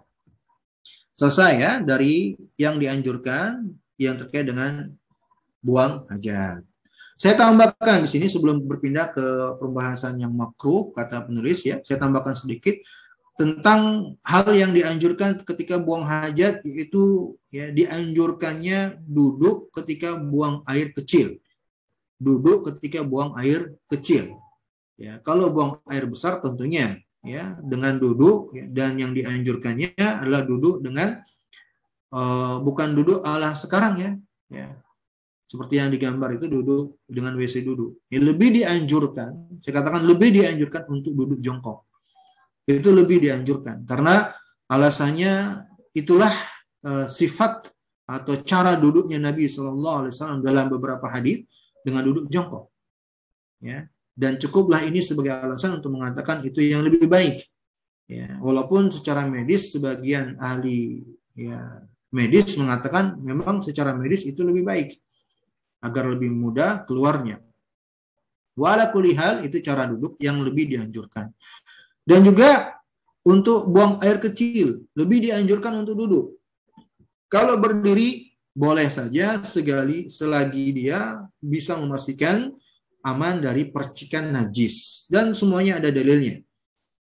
Selesai 1.15 1.51
ya 1.59 1.71
dari 1.79 2.35
yang 2.59 2.75
dianjurkan 2.75 3.71
yang 3.95 4.19
terkait 4.19 4.47
dengan 4.47 4.91
buang 5.63 6.03
hajat. 6.11 6.63
Saya 7.15 7.39
tambahkan 7.39 8.03
di 8.03 8.09
sini 8.11 8.27
sebelum 8.27 8.59
berpindah 8.67 9.15
ke 9.15 9.25
pembahasan 9.63 10.19
yang 10.19 10.35
makruh 10.35 10.91
kata 10.91 11.23
penulis 11.23 11.63
ya. 11.63 11.79
Saya 11.79 12.03
tambahkan 12.03 12.35
sedikit 12.35 12.75
tentang 13.35 14.15
hal 14.23 14.51
yang 14.55 14.71
dianjurkan 14.71 15.43
ketika 15.43 15.75
buang 15.79 16.07
hajat 16.07 16.63
yaitu 16.63 17.35
ya 17.51 17.71
dianjurkannya 17.71 19.03
duduk 19.03 19.71
ketika 19.75 20.15
buang 20.15 20.63
air 20.67 20.95
kecil 20.95 21.35
duduk 22.19 22.71
ketika 22.71 23.03
buang 23.03 23.35
air 23.39 23.75
kecil. 23.91 24.39
Ya, 24.95 25.19
kalau 25.19 25.51
buang 25.51 25.83
air 25.91 26.07
besar 26.07 26.39
tentunya 26.39 27.03
ya 27.25 27.59
dengan 27.59 27.99
duduk 27.99 28.55
ya, 28.55 28.63
dan 28.71 28.95
yang 28.95 29.11
dianjurkannya 29.11 29.97
adalah 29.99 30.47
duduk 30.47 30.79
dengan 30.79 31.19
uh, 32.15 32.63
bukan 32.63 32.95
duduk 32.95 33.19
ala 33.27 33.51
sekarang 33.57 33.93
ya. 33.99 34.11
Ya. 34.47 34.69
Seperti 35.45 35.77
yang 35.77 35.93
digambar 35.93 36.41
itu 36.41 36.49
duduk 36.49 36.97
dengan 37.05 37.37
WC 37.37 37.61
duduk. 37.61 38.01
Ya, 38.09 38.17
lebih 38.17 38.49
dianjurkan, 38.55 39.61
saya 39.61 39.73
katakan 39.77 40.01
lebih 40.01 40.33
dianjurkan 40.33 40.89
untuk 40.89 41.13
duduk 41.13 41.39
jongkok. 41.43 41.85
Itu 42.65 42.89
lebih 42.89 43.21
dianjurkan 43.21 43.85
karena 43.85 44.33
alasannya 44.65 45.61
itulah 45.93 46.33
uh, 46.81 47.05
sifat 47.05 47.69
atau 48.05 48.41
cara 48.45 48.77
duduknya 48.77 49.17
Nabi 49.17 49.49
Shallallahu 49.49 49.97
Alaihi 50.05 50.13
Wasallam 50.13 50.39
dalam 50.45 50.65
beberapa 50.69 51.05
hadis 51.09 51.45
dengan 51.85 52.01
duduk 52.01 52.25
jongkok. 52.33 52.73
Ya. 53.61 53.85
Dan 54.15 54.41
cukuplah 54.41 54.81
ini 54.81 55.05
sebagai 55.05 55.37
alasan 55.37 55.77
untuk 55.77 55.93
mengatakan 55.93 56.41
itu 56.41 56.63
yang 56.65 56.81
lebih 56.81 57.05
baik. 57.05 57.45
Ya, 58.05 58.37
walaupun 58.37 58.93
secara 58.93 59.25
medis 59.25 59.73
sebagian 59.73 60.37
ahli 60.37 61.01
ya, 61.33 61.81
medis 62.13 62.53
mengatakan 62.55 63.17
memang 63.17 63.65
secara 63.65 63.97
medis 63.97 64.23
itu 64.23 64.45
lebih 64.45 64.61
baik 64.61 64.89
agar 65.81 66.13
lebih 66.13 66.29
mudah 66.31 66.85
keluarnya. 66.85 67.41
Wala 68.55 68.87
kulihal 68.93 69.43
itu 69.43 69.59
cara 69.59 69.89
duduk 69.89 70.15
yang 70.21 70.39
lebih 70.45 70.69
dianjurkan. 70.69 71.27
Dan 72.05 72.23
juga 72.23 72.77
untuk 73.25 73.67
buang 73.73 73.99
air 73.99 74.21
kecil 74.21 74.85
lebih 74.95 75.27
dianjurkan 75.27 75.81
untuk 75.81 75.97
duduk. 75.97 76.25
Kalau 77.27 77.57
berdiri 77.57 78.34
boleh 78.55 78.87
saja 78.87 79.43
segali 79.43 80.07
selagi 80.07 80.71
dia 80.71 81.19
bisa 81.43 81.75
memastikan 81.75 82.55
aman 83.03 83.43
dari 83.43 83.67
percikan 83.67 84.31
najis 84.31 85.05
dan 85.11 85.35
semuanya 85.35 85.83
ada 85.83 85.91
dalilnya. 85.91 86.39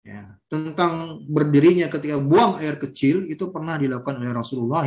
Ya, 0.02 0.34
tentang 0.50 1.22
berdirinya 1.30 1.86
ketika 1.86 2.18
buang 2.18 2.58
air 2.58 2.74
kecil 2.74 3.26
itu 3.30 3.50
pernah 3.54 3.78
dilakukan 3.78 4.18
oleh 4.18 4.34
Rasulullah 4.34 4.86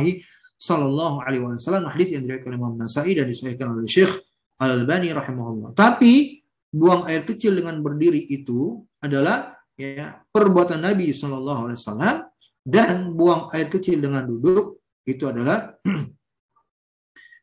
Sallallahu 0.56 1.24
Alaihi 1.24 1.44
Wasallam 1.44 1.88
hadis 1.92 2.16
yang 2.16 2.24
diriwayatkan 2.24 2.52
Imam 2.52 2.76
Nasai 2.76 3.12
dan 3.12 3.28
disahihkan 3.28 3.76
oleh 3.76 3.88
Syekh 3.88 4.12
Al 4.60 4.80
Albani 4.80 5.12
rahimahullah. 5.12 5.76
Tapi 5.76 6.40
buang 6.72 7.04
air 7.08 7.24
kecil 7.24 7.56
dengan 7.56 7.80
berdiri 7.80 8.24
itu 8.28 8.80
adalah 9.00 9.56
ya 9.76 10.20
perbuatan 10.32 10.80
Nabi 10.80 11.12
Sallallahu 11.12 11.60
Alaihi 11.68 11.78
Wasallam 11.80 12.16
dan 12.64 13.12
buang 13.12 13.52
air 13.52 13.68
kecil 13.68 14.00
dengan 14.00 14.24
duduk 14.24 14.80
itu 15.04 15.24
adalah 15.28 15.76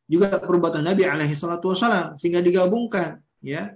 juga 0.07 0.37
perbuatan 0.37 0.83
Nabi 0.83 1.07
alaihi 1.07 1.35
salatu 1.35 1.71
wasallam 1.71 2.19
sehingga 2.19 2.43
digabungkan 2.43 3.23
ya 3.39 3.73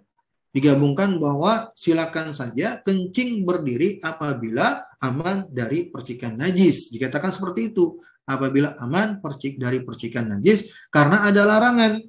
digabungkan 0.51 1.21
bahwa 1.21 1.69
silakan 1.77 2.33
saja 2.33 2.81
kencing 2.81 3.45
berdiri 3.45 4.01
apabila 4.01 4.83
aman 5.03 5.45
dari 5.51 5.87
percikan 5.87 6.35
najis 6.35 6.89
dikatakan 6.91 7.29
seperti 7.29 7.75
itu 7.75 8.01
apabila 8.27 8.75
aman 8.83 9.23
percik 9.23 9.55
dari 9.55 9.83
percikan 9.85 10.35
najis 10.35 10.67
karena 10.91 11.23
ada 11.23 11.47
larangan 11.47 12.03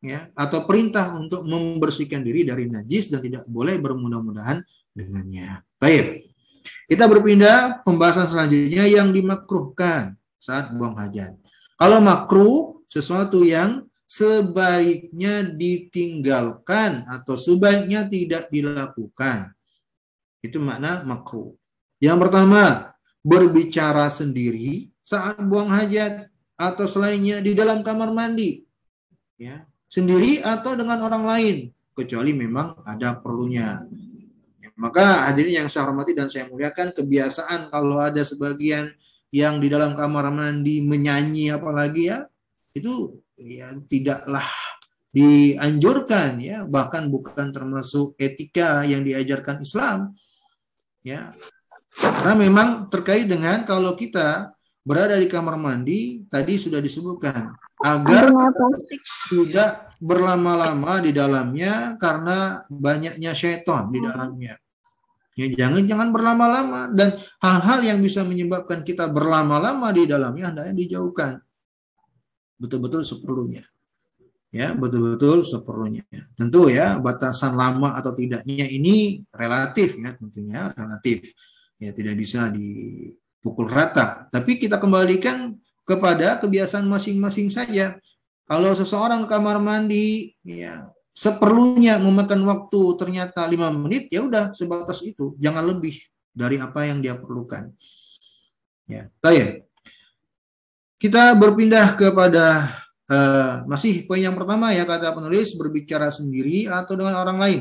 ya 0.00 0.30
atau 0.32 0.64
perintah 0.64 1.10
untuk 1.12 1.44
membersihkan 1.44 2.22
diri 2.22 2.46
dari 2.46 2.70
najis 2.70 3.10
dan 3.10 3.20
tidak 3.20 3.44
boleh 3.50 3.76
bermudah-mudahan 3.82 4.62
dengannya. 4.94 5.62
Baik. 5.78 6.30
Kita 6.88 7.04
berpindah 7.04 7.84
pembahasan 7.84 8.28
selanjutnya 8.28 8.88
yang 8.88 9.12
dimakruhkan 9.12 10.16
saat 10.40 10.72
buang 10.72 10.96
hajat. 10.96 11.36
Kalau 11.76 12.00
makruh 12.00 12.77
sesuatu 12.88 13.44
yang 13.44 13.86
sebaiknya 14.08 15.44
ditinggalkan 15.44 17.04
atau 17.04 17.36
sebaiknya 17.36 18.08
tidak 18.08 18.48
dilakukan. 18.48 19.52
Itu 20.40 20.58
makna 20.64 21.04
makruh. 21.04 21.52
Yang 22.00 22.18
pertama, 22.24 22.96
berbicara 23.20 24.08
sendiri 24.08 24.88
saat 25.04 25.36
buang 25.44 25.68
hajat 25.68 26.32
atau 26.56 26.88
selainnya 26.88 27.44
di 27.44 27.52
dalam 27.52 27.84
kamar 27.84 28.08
mandi. 28.10 28.64
Ya, 29.38 29.68
sendiri 29.86 30.42
atau 30.42 30.74
dengan 30.74 31.04
orang 31.04 31.24
lain, 31.28 31.56
kecuali 31.94 32.32
memang 32.34 32.80
ada 32.82 33.14
perlunya. 33.14 33.84
Maka 34.78 35.26
hadirin 35.26 35.66
yang 35.66 35.68
saya 35.68 35.90
hormati 35.90 36.14
dan 36.14 36.30
saya 36.30 36.46
muliakan, 36.46 36.94
kebiasaan 36.94 37.66
kalau 37.70 37.98
ada 37.98 38.22
sebagian 38.22 38.94
yang 39.34 39.58
di 39.58 39.66
dalam 39.66 39.98
kamar 39.98 40.30
mandi 40.30 40.78
menyanyi 40.80 41.50
apalagi 41.50 42.14
ya, 42.14 42.30
itu 42.78 43.18
ya 43.38 43.74
tidaklah 43.86 44.46
dianjurkan 45.08 46.38
ya, 46.38 46.62
bahkan 46.68 47.08
bukan 47.08 47.50
termasuk 47.50 48.14
etika 48.20 48.84
yang 48.84 49.02
diajarkan 49.02 49.64
Islam. 49.64 50.12
Ya. 51.02 51.32
Karena 51.98 52.34
memang 52.38 52.68
terkait 52.92 53.26
dengan 53.26 53.64
kalau 53.66 53.96
kita 53.98 54.54
berada 54.86 55.18
di 55.18 55.26
kamar 55.26 55.58
mandi 55.58 56.24
tadi 56.30 56.56
sudah 56.56 56.78
disebutkan 56.78 57.52
agar 57.82 58.30
tidak 59.28 59.92
berlama-lama 59.98 61.02
di 61.02 61.10
dalamnya 61.10 61.98
karena 61.98 62.62
banyaknya 62.70 63.34
syaitan 63.34 63.90
di 63.90 63.98
dalamnya. 63.98 64.54
Ya, 65.38 65.46
jangan 65.54 65.86
jangan 65.86 66.08
berlama-lama 66.10 66.90
dan 66.90 67.14
hal-hal 67.38 67.78
yang 67.86 67.98
bisa 68.02 68.26
menyebabkan 68.26 68.82
kita 68.82 69.06
berlama-lama 69.06 69.94
di 69.94 70.02
dalamnya 70.02 70.50
hendaknya 70.50 70.74
dijauhkan. 70.74 71.38
Betul-betul 72.58 73.06
seperlunya. 73.06 73.62
Ya, 74.48 74.72
betul-betul 74.72 75.44
seperlunya. 75.44 76.04
Tentu 76.34 76.72
ya 76.72 76.96
batasan 76.98 77.54
lama 77.54 77.94
atau 77.94 78.16
tidaknya 78.16 78.66
ini 78.66 79.22
relatif 79.30 79.94
ya 79.94 80.16
tentunya 80.16 80.72
relatif. 80.74 81.30
Ya 81.78 81.94
tidak 81.94 82.18
bisa 82.18 82.50
dipukul 82.50 83.70
rata. 83.70 84.26
Tapi 84.28 84.58
kita 84.58 84.82
kembalikan 84.82 85.54
kepada 85.86 86.42
kebiasaan 86.42 86.84
masing-masing 86.84 87.48
saja. 87.48 87.96
Kalau 88.48 88.72
seseorang 88.72 89.24
ke 89.24 89.28
kamar 89.30 89.60
mandi 89.60 90.32
ya 90.42 90.88
seperlunya 91.18 91.98
memakan 91.98 92.46
waktu 92.46 92.80
ternyata 92.94 93.42
lima 93.50 93.74
menit, 93.74 94.06
ya 94.06 94.22
udah 94.22 94.54
sebatas 94.54 95.02
itu, 95.02 95.34
jangan 95.42 95.66
lebih 95.66 95.98
dari 96.30 96.62
apa 96.62 96.86
yang 96.86 97.02
dia 97.02 97.18
perlukan. 97.18 97.74
Ya, 98.86 99.10
saya. 99.18 99.66
Kita 100.98 101.30
berpindah 101.38 101.94
kepada 101.94 102.74
uh, 103.06 103.62
masih 103.70 104.02
poin 104.02 104.18
yang 104.18 104.34
pertama 104.34 104.74
ya 104.74 104.82
kata 104.82 105.14
penulis 105.14 105.54
berbicara 105.54 106.10
sendiri 106.10 106.66
atau 106.66 106.98
dengan 106.98 107.22
orang 107.22 107.38
lain. 107.38 107.60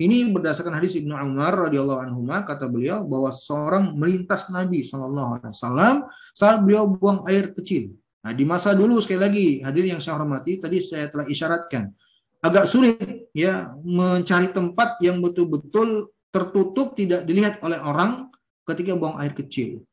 Ini 0.00 0.32
berdasarkan 0.32 0.80
hadis 0.80 0.96
Ibnu 0.96 1.12
Umar 1.12 1.68
radhiyallahu 1.68 2.00
anhu 2.00 2.24
kata 2.24 2.64
beliau 2.72 3.04
bahwa 3.04 3.36
seorang 3.36 3.92
melintas 3.92 4.48
Nabi 4.48 4.80
Shallallahu 4.80 5.30
alaihi 5.36 5.52
wasallam 5.52 5.96
saat 6.32 6.64
beliau 6.64 6.88
buang 6.88 7.20
air 7.28 7.52
kecil. 7.52 7.92
Nah, 8.24 8.32
di 8.32 8.48
masa 8.48 8.72
dulu 8.72 8.96
sekali 9.04 9.20
lagi 9.20 9.46
hadir 9.60 9.84
yang 9.84 10.00
saya 10.00 10.16
hormati 10.16 10.56
tadi 10.56 10.80
saya 10.80 11.12
telah 11.12 11.28
isyaratkan 11.28 11.92
agak 12.40 12.64
sulit 12.64 13.28
ya 13.36 13.76
mencari 13.84 14.48
tempat 14.56 14.96
yang 15.04 15.20
betul-betul 15.20 16.08
tertutup 16.32 16.96
tidak 16.96 17.28
dilihat 17.28 17.60
oleh 17.60 17.76
orang 17.76 18.32
ketika 18.64 18.96
buang 18.96 19.20
air 19.20 19.36
kecil. 19.36 19.84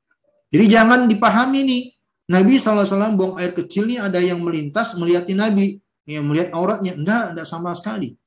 Jadi 0.47 0.65
jangan 0.71 1.11
dipahami 1.11 1.67
nih 1.67 1.83
Nabi 2.28 2.59
SAW 2.59 3.15
buang 3.15 3.39
air 3.39 3.55
kecil 3.55 3.88
nih 3.88 4.03
ada 4.03 4.19
yang 4.19 4.43
melintas 4.43 4.91
melihat 4.99 5.23
Nabi, 5.32 5.80
ya 6.03 6.19
melihat 6.19 6.51
auratnya, 6.51 6.93
enggak, 6.99 7.32
enggak 7.32 7.47
sama 7.47 7.71
sekali. 7.71 8.19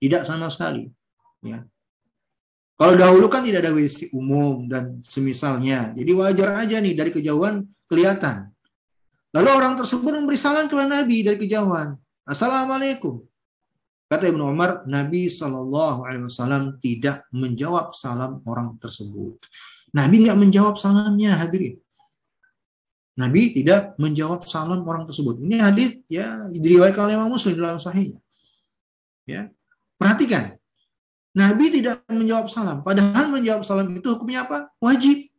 Tidak 0.00 0.24
sama 0.24 0.48
sekali. 0.48 0.88
Ya. 1.44 1.64
Kalau 2.74 2.96
dahulu 2.96 3.28
kan 3.30 3.44
tidak 3.44 3.68
ada 3.68 3.72
WC 3.76 4.10
umum 4.16 4.66
dan 4.66 4.98
semisalnya. 5.04 5.92
Jadi 5.94 6.10
wajar 6.16 6.64
aja 6.64 6.80
nih 6.80 6.96
dari 6.96 7.12
kejauhan 7.12 7.62
kelihatan. 7.86 8.50
Lalu 9.30 9.48
orang 9.52 9.74
tersebut 9.78 10.10
memberi 10.10 10.38
salam 10.40 10.66
kepada 10.66 11.02
Nabi 11.02 11.22
dari 11.22 11.38
kejauhan. 11.38 11.94
Assalamualaikum. 12.24 13.22
Kata 14.08 14.30
Ibnu 14.30 14.46
Umar, 14.46 14.86
Nabi 14.88 15.28
Shallallahu 15.28 16.06
Alaihi 16.06 16.24
Wasallam 16.28 16.78
tidak 16.80 17.28
menjawab 17.34 17.92
salam 17.92 18.40
orang 18.48 18.78
tersebut. 18.80 19.42
Nabi 19.94 20.26
nggak 20.26 20.38
menjawab 20.38 20.74
salamnya 20.80 21.38
hadirin. 21.38 21.83
Nabi 23.14 23.54
tidak 23.54 23.94
menjawab 23.94 24.42
salam 24.42 24.82
orang 24.82 25.06
tersebut. 25.06 25.38
Ini 25.38 25.62
hadis 25.62 26.02
ya 26.10 26.50
diriwayatkan 26.50 27.06
oleh 27.06 27.14
Imam 27.14 27.30
Muslim 27.30 27.54
dalam 27.54 27.78
sahihnya. 27.78 28.18
Ya. 29.22 29.54
Perhatikan. 29.94 30.58
Nabi 31.34 31.70
tidak 31.70 32.02
menjawab 32.10 32.46
salam. 32.50 32.82
Padahal 32.82 33.30
menjawab 33.30 33.62
salam 33.62 33.90
itu 33.90 34.06
hukumnya 34.14 34.46
apa? 34.46 34.70
Wajib. 34.82 35.30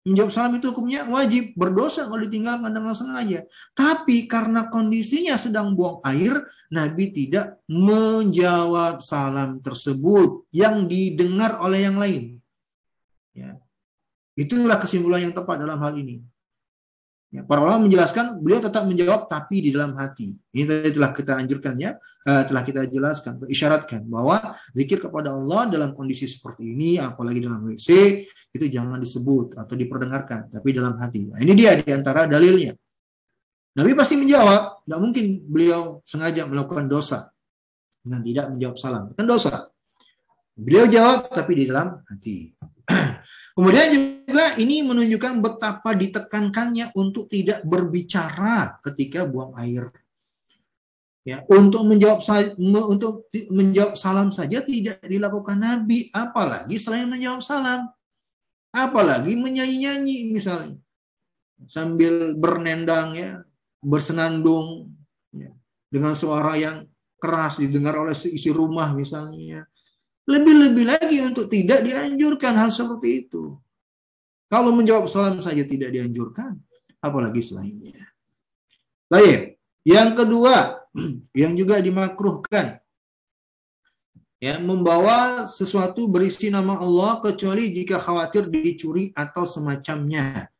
Menjawab 0.00 0.32
salam 0.32 0.56
itu 0.56 0.72
hukumnya 0.72 1.04
wajib, 1.04 1.52
berdosa 1.60 2.08
kalau 2.08 2.24
ditinggalkan 2.24 2.72
dengan 2.72 2.96
sengaja. 2.96 3.44
Tapi 3.76 4.24
karena 4.24 4.72
kondisinya 4.72 5.36
sedang 5.36 5.76
buang 5.76 6.00
air, 6.08 6.40
Nabi 6.72 7.12
tidak 7.12 7.60
menjawab 7.68 9.04
salam 9.04 9.60
tersebut 9.60 10.48
yang 10.56 10.88
didengar 10.88 11.60
oleh 11.60 11.84
yang 11.84 12.00
lain. 12.00 12.40
Ya. 13.36 13.60
Itulah 14.40 14.80
kesimpulan 14.80 15.28
yang 15.28 15.36
tepat 15.36 15.60
dalam 15.60 15.76
hal 15.84 15.92
ini. 16.00 16.24
Ya, 17.30 17.46
para 17.46 17.62
ulama 17.62 17.86
menjelaskan 17.86 18.42
beliau 18.42 18.58
tetap 18.58 18.82
menjawab 18.90 19.30
tapi 19.30 19.62
di 19.62 19.70
dalam 19.70 19.94
hati. 19.94 20.34
Ini 20.50 20.66
tadi 20.66 20.90
telah 20.90 21.14
kita 21.14 21.38
anjurkan 21.38 21.78
ya, 21.78 21.94
uh, 22.26 22.42
telah 22.42 22.66
kita 22.66 22.90
jelaskan, 22.90 23.38
isyaratkan 23.46 24.02
bahwa 24.02 24.58
zikir 24.74 24.98
kepada 24.98 25.30
Allah 25.30 25.70
dalam 25.70 25.94
kondisi 25.94 26.26
seperti 26.26 26.66
ini, 26.66 26.98
apalagi 26.98 27.38
dalam 27.38 27.62
WC 27.70 27.88
itu 28.50 28.66
jangan 28.66 28.98
disebut 28.98 29.54
atau 29.54 29.78
diperdengarkan, 29.78 30.50
tapi 30.50 30.74
dalam 30.74 30.98
hati. 30.98 31.30
Nah, 31.30 31.38
ini 31.38 31.54
dia 31.54 31.78
di 31.78 31.86
antara 31.94 32.26
dalilnya. 32.26 32.74
Nabi 33.78 33.94
pasti 33.94 34.18
menjawab, 34.18 34.82
tidak 34.82 34.98
mungkin 34.98 35.24
beliau 35.46 36.02
sengaja 36.02 36.50
melakukan 36.50 36.90
dosa 36.90 37.30
dengan 38.02 38.26
tidak 38.26 38.46
menjawab 38.50 38.74
salam, 38.74 39.04
kan 39.14 39.22
dosa. 39.22 39.70
Beliau 40.58 40.90
jawab 40.90 41.30
tapi 41.30 41.62
di 41.62 41.64
dalam 41.70 42.02
hati. 42.10 42.58
Kemudian 43.54 43.86
juga 43.94 44.19
ini 44.58 44.84
menunjukkan 44.84 45.40
betapa 45.42 45.96
ditekankannya 45.96 46.94
untuk 46.94 47.26
tidak 47.30 47.62
berbicara 47.66 48.78
ketika 48.84 49.26
buang 49.26 49.54
air. 49.58 49.90
Ya, 51.20 51.44
untuk 51.52 51.84
menjawab 51.84 52.24
untuk 52.58 53.28
menjawab 53.52 53.94
salam 53.94 54.32
saja 54.32 54.64
tidak 54.64 55.04
dilakukan 55.04 55.60
Nabi, 55.60 56.08
apalagi 56.10 56.80
selain 56.80 57.06
menjawab 57.06 57.44
salam. 57.44 57.92
Apalagi 58.72 59.36
menyanyi-nyanyi 59.36 60.30
misalnya. 60.32 60.80
Sambil 61.68 62.32
bernendang 62.32 63.12
ya, 63.12 63.44
bersenandung 63.84 64.96
ya, 65.34 65.52
dengan 65.92 66.16
suara 66.16 66.56
yang 66.56 66.88
keras 67.20 67.60
didengar 67.60 68.00
oleh 68.00 68.16
seisi 68.16 68.48
rumah 68.48 68.96
misalnya 68.96 69.68
lebih-lebih 70.30 70.84
lagi 70.86 71.18
untuk 71.26 71.50
tidak 71.50 71.82
dianjurkan 71.82 72.54
hal 72.54 72.70
seperti 72.70 73.26
itu. 73.26 73.58
Kalau 74.50 74.74
menjawab 74.74 75.06
salam 75.06 75.38
saja 75.38 75.62
tidak 75.62 75.94
dianjurkan, 75.94 76.58
apalagi 76.98 77.38
selainnya. 77.38 77.94
Baik, 79.06 79.62
yang 79.86 80.18
kedua 80.18 80.86
yang 81.40 81.54
juga 81.54 81.78
dimakruhkan 81.78 82.82
ya 84.40 84.56
membawa 84.58 85.46
sesuatu 85.46 86.08
berisi 86.10 86.50
nama 86.50 86.80
Allah 86.80 87.22
kecuali 87.22 87.70
jika 87.70 88.02
khawatir 88.02 88.50
dicuri 88.50 89.14
atau 89.14 89.46
semacamnya. 89.46 90.50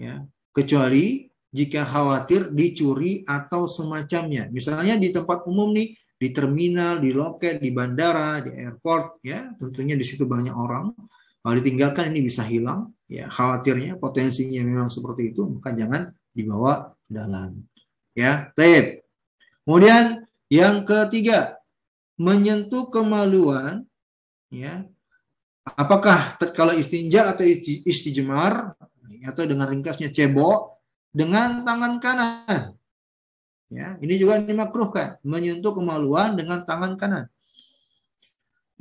Ya, 0.00 0.24
kecuali 0.56 1.28
jika 1.52 1.84
khawatir 1.84 2.54
dicuri 2.54 3.26
atau 3.28 3.68
semacamnya. 3.68 4.48
Misalnya 4.48 4.96
di 4.96 5.12
tempat 5.12 5.44
umum 5.44 5.74
nih 5.76 5.92
di 6.20 6.28
terminal, 6.36 7.00
di 7.00 7.10
loket, 7.16 7.58
di 7.64 7.72
bandara, 7.74 8.44
di 8.44 8.54
airport, 8.54 9.24
ya 9.24 9.50
tentunya 9.56 9.98
di 9.98 10.06
situ 10.06 10.24
banyak 10.24 10.54
orang. 10.54 10.94
Kalau 11.40 11.54
ditinggalkan 11.56 12.12
ini 12.12 12.28
bisa 12.28 12.44
hilang, 12.44 12.92
ya 13.08 13.26
khawatirnya 13.32 13.96
potensinya 13.96 14.60
memang 14.60 14.92
seperti 14.92 15.32
itu, 15.32 15.48
maka 15.48 15.72
jangan 15.72 16.12
dibawa 16.36 16.92
ke 17.08 17.10
dalam. 17.16 17.64
Ya, 18.12 18.52
tape. 18.52 19.08
Kemudian 19.64 20.28
yang 20.52 20.84
ketiga, 20.84 21.56
menyentuh 22.20 22.92
kemaluan, 22.92 23.88
ya. 24.52 24.84
Apakah 25.64 26.36
kalau 26.52 26.76
istinja 26.76 27.30
atau 27.30 27.46
istijmar 27.86 28.74
atau 29.20 29.42
dengan 29.44 29.68
ringkasnya 29.68 30.08
cebok 30.08 30.80
dengan 31.12 31.62
tangan 31.62 32.00
kanan 32.00 32.80
Ya, 33.70 33.94
ini 34.02 34.18
juga 34.18 34.42
dimakruhkan, 34.42 35.22
menyentuh 35.22 35.70
kemaluan 35.70 36.34
dengan 36.34 36.66
tangan 36.66 36.98
kanan. 36.98 37.30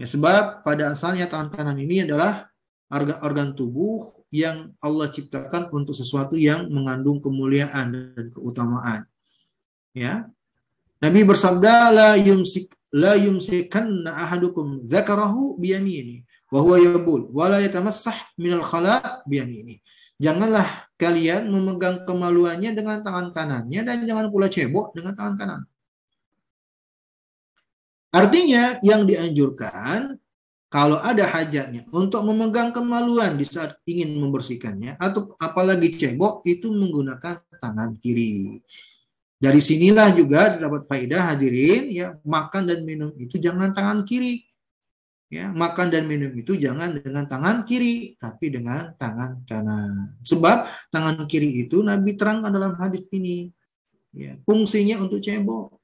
Ya, 0.02 0.10
sebab 0.10 0.66
pada 0.66 0.98
asalnya 0.98 1.30
tangan 1.30 1.54
kanan 1.54 1.78
ini 1.78 2.10
adalah 2.10 2.49
organ-organ 2.90 3.54
tubuh 3.54 4.26
yang 4.34 4.74
Allah 4.82 5.10
ciptakan 5.14 5.70
untuk 5.74 5.94
sesuatu 5.94 6.34
yang 6.34 6.70
mengandung 6.70 7.22
kemuliaan 7.22 8.14
dan 8.14 8.26
keutamaan. 8.34 9.06
Ya. 9.94 10.30
Nabi 11.00 11.24
bersabda 11.24 11.94
la 11.96 12.10
yumsik 12.20 12.74
la 12.94 13.14
yumsikanna 13.16 14.26
ahadukum 14.26 14.84
dzakarahu 14.90 15.62
biyamini 15.62 16.26
wa 16.50 16.60
huwa 16.66 16.82
yabul 16.82 17.30
wa 17.30 17.46
la 17.48 17.62
yatamassah 17.62 18.36
minal 18.36 18.66
khala 18.66 19.22
biyamini. 19.30 19.80
Janganlah 20.20 20.92
kalian 21.00 21.48
memegang 21.48 22.04
kemaluannya 22.04 22.76
dengan 22.76 23.00
tangan 23.00 23.32
kanannya 23.32 23.82
dan 23.88 24.04
jangan 24.04 24.28
pula 24.28 24.52
cebok 24.52 24.92
dengan 24.92 25.16
tangan 25.16 25.36
kanan. 25.40 25.62
Artinya 28.10 28.82
yang 28.84 29.06
dianjurkan 29.06 30.18
kalau 30.70 31.02
ada 31.02 31.26
hajatnya 31.26 31.82
untuk 31.90 32.22
memegang 32.30 32.70
kemaluan 32.70 33.34
di 33.34 33.42
saat 33.42 33.82
ingin 33.90 34.14
membersihkannya 34.14 35.02
atau 35.02 35.34
apalagi 35.42 35.98
cebok 35.98 36.46
itu 36.46 36.70
menggunakan 36.70 37.42
tangan 37.58 37.98
kiri. 37.98 38.62
Dari 39.42 39.58
sinilah 39.58 40.14
juga 40.14 40.62
dapat 40.62 40.86
faedah 40.86 41.34
hadirin 41.34 41.90
ya 41.90 42.14
makan 42.22 42.70
dan 42.70 42.86
minum 42.86 43.10
itu 43.18 43.42
jangan 43.42 43.74
tangan 43.74 44.06
kiri. 44.06 44.46
Ya, 45.30 45.46
makan 45.46 45.94
dan 45.94 46.10
minum 46.10 46.34
itu 46.34 46.58
jangan 46.58 46.98
dengan 47.02 47.30
tangan 47.30 47.62
kiri 47.62 48.18
tapi 48.18 48.50
dengan 48.54 48.94
tangan 48.98 49.46
kanan. 49.46 50.10
Sebab 50.26 50.70
tangan 50.90 51.26
kiri 51.30 51.66
itu 51.66 51.82
Nabi 51.82 52.14
terangkan 52.18 52.50
dalam 52.50 52.74
hadis 52.78 53.10
ini. 53.10 53.50
Ya, 54.14 54.38
fungsinya 54.46 55.02
untuk 55.02 55.22
cebok. 55.22 55.79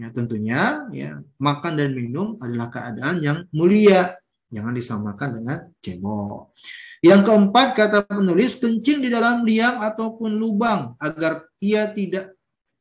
Ya, 0.00 0.08
tentunya 0.16 0.88
ya 0.96 1.20
makan 1.36 1.76
dan 1.76 1.92
minum 1.92 2.40
adalah 2.40 2.72
keadaan 2.72 3.20
yang 3.20 3.38
mulia. 3.52 4.16
Jangan 4.48 4.72
disamakan 4.72 5.28
dengan 5.36 5.58
cebok. 5.84 6.56
Yang 7.04 7.20
keempat 7.28 7.68
kata 7.76 7.98
penulis 8.08 8.56
kencing 8.56 9.04
di 9.04 9.08
dalam 9.12 9.44
liang 9.44 9.84
ataupun 9.84 10.40
lubang 10.40 10.96
agar 10.96 11.44
ia 11.60 11.92
tidak 11.92 12.32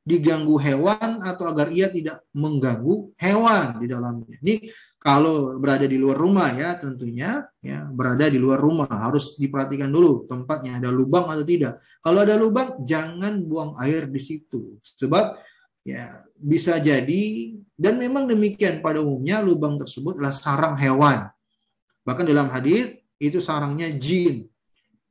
diganggu 0.07 0.57
hewan 0.57 1.21
atau 1.21 1.45
agar 1.51 1.69
ia 1.69 1.91
tidak 1.91 2.23
mengganggu 2.31 3.13
hewan 3.19 3.77
di 3.83 3.85
dalamnya. 3.91 4.35
Ini 4.39 4.55
kalau 4.99 5.55
berada 5.59 5.87
di 5.87 5.95
luar 5.95 6.19
rumah 6.19 6.51
ya 6.51 6.75
tentunya 6.75 7.45
ya 7.59 7.87
berada 7.87 8.27
di 8.27 8.35
luar 8.35 8.59
rumah 8.59 8.89
harus 8.89 9.39
diperhatikan 9.39 9.87
dulu 9.87 10.27
tempatnya 10.27 10.79
ada 10.81 10.89
lubang 10.91 11.27
atau 11.27 11.43
tidak. 11.43 11.83
Kalau 11.99 12.19
ada 12.23 12.35
lubang 12.39 12.79
jangan 12.83 13.43
buang 13.43 13.75
air 13.79 14.07
di 14.07 14.19
situ 14.19 14.79
sebab 14.83 15.39
ya 15.83 16.27
bisa 16.39 16.79
jadi 16.79 17.53
dan 17.75 17.99
memang 17.99 18.27
demikian 18.27 18.79
pada 18.79 19.03
umumnya 19.03 19.43
lubang 19.43 19.75
tersebut 19.75 20.19
adalah 20.19 20.35
sarang 20.35 20.75
hewan. 20.79 21.27
Bahkan 22.07 22.25
dalam 22.25 22.47
hadis 22.49 22.95
itu 23.19 23.43
sarangnya 23.43 23.91
jin. 23.91 24.47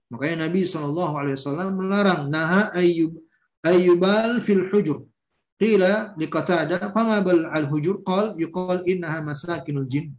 Makanya 0.08 0.48
Nabi 0.48 0.64
Shallallahu 0.64 1.14
Alaihi 1.20 1.36
Wasallam 1.36 1.70
melarang 1.76 2.32
naha 2.32 2.72
ayub 2.72 3.12
ayyubal 3.60 4.40
fil 4.40 4.72
hujur. 4.72 5.04
Qila 5.60 6.16
liqatada 6.16 6.88
fama 6.94 7.20
bal 7.20 7.50
al 7.52 7.68
hujur 7.68 8.00
qal 8.00 8.32
yuqal 8.40 8.82
innaha 8.88 9.20
masakinul 9.20 9.88
jin. 9.90 10.16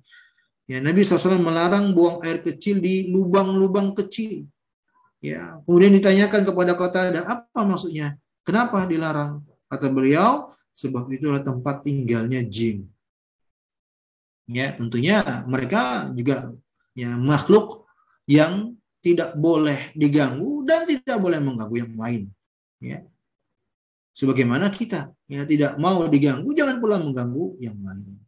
Ya, 0.70 0.78
Nabi 0.78 1.02
SAW 1.02 1.42
melarang 1.42 1.98
buang 1.98 2.22
air 2.22 2.46
kecil 2.46 2.78
di 2.78 3.10
lubang-lubang 3.10 3.98
kecil. 3.98 4.46
Ya, 5.18 5.58
kemudian 5.66 5.98
ditanyakan 5.98 6.46
kepada 6.46 6.78
Qatada, 6.78 7.26
apa 7.26 7.66
maksudnya? 7.66 8.22
Kenapa 8.46 8.86
dilarang? 8.86 9.42
Kata 9.66 9.90
beliau, 9.90 10.54
sebab 10.80 11.12
itulah 11.12 11.44
tempat 11.44 11.84
tinggalnya 11.84 12.40
jin. 12.48 12.88
Ya, 14.48 14.72
tentunya 14.72 15.44
mereka 15.46 16.08
juga 16.16 16.56
ya 16.96 17.14
makhluk 17.20 17.86
yang 18.26 18.80
tidak 19.04 19.36
boleh 19.36 19.92
diganggu 19.94 20.64
dan 20.64 20.88
tidak 20.88 21.20
boleh 21.20 21.40
mengganggu 21.44 21.76
yang 21.84 21.94
lain. 22.00 22.24
Ya 22.80 23.04
sebagaimana 24.20 24.68
kita 24.68 25.16
ya 25.32 25.48
tidak 25.48 25.80
mau 25.80 26.04
diganggu 26.12 26.52
jangan 26.52 26.84
pula 26.84 27.00
mengganggu 27.00 27.56
yang 27.64 27.80
lain. 27.80 28.20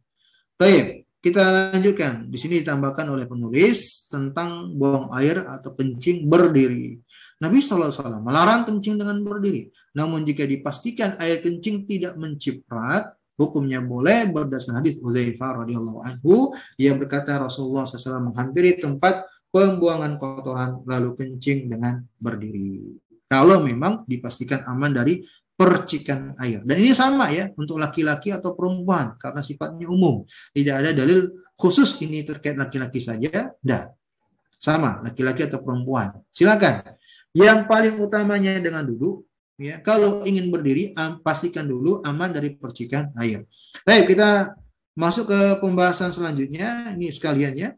Baik, 0.56 1.04
kita 1.20 1.74
lanjutkan. 1.74 2.32
Di 2.32 2.38
sini 2.40 2.64
ditambahkan 2.64 3.12
oleh 3.12 3.28
penulis 3.28 4.08
tentang 4.08 4.72
buang 4.72 5.12
air 5.12 5.44
atau 5.44 5.76
kencing 5.76 6.24
berdiri. 6.24 6.96
Nabi 7.44 7.58
SAW 7.60 8.22
melarang 8.24 8.64
kencing 8.64 8.96
dengan 8.96 9.20
berdiri. 9.20 9.68
Namun 9.92 10.24
jika 10.24 10.48
dipastikan 10.48 11.20
air 11.20 11.44
kencing 11.44 11.84
tidak 11.84 12.16
menciprat, 12.16 13.12
hukumnya 13.36 13.80
boleh 13.80 14.28
berdasarkan 14.28 14.80
hadis 14.80 15.00
Uzaifah 15.00 15.64
radhiyallahu 15.64 16.00
anhu 16.04 16.52
yang 16.80 16.96
berkata 16.96 17.36
Rasulullah 17.36 17.84
SAW 17.84 18.32
menghampiri 18.32 18.80
tempat 18.80 19.24
pembuangan 19.52 20.16
kotoran 20.16 20.80
lalu 20.88 21.12
kencing 21.16 21.68
dengan 21.68 22.00
berdiri. 22.16 22.96
Kalau 23.28 23.64
memang 23.64 24.04
dipastikan 24.08 24.64
aman 24.68 24.92
dari 24.92 25.24
percikan 25.52 26.34
air. 26.40 26.64
Dan 26.64 26.80
ini 26.80 26.92
sama 26.96 27.30
ya 27.30 27.52
untuk 27.54 27.78
laki-laki 27.78 28.32
atau 28.32 28.56
perempuan 28.56 29.14
karena 29.20 29.40
sifatnya 29.44 29.86
umum. 29.88 30.24
Tidak 30.50 30.74
ada 30.74 30.90
dalil 30.90 31.30
khusus 31.54 31.96
ini 32.02 32.24
terkait 32.26 32.56
laki-laki 32.56 32.98
saja. 32.98 33.52
Tidak. 33.52 33.84
Sama 34.58 35.04
laki-laki 35.04 35.46
atau 35.46 35.62
perempuan. 35.62 36.12
Silakan. 36.34 36.96
Yang 37.32 37.58
paling 37.64 37.94
utamanya 38.00 38.58
dengan 38.60 38.84
duduk 38.84 39.24
ya 39.60 39.80
kalau 39.80 40.24
ingin 40.24 40.48
berdiri 40.48 40.92
pastikan 41.24 41.68
dulu 41.68 42.00
aman 42.04 42.32
dari 42.32 42.54
percikan 42.56 43.12
air. 43.18 43.44
Baik, 43.84 44.14
kita 44.14 44.56
masuk 44.92 45.32
ke 45.32 45.40
pembahasan 45.60 46.12
selanjutnya 46.12 46.92
ini 46.92 47.08
sekalian 47.08 47.54
ya 47.56 47.70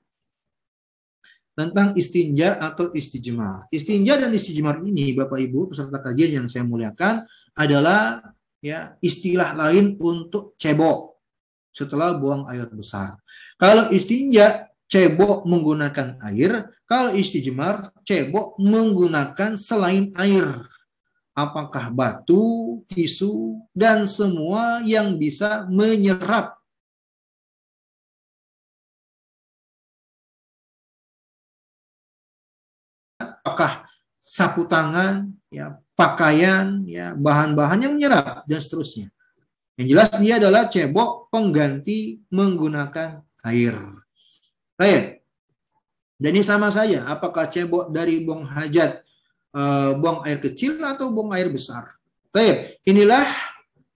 tentang 1.55 1.95
istinja 1.95 2.59
atau 2.59 2.91
istijmar. 2.91 3.71
Istinja 3.71 4.19
dan 4.19 4.35
istijmar 4.35 4.83
ini 4.83 5.15
Bapak 5.15 5.39
Ibu 5.39 5.71
peserta 5.71 6.03
kajian 6.03 6.43
yang 6.43 6.47
saya 6.51 6.67
muliakan 6.67 7.23
adalah 7.55 8.19
ya 8.59 8.99
istilah 8.99 9.55
lain 9.55 9.95
untuk 10.03 10.59
cebok 10.59 11.15
setelah 11.71 12.19
buang 12.19 12.51
air 12.51 12.67
besar. 12.75 13.19
Kalau 13.55 13.87
istinja 13.95 14.67
cebok 14.91 15.47
menggunakan 15.47 16.19
air, 16.27 16.75
kalau 16.87 17.15
istijmar 17.15 17.95
cebok 18.03 18.59
menggunakan 18.59 19.55
selain 19.55 20.11
air. 20.19 20.47
Apakah 21.35 21.91
batu, 21.91 22.81
tisu, 22.87 23.59
dan 23.75 24.07
semua 24.07 24.79
yang 24.87 25.19
bisa 25.19 25.67
menyerap 25.67 26.55
apakah 33.45 33.85
sapu 34.19 34.65
tangan, 34.65 35.31
ya 35.53 35.79
pakaian, 35.95 36.83
ya 36.89 37.15
bahan-bahan 37.15 37.87
yang 37.87 37.93
menyerap 37.95 38.43
dan 38.49 38.59
seterusnya. 38.59 39.13
Yang 39.77 39.87
jelas 39.95 40.11
dia 40.17 40.35
adalah 40.41 40.65
cebok 40.67 41.29
pengganti 41.29 42.25
menggunakan 42.33 43.21
air. 43.45 43.77
Baik. 44.75 45.23
Dan 46.19 46.31
ini 46.35 46.43
sama 46.43 46.73
saja, 46.73 47.05
apakah 47.05 47.47
cebok 47.47 47.93
dari 47.93 48.25
buang 48.25 48.49
hajat, 48.49 49.04
eh, 49.55 49.91
buang 49.97 50.27
air 50.27 50.43
kecil 50.43 50.83
atau 50.83 51.15
buang 51.15 51.31
air 51.39 51.49
besar. 51.49 51.95
Baik, 52.35 52.83
inilah 52.83 53.23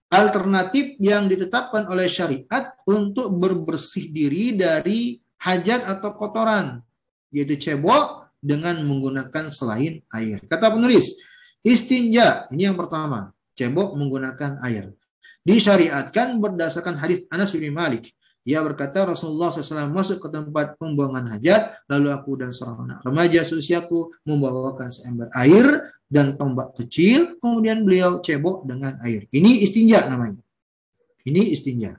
alternatif 0.09 0.97
yang 0.97 1.29
ditetapkan 1.29 1.85
oleh 1.91 2.09
syariat 2.09 2.73
untuk 2.87 3.29
berbersih 3.35 4.09
diri 4.09 4.57
dari 4.57 5.21
hajat 5.43 5.85
atau 5.85 6.17
kotoran, 6.17 6.81
yaitu 7.29 7.59
cebok 7.59 8.31
dengan 8.39 8.79
menggunakan 8.81 9.51
selain 9.51 10.01
air. 10.15 10.41
Kata 10.47 10.73
penulis, 10.73 11.19
istinja, 11.61 12.49
ini 12.49 12.71
yang 12.71 12.79
pertama, 12.79 13.35
cebok 13.53 13.93
menggunakan 13.99 14.63
air. 14.65 14.95
Disyariatkan 15.43 16.39
berdasarkan 16.39 16.99
hadis 16.99 17.27
Anas 17.31 17.51
bin 17.55 17.71
Malik. 17.71 18.11
Ia 18.49 18.65
berkata 18.65 19.05
Rasulullah 19.05 19.53
SAW 19.53 19.93
masuk 19.93 20.25
ke 20.25 20.27
tempat 20.33 20.73
pembuangan 20.81 21.37
hajat, 21.37 21.85
lalu 21.85 22.09
aku 22.09 22.41
dan 22.41 22.49
seorang 22.49 22.89
anak 22.89 23.05
remaja 23.05 23.45
seusiaku 23.45 24.09
membawakan 24.25 24.89
seember 24.89 25.29
air 25.37 25.93
dan 26.09 26.33
tombak 26.33 26.73
kecil, 26.73 27.37
kemudian 27.37 27.85
beliau 27.85 28.17
cebok 28.17 28.65
dengan 28.65 28.97
air. 29.05 29.29
Ini 29.29 29.61
istinja 29.61 30.09
namanya. 30.09 30.41
Ini 31.21 31.53
istinja. 31.53 31.93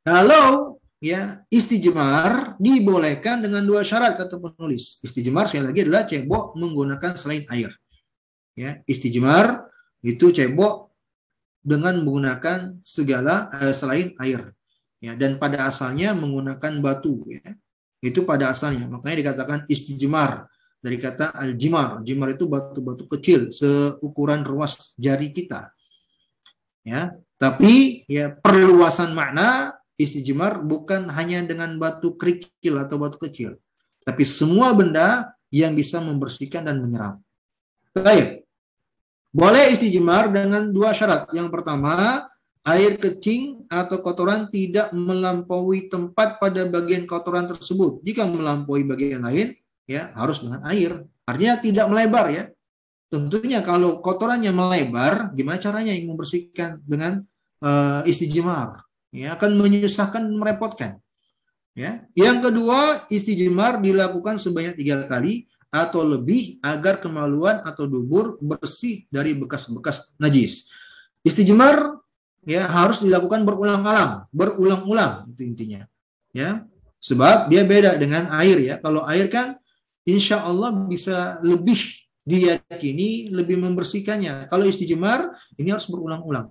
Kalau 0.00 0.80
ya 0.96 1.44
istijmar 1.52 2.56
dibolehkan 2.56 3.44
dengan 3.44 3.60
dua 3.68 3.84
syarat 3.84 4.16
kata 4.16 4.40
penulis. 4.40 4.96
Istijmar 5.04 5.44
sekali 5.44 5.76
lagi 5.76 5.80
adalah 5.84 6.08
cebok 6.08 6.56
menggunakan 6.56 7.12
selain 7.20 7.44
air. 7.52 7.68
Ya, 8.56 8.80
istijmar 8.88 9.68
itu 10.00 10.32
cebok 10.32 10.88
dengan 11.60 12.00
menggunakan 12.00 12.80
segala 12.80 13.52
eh, 13.60 13.76
selain 13.76 14.16
air. 14.16 14.55
Ya, 15.02 15.12
dan 15.12 15.36
pada 15.36 15.68
asalnya 15.68 16.16
menggunakan 16.16 16.80
batu 16.80 17.24
ya. 17.28 17.54
Itu 18.00 18.24
pada 18.24 18.52
asalnya. 18.52 18.88
Makanya 18.88 19.16
dikatakan 19.22 19.58
istijmar 19.68 20.48
dari 20.80 20.96
kata 21.00 21.34
aljimar. 21.34 22.00
Jimar 22.06 22.32
itu 22.36 22.46
batu-batu 22.46 23.10
kecil 23.10 23.50
seukuran 23.50 24.46
ruas 24.46 24.94
jari 24.96 25.34
kita. 25.34 25.72
Ya, 26.86 27.18
tapi 27.34 28.06
ya 28.06 28.30
perluasan 28.30 29.10
makna 29.10 29.74
istijmar 29.98 30.62
bukan 30.62 31.10
hanya 31.10 31.42
dengan 31.42 31.74
batu 31.82 32.14
kerikil 32.14 32.78
atau 32.78 33.00
batu 33.00 33.18
kecil, 33.18 33.58
tapi 34.06 34.22
semua 34.22 34.70
benda 34.70 35.34
yang 35.50 35.74
bisa 35.74 35.98
membersihkan 35.98 36.62
dan 36.62 36.78
menyerap. 36.78 37.18
Baik. 37.90 38.46
Boleh 39.34 39.74
istijmar 39.74 40.30
dengan 40.32 40.70
dua 40.70 40.94
syarat. 40.94 41.28
Yang 41.34 41.52
pertama, 41.52 42.24
air 42.66 42.98
kecing 42.98 43.70
atau 43.70 44.02
kotoran 44.02 44.50
tidak 44.50 44.90
melampaui 44.90 45.86
tempat 45.86 46.42
pada 46.42 46.66
bagian 46.66 47.06
kotoran 47.06 47.46
tersebut. 47.46 48.02
Jika 48.02 48.26
melampaui 48.26 48.82
bagian 48.82 49.22
lain, 49.22 49.54
ya 49.86 50.10
harus 50.18 50.42
dengan 50.42 50.66
air. 50.66 51.06
Artinya 51.22 51.54
tidak 51.62 51.86
melebar 51.86 52.26
ya. 52.34 52.44
Tentunya 53.06 53.62
kalau 53.62 54.02
kotorannya 54.02 54.50
melebar, 54.50 55.30
gimana 55.38 55.62
caranya 55.62 55.94
yang 55.94 56.10
membersihkan 56.10 56.82
dengan 56.82 57.22
uh, 57.62 58.02
istijmar? 58.02 58.82
Ya, 59.14 59.38
akan 59.38 59.54
menyusahkan, 59.54 60.26
merepotkan. 60.34 60.98
Ya. 61.78 62.02
Yang 62.18 62.50
kedua, 62.50 63.06
istijmar 63.06 63.78
dilakukan 63.78 64.42
sebanyak 64.42 64.74
tiga 64.74 65.06
kali 65.06 65.46
atau 65.70 66.02
lebih 66.02 66.58
agar 66.66 66.98
kemaluan 66.98 67.62
atau 67.62 67.86
dubur 67.86 68.42
bersih 68.42 69.06
dari 69.06 69.38
bekas-bekas 69.38 70.10
najis. 70.18 70.66
Istijmar 71.22 72.05
ya 72.46 72.70
harus 72.70 73.02
dilakukan 73.02 73.42
berulang-ulang, 73.42 74.30
berulang-ulang 74.30 75.26
itu 75.34 75.42
intinya. 75.42 75.82
Ya. 76.30 76.64
Sebab 77.02 77.50
dia 77.50 77.66
beda 77.66 77.98
dengan 77.98 78.30
air 78.38 78.56
ya. 78.62 78.74
Kalau 78.78 79.02
air 79.04 79.26
kan 79.26 79.58
insya 80.06 80.40
Allah 80.46 80.72
bisa 80.72 81.42
lebih 81.42 82.06
diyakini 82.26 83.30
lebih 83.34 83.58
membersihkannya. 83.58 84.46
Kalau 84.46 84.64
istijmar 84.66 85.34
ini 85.58 85.74
harus 85.74 85.90
berulang-ulang. 85.90 86.50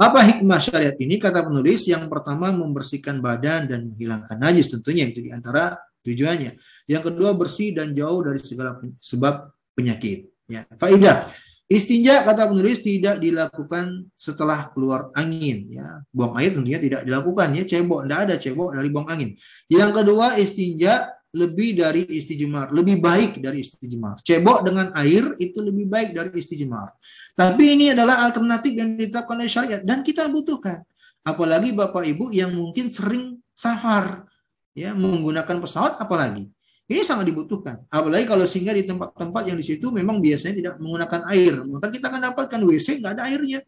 Apa 0.00 0.24
hikmah 0.24 0.58
syariat 0.58 0.96
ini? 0.98 1.20
Kata 1.20 1.44
penulis, 1.46 1.86
yang 1.86 2.08
pertama 2.08 2.50
membersihkan 2.50 3.20
badan 3.20 3.68
dan 3.70 3.92
menghilangkan 3.92 4.34
najis 4.34 4.72
tentunya 4.72 5.06
itu 5.06 5.20
di 5.22 5.30
antara 5.30 5.78
tujuannya. 6.02 6.58
Yang 6.90 7.02
kedua 7.12 7.36
bersih 7.36 7.70
dan 7.76 7.94
jauh 7.94 8.18
dari 8.24 8.40
segala 8.42 8.80
sebab 8.98 9.52
penyakit. 9.76 10.32
Ya. 10.50 10.66
Faidah. 10.80 11.30
Istinja 11.72 12.20
kata 12.20 12.52
penulis 12.52 12.84
tidak 12.84 13.16
dilakukan 13.16 14.12
setelah 14.20 14.68
keluar 14.76 15.08
angin 15.16 15.72
ya. 15.72 16.04
Buang 16.12 16.36
air 16.36 16.52
tentunya 16.52 16.76
tidak 16.76 17.08
dilakukan 17.08 17.48
ya, 17.56 17.64
cebok 17.64 18.04
tidak 18.04 18.18
ada 18.28 18.34
cebok 18.36 18.70
dari 18.76 18.88
buang 18.92 19.08
angin. 19.08 19.30
Yang 19.72 19.90
kedua 19.96 20.26
istinja 20.36 21.08
lebih 21.32 21.80
dari 21.80 22.04
istijmar, 22.12 22.68
lebih 22.76 23.00
baik 23.00 23.40
dari 23.40 23.64
istijmar. 23.64 24.20
Cebok 24.20 24.68
dengan 24.68 24.92
air 24.92 25.32
itu 25.40 25.64
lebih 25.64 25.88
baik 25.88 26.12
dari 26.12 26.28
istijmar. 26.36 26.92
Tapi 27.32 27.64
ini 27.72 27.96
adalah 27.96 28.20
alternatif 28.20 28.76
yang 28.76 28.92
ditetapkan 29.00 29.40
oleh 29.40 29.48
syariat 29.48 29.80
dan 29.80 30.04
kita 30.04 30.28
butuhkan. 30.28 30.84
Apalagi 31.24 31.72
Bapak 31.72 32.04
Ibu 32.04 32.36
yang 32.36 32.52
mungkin 32.52 32.92
sering 32.92 33.40
safar 33.56 34.28
ya 34.76 34.92
menggunakan 34.92 35.56
pesawat 35.56 35.96
apalagi. 35.96 36.52
Ini 36.90 37.02
sangat 37.06 37.30
dibutuhkan. 37.30 37.86
Apalagi 37.88 38.26
kalau 38.26 38.44
singgah 38.44 38.74
di 38.74 38.84
tempat-tempat 38.84 39.42
yang 39.48 39.58
di 39.58 39.64
situ 39.64 39.88
memang 39.94 40.18
biasanya 40.18 40.54
tidak 40.58 40.74
menggunakan 40.82 41.20
air. 41.30 41.54
Maka 41.64 41.88
kita 41.88 42.10
akan 42.10 42.20
dapatkan 42.32 42.60
WC 42.62 43.00
nggak 43.00 43.12
ada 43.16 43.22
airnya. 43.30 43.60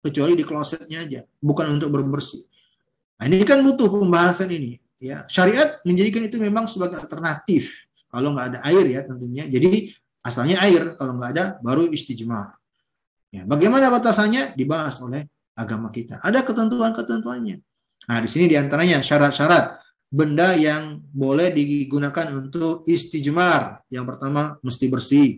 Kecuali 0.00 0.38
di 0.38 0.44
klosetnya 0.46 1.02
aja. 1.02 1.20
Bukan 1.42 1.76
untuk 1.76 1.90
berbersih. 1.90 2.46
Nah, 3.16 3.26
ini 3.26 3.42
kan 3.42 3.60
butuh 3.64 3.90
pembahasan 3.90 4.52
ini 4.52 4.78
ya 4.96 5.28
syariat 5.28 5.80
menjadikan 5.84 6.24
itu 6.24 6.40
memang 6.40 6.64
sebagai 6.64 6.96
alternatif 6.96 7.84
kalau 8.08 8.32
nggak 8.32 8.46
ada 8.56 8.58
air 8.64 8.84
ya 8.88 9.00
tentunya 9.04 9.44
jadi 9.44 9.92
asalnya 10.24 10.56
air 10.64 10.96
kalau 10.96 11.20
nggak 11.20 11.30
ada 11.36 11.44
baru 11.60 11.92
istijmar 11.92 12.56
ya 13.28 13.44
bagaimana 13.44 13.92
batasannya 13.92 14.56
dibahas 14.56 14.96
oleh 15.04 15.28
agama 15.52 15.92
kita 15.92 16.20
ada 16.24 16.40
ketentuan-ketentuannya 16.40 17.60
nah 18.08 18.18
di 18.24 18.28
sini 18.28 18.48
di 18.48 18.56
antaranya 18.56 19.04
syarat-syarat 19.04 19.84
benda 20.06 20.54
yang 20.54 21.02
boleh 21.10 21.50
digunakan 21.50 22.26
untuk 22.34 22.86
istijmar 22.86 23.82
yang 23.90 24.06
pertama 24.06 24.56
mesti 24.62 24.86
bersih 24.86 25.28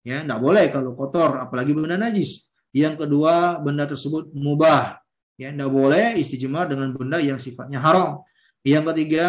ya 0.00 0.24
nggak 0.24 0.40
boleh 0.40 0.64
kalau 0.72 0.96
kotor 0.96 1.40
apalagi 1.40 1.76
benda 1.76 2.00
najis 2.00 2.48
yang 2.72 2.96
kedua 2.96 3.60
benda 3.60 3.84
tersebut 3.84 4.32
mubah 4.32 4.98
ya 5.36 5.52
nggak 5.52 5.72
boleh 5.72 6.06
istijmar 6.16 6.68
dengan 6.72 6.96
benda 6.96 7.20
yang 7.20 7.36
sifatnya 7.36 7.78
haram 7.78 8.24
yang 8.64 8.82
ketiga 8.88 9.28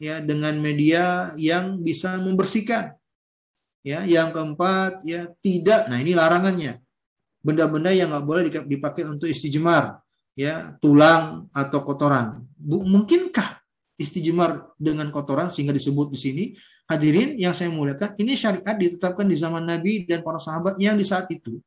ya 0.00 0.22
dengan 0.24 0.56
media 0.56 1.34
yang 1.36 1.84
bisa 1.84 2.16
membersihkan. 2.16 2.96
Ya, 3.84 4.04
yang 4.08 4.32
keempat 4.32 5.04
ya 5.04 5.28
tidak. 5.44 5.88
Nah, 5.92 6.00
ini 6.00 6.16
larangannya. 6.16 6.80
Benda-benda 7.40 7.92
yang 7.92 8.12
nggak 8.12 8.26
boleh 8.28 8.42
dipakai 8.48 9.08
untuk 9.08 9.28
istijmar, 9.28 10.04
ya, 10.36 10.76
tulang 10.80 11.48
atau 11.52 11.80
kotoran. 11.80 12.44
Mungkinkah 12.60 13.59
istijmar 14.00 14.72
dengan 14.80 15.12
kotoran 15.12 15.52
sehingga 15.52 15.76
disebut 15.76 16.08
di 16.08 16.18
sini? 16.18 16.44
Hadirin 16.88 17.36
yang 17.36 17.52
saya 17.52 17.68
muliakan, 17.68 18.16
ini 18.16 18.32
syariat 18.32 18.72
ditetapkan 18.72 19.28
di 19.28 19.36
zaman 19.36 19.68
Nabi 19.68 20.08
dan 20.08 20.24
para 20.24 20.40
sahabat 20.40 20.80
yang 20.80 20.96
di 20.96 21.04
saat 21.04 21.28
itu. 21.28 21.60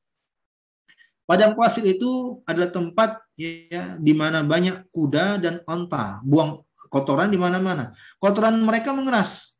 Padang 1.23 1.55
pasir 1.55 1.87
itu 1.87 2.43
adalah 2.43 2.67
tempat 2.67 3.23
ya 3.39 3.95
di 3.95 4.11
mana 4.11 4.43
banyak 4.43 4.91
kuda 4.91 5.39
dan 5.39 5.63
onta 5.63 6.19
buang 6.27 6.59
kotoran 6.91 7.31
di 7.31 7.39
mana-mana. 7.39 7.95
Kotoran 8.19 8.59
mereka 8.59 8.91
mengeras. 8.91 9.55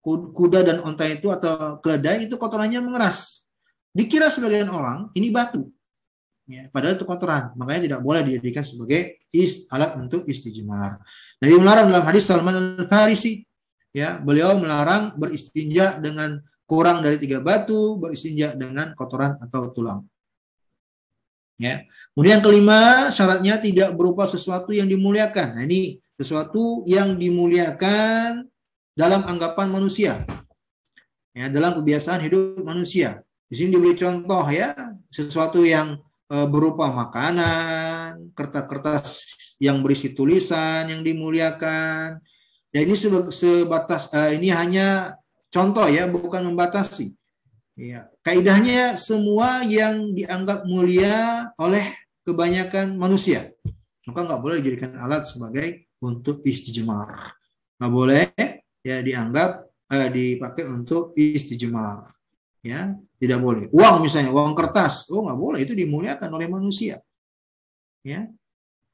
Kuda 0.00 0.64
dan 0.64 0.80
onta 0.80 1.04
itu 1.04 1.28
atau 1.28 1.76
keledai 1.84 2.24
itu 2.24 2.40
kotorannya 2.40 2.80
mengeras. 2.80 3.44
Dikira 3.92 4.32
sebagian 4.32 4.72
orang 4.72 5.12
ini 5.12 5.28
batu. 5.28 5.68
Ya, 6.50 6.66
padahal 6.66 6.98
itu 6.98 7.06
kotoran. 7.06 7.54
Makanya 7.54 7.80
tidak 7.86 8.00
boleh 8.02 8.26
dijadikan 8.26 8.66
sebagai 8.66 9.22
is, 9.30 9.70
alat 9.70 9.94
untuk 9.94 10.26
istijmar. 10.26 10.98
Jadi 11.38 11.54
melarang 11.54 11.86
dalam 11.86 12.02
hadis 12.02 12.26
Salman 12.26 12.74
al-Farisi. 12.82 13.46
Ya, 13.94 14.18
beliau 14.18 14.58
melarang 14.58 15.14
beristinja 15.14 16.02
dengan 16.02 16.42
kurang 16.66 17.06
dari 17.06 17.22
tiga 17.22 17.38
batu, 17.38 17.94
beristinja 18.02 18.58
dengan 18.58 18.98
kotoran 18.98 19.38
atau 19.38 19.70
tulang. 19.70 20.02
Ya. 21.54 21.86
Kemudian 22.18 22.42
yang 22.42 22.42
kelima, 22.42 22.80
syaratnya 23.14 23.54
tidak 23.62 23.94
berupa 23.94 24.26
sesuatu 24.26 24.74
yang 24.74 24.90
dimuliakan. 24.90 25.54
Nah, 25.54 25.62
ini 25.62 26.02
sesuatu 26.18 26.82
yang 26.82 27.14
dimuliakan 27.14 28.42
dalam 28.98 29.22
anggapan 29.22 29.70
manusia. 29.70 30.26
Ya, 31.30 31.46
dalam 31.46 31.78
kebiasaan 31.78 32.26
hidup 32.26 32.58
manusia. 32.66 33.22
Di 33.46 33.54
sini 33.54 33.78
diberi 33.78 33.94
contoh 33.94 34.42
ya, 34.50 34.74
sesuatu 35.14 35.62
yang 35.62 35.98
berupa 36.50 36.90
makanan, 36.94 38.30
kertas-kertas 38.38 39.34
yang 39.58 39.82
berisi 39.82 40.14
tulisan 40.14 40.86
yang 40.88 41.02
dimuliakan. 41.02 42.22
Dan 42.70 42.80
ini 42.86 42.94
sebatas 43.34 44.14
e, 44.14 44.38
ini 44.38 44.54
hanya 44.54 45.18
contoh 45.50 45.90
ya, 45.90 46.06
bukan 46.06 46.46
membatasi. 46.46 47.12
Ya, 47.74 48.06
kaidahnya 48.22 48.94
semua 48.94 49.66
yang 49.66 50.14
dianggap 50.14 50.68
mulia 50.68 51.48
oleh 51.58 51.96
kebanyakan 52.22 52.94
manusia 52.94 53.50
maka 54.10 54.26
nggak 54.26 54.42
boleh 54.42 54.56
dijadikan 54.58 54.98
alat 54.98 55.22
sebagai 55.22 55.86
untuk 56.02 56.42
istijmar. 56.42 57.30
Nggak 57.78 57.92
boleh 57.94 58.24
ya 58.82 58.98
dianggap 59.06 59.70
eh, 59.92 60.08
dipakai 60.10 60.66
untuk 60.66 61.14
istijmar. 61.14 62.10
Ya, 62.60 62.92
tidak 63.16 63.40
boleh. 63.40 63.72
Uang 63.72 64.04
misalnya, 64.04 64.36
uang 64.36 64.52
kertas, 64.52 65.08
oh 65.08 65.24
nggak 65.24 65.40
boleh 65.40 65.60
itu 65.64 65.72
dimuliakan 65.72 66.28
oleh 66.28 66.44
manusia. 66.44 67.00
Ya, 68.04 68.28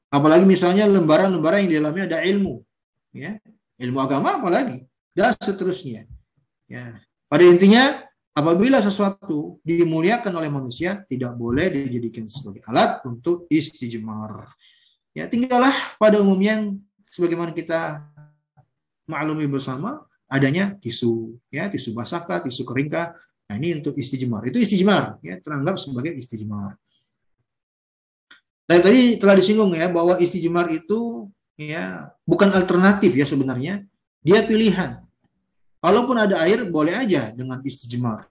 apalagi 0.07 0.47
misalnya 0.47 0.87
lembaran-lembaran 0.87 1.67
yang 1.67 1.71
di 1.71 1.77
dalamnya 1.79 2.03
ada 2.15 2.19
ilmu, 2.23 2.63
ya, 3.11 3.35
ilmu 3.79 3.99
agama 3.99 4.39
apalagi 4.39 4.87
dan 5.11 5.35
seterusnya. 5.35 6.07
Ya, 6.67 6.99
pada 7.27 7.43
intinya 7.43 8.03
apabila 8.31 8.79
sesuatu 8.79 9.59
dimuliakan 9.67 10.31
oleh 10.31 10.47
manusia 10.47 11.03
tidak 11.07 11.35
boleh 11.35 11.67
dijadikan 11.67 12.27
sebagai 12.31 12.63
alat 12.71 13.03
untuk 13.03 13.51
istijmar. 13.51 14.47
Ya, 15.11 15.27
tinggallah 15.27 15.73
pada 15.99 16.23
umumnya 16.23 16.71
sebagaimana 17.11 17.51
kita 17.51 18.05
maklumi 19.07 19.47
bersama 19.47 20.03
adanya 20.27 20.75
tisu 20.75 21.39
ya 21.47 21.71
tisu 21.71 21.95
basah 21.95 22.27
tisu 22.27 22.67
kering 22.67 22.91
nah 23.47 23.55
ini 23.55 23.79
untuk 23.79 23.95
istijmar. 23.95 24.43
Itu 24.47 24.59
istijmar 24.59 25.23
ya 25.23 25.39
teranggap 25.39 25.79
sebagai 25.79 26.13
istijmar. 26.19 26.75
Dan 28.67 28.83
tadi 28.83 29.15
telah 29.15 29.35
disinggung 29.39 29.71
ya 29.71 29.87
bahwa 29.87 30.19
istijmar 30.19 30.67
itu 30.75 31.31
ya 31.55 32.11
bukan 32.27 32.51
alternatif 32.51 33.15
ya 33.15 33.23
sebenarnya. 33.23 33.87
Dia 34.19 34.43
pilihan. 34.43 34.99
Kalaupun 35.79 36.19
ada 36.19 36.43
air 36.43 36.67
boleh 36.67 36.91
aja 36.91 37.31
dengan 37.31 37.63
istijmar. 37.63 38.27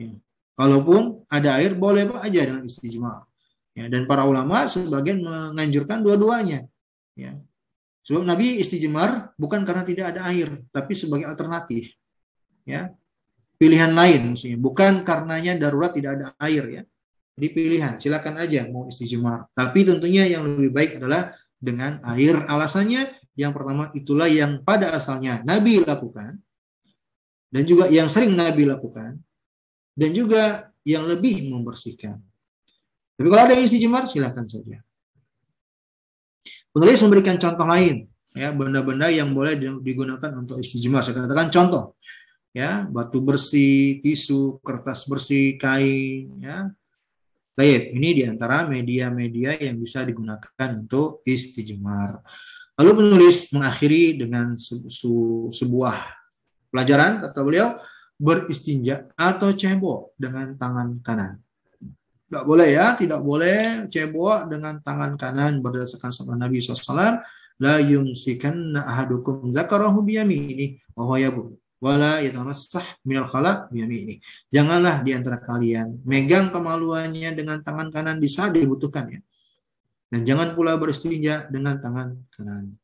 Ya. 0.00 0.16
kalaupun 0.56 1.28
ada 1.28 1.60
air 1.60 1.76
boleh 1.76 2.08
aja 2.24 2.40
dengan 2.40 2.64
istijmar. 2.64 3.28
Ya 3.76 3.88
dan 3.88 4.08
para 4.08 4.24
ulama 4.24 4.64
sebagian 4.64 5.20
menganjurkan 5.20 6.00
dua-duanya. 6.00 6.64
Ya. 7.16 7.36
Sebab 8.04 8.24
Nabi 8.24 8.60
istijmar 8.64 9.36
bukan 9.36 9.60
karena 9.68 9.84
tidak 9.84 10.16
ada 10.16 10.24
air, 10.32 10.48
tapi 10.72 10.96
sebagai 10.96 11.28
alternatif. 11.28 11.92
Ya. 12.64 12.96
Pilihan 13.60 13.92
lain 13.92 14.32
maksudnya, 14.32 14.56
bukan 14.56 15.04
karenanya 15.04 15.52
darurat 15.60 15.92
tidak 15.92 16.16
ada 16.16 16.26
air 16.40 16.64
ya. 16.80 16.82
Jadi 17.36 17.48
pilihan, 17.52 17.92
silakan 18.00 18.40
aja 18.40 18.64
mau 18.72 18.88
istijmar. 18.88 19.52
Tapi 19.52 19.84
tentunya 19.84 20.24
yang 20.24 20.48
lebih 20.48 20.72
baik 20.72 20.96
adalah 20.96 21.36
dengan 21.60 22.00
air. 22.08 22.40
Alasannya 22.48 23.20
yang 23.36 23.52
pertama 23.52 23.92
itulah 23.92 24.32
yang 24.32 24.64
pada 24.64 24.96
asalnya 24.96 25.44
Nabi 25.44 25.84
lakukan 25.84 26.40
dan 27.52 27.62
juga 27.68 27.92
yang 27.92 28.08
sering 28.08 28.32
Nabi 28.32 28.64
lakukan 28.64 29.20
dan 29.92 30.10
juga 30.16 30.72
yang 30.84 31.04
lebih 31.04 31.48
membersihkan. 31.52 32.16
Tapi 33.20 33.28
kalau 33.28 33.44
ada 33.44 33.56
istijmar, 33.60 34.08
silakan 34.08 34.48
saja. 34.48 34.80
Penulis 36.72 37.00
memberikan 37.04 37.36
contoh 37.36 37.68
lain, 37.68 38.08
ya 38.32 38.48
benda-benda 38.48 39.12
yang 39.12 39.36
boleh 39.36 39.60
digunakan 39.84 40.30
untuk 40.40 40.56
istijmar. 40.56 41.04
Saya 41.04 41.28
katakan 41.28 41.52
contoh, 41.52 42.00
ya 42.50 42.86
batu 42.90 43.22
bersih, 43.22 44.02
tisu, 44.02 44.58
kertas 44.62 45.06
bersih, 45.06 45.58
kain, 45.58 46.34
ya. 46.42 46.70
Baik, 47.54 47.92
ini 47.92 48.08
di 48.16 48.22
antara 48.24 48.64
media-media 48.64 49.52
yang 49.60 49.76
bisa 49.76 50.00
digunakan 50.00 50.70
untuk 50.80 51.20
istijmar. 51.28 52.24
Lalu 52.80 52.90
penulis 53.04 53.52
mengakhiri 53.52 54.16
dengan 54.16 54.56
sebuah 55.52 55.96
pelajaran, 56.72 57.20
kata 57.20 57.40
beliau, 57.44 57.76
beristinja 58.16 59.12
atau 59.12 59.52
cebok 59.52 60.16
dengan 60.16 60.56
tangan 60.56 61.04
kanan. 61.04 61.36
Tidak 62.30 62.44
boleh 62.46 62.68
ya, 62.72 62.96
tidak 62.96 63.20
boleh 63.20 63.90
cebok 63.92 64.48
dengan 64.48 64.80
tangan 64.80 65.20
kanan 65.20 65.60
berdasarkan 65.60 66.14
sabda 66.14 66.40
Nabi 66.40 66.62
SAW. 66.62 67.20
La 67.60 67.76
yumsikanna 67.76 68.80
ahadukum 68.88 69.52
zakarahu 69.52 70.00
biyamini 70.00 70.80
wa 70.96 71.12
wala 71.80 72.20
yatanassah 72.20 72.84
minal 73.08 73.26
khala 73.26 73.66
biyamini. 73.72 74.20
Janganlah 74.52 75.00
di 75.00 75.16
antara 75.16 75.40
kalian 75.40 76.04
megang 76.04 76.52
kemaluannya 76.52 77.32
dengan 77.32 77.64
tangan 77.64 77.88
kanan 77.88 78.20
di 78.20 78.28
saat 78.28 78.52
dibutuhkan 78.52 79.08
ya. 79.08 79.20
Dan 80.12 80.28
jangan 80.28 80.52
pula 80.52 80.76
beristinja 80.76 81.48
dengan 81.48 81.80
tangan 81.80 82.14
kanan 82.36 82.76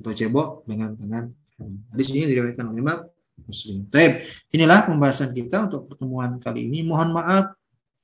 atau 0.00 0.12
cebok 0.16 0.64
dengan 0.64 0.96
tangan 0.96 1.24
kanan. 1.54 1.72
Di 1.92 2.04
sini 2.06 2.24
diriwayatkan 2.24 2.64
oleh 2.72 2.80
Imam 2.80 2.98
Muslim. 3.44 3.86
Taib. 3.92 4.24
Inilah 4.54 4.88
pembahasan 4.88 5.30
kita 5.36 5.68
untuk 5.68 5.92
pertemuan 5.92 6.40
kali 6.40 6.66
ini. 6.66 6.82
Mohon 6.82 7.18
maaf 7.20 7.46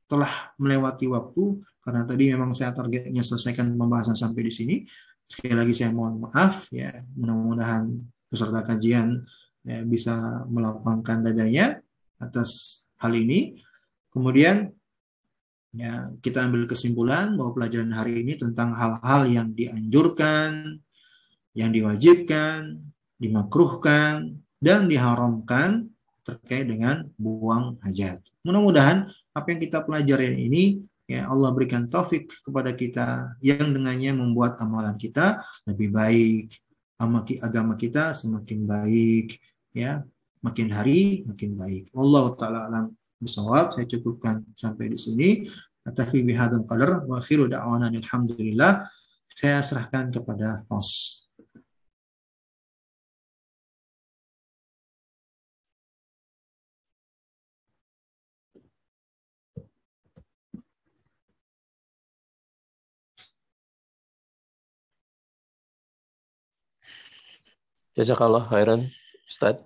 telah 0.04 0.52
melewati 0.60 1.08
waktu 1.08 1.64
karena 1.80 2.02
tadi 2.04 2.24
memang 2.32 2.52
saya 2.52 2.70
targetnya 2.76 3.22
selesaikan 3.24 3.72
pembahasan 3.74 4.14
sampai 4.14 4.42
di 4.46 4.52
sini. 4.52 4.76
Sekali 5.24 5.56
lagi 5.56 5.72
saya 5.72 5.88
mohon 5.88 6.20
maaf 6.20 6.68
ya, 6.68 7.00
mudah-mudahan 7.16 7.88
peserta 8.28 8.60
kajian 8.60 9.24
ya, 9.64 9.82
bisa 9.82 10.44
melapangkan 10.46 11.24
dadanya 11.24 11.80
atas 12.20 12.84
hal 13.00 13.16
ini. 13.16 13.58
Kemudian 14.12 14.70
ya 15.74 16.12
kita 16.22 16.46
ambil 16.46 16.70
kesimpulan 16.70 17.34
bahwa 17.34 17.58
pelajaran 17.58 17.90
hari 17.90 18.22
ini 18.22 18.38
tentang 18.38 18.76
hal-hal 18.76 19.26
yang 19.26 19.50
dianjurkan, 19.50 20.78
yang 21.56 21.74
diwajibkan, 21.74 22.78
dimakruhkan, 23.18 24.38
dan 24.62 24.86
diharamkan 24.86 25.90
terkait 26.24 26.64
dengan 26.64 27.04
buang 27.20 27.76
hajat. 27.84 28.24
Mudah-mudahan 28.46 29.12
apa 29.36 29.46
yang 29.52 29.60
kita 29.60 29.84
pelajari 29.84 30.48
ini 30.48 30.80
ya 31.04 31.28
Allah 31.28 31.52
berikan 31.52 31.84
taufik 31.84 32.32
kepada 32.40 32.72
kita 32.72 33.36
yang 33.44 33.76
dengannya 33.76 34.16
membuat 34.16 34.56
amalan 34.56 34.96
kita 34.96 35.44
lebih 35.68 35.92
baik, 35.92 36.56
agama 37.44 37.76
kita 37.76 38.16
semakin 38.16 38.64
baik, 38.64 39.36
ya 39.74 40.06
makin 40.40 40.70
hari 40.70 41.26
makin 41.26 41.58
baik. 41.58 41.90
Allah 41.92 42.24
taala 42.38 42.58
alam 42.70 42.84
bisawab. 43.18 43.74
Saya 43.74 43.86
cukupkan 43.90 44.46
sampai 44.54 44.94
di 44.94 44.98
sini. 45.00 45.28
Atafi 45.84 46.24
bihadam 46.24 46.64
qadar 46.64 47.04
wa 47.04 47.20
akhiru 47.20 47.44
da'wana 47.44 47.92
alhamdulillah. 47.92 48.88
Saya 49.34 49.60
serahkan 49.60 50.08
kepada 50.14 50.64
host. 50.72 51.28
Jazakallah 67.94 68.42
khairan 68.50 68.90
Ustaz 69.24 69.60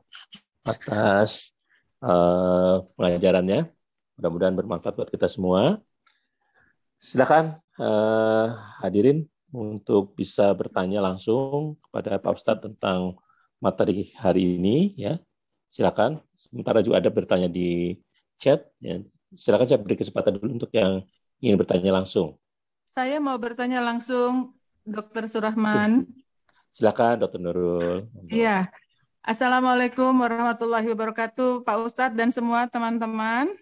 atas 0.63 1.55
uh, 2.03 2.85
pengajarannya. 2.95 3.71
Mudah-mudahan 4.19 4.55
bermanfaat 4.59 4.95
buat 4.99 5.11
kita 5.11 5.31
semua. 5.31 5.79
Silakan 6.99 7.63
uh, 7.79 8.59
hadirin 8.83 9.31
untuk 9.55 10.19
bisa 10.19 10.51
bertanya 10.53 10.99
langsung 10.99 11.79
kepada 11.87 12.19
Pak 12.19 12.35
Ustadz 12.35 12.65
tentang 12.67 13.17
materi 13.63 14.11
hari 14.19 14.59
ini 14.59 14.99
ya. 14.99 15.19
Silakan. 15.71 16.19
Sementara 16.35 16.83
juga 16.83 16.99
ada 16.99 17.11
bertanya 17.11 17.47
di 17.47 17.95
chat 18.43 18.67
ya. 18.83 18.99
Silakan 19.37 19.67
saya 19.69 19.79
beri 19.79 19.97
kesempatan 20.01 20.41
dulu 20.41 20.59
untuk 20.59 20.73
yang 20.75 21.05
ingin 21.39 21.57
bertanya 21.61 22.03
langsung. 22.03 22.41
Saya 22.91 23.23
mau 23.23 23.39
bertanya 23.39 23.79
langsung 23.79 24.59
Dokter 24.83 25.31
Surahman. 25.31 26.09
Silakan, 26.75 27.23
Dokter 27.23 27.39
Nurul. 27.39 28.09
Iya. 28.27 28.67
Assalamualaikum 29.29 30.25
warahmatullahi 30.25 30.89
wabarakatuh, 30.89 31.61
Pak 31.61 31.77
Ustadz 31.85 32.17
dan 32.17 32.33
semua 32.33 32.65
teman-teman. 32.65 33.53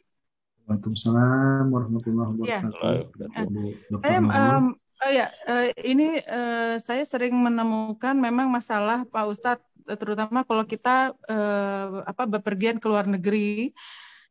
Waalaikumsalam 0.62 1.66
warahmatullahi 1.74 2.30
iya. 2.46 2.62
wabarakatuh. 2.62 3.10
Ya. 3.18 3.98
Saya, 3.98 4.18
um, 4.22 4.78
oh 4.78 5.10
ya, 5.10 5.26
uh, 5.50 5.66
ini 5.82 6.22
uh, 6.22 6.78
saya 6.78 7.02
sering 7.02 7.34
menemukan 7.34 8.14
memang 8.14 8.46
masalah 8.46 9.10
Pak 9.10 9.26
Ustadz, 9.26 9.66
terutama 9.98 10.46
kalau 10.46 10.62
kita 10.62 11.10
uh, 11.26 12.06
apa 12.06 12.30
bepergian 12.30 12.78
ke 12.78 12.86
luar 12.86 13.10
negeri 13.10 13.74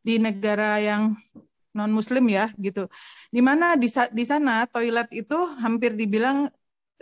di 0.08 0.16
negara 0.16 0.80
yang 0.80 1.20
non 1.76 1.92
Muslim 1.92 2.32
ya, 2.32 2.48
gitu. 2.56 2.88
Di 3.28 3.44
mana 3.44 3.76
di, 3.76 3.92
di 3.92 4.24
sana 4.24 4.72
toilet 4.72 5.12
itu 5.12 5.36
hampir 5.60 6.00
dibilang 6.00 6.48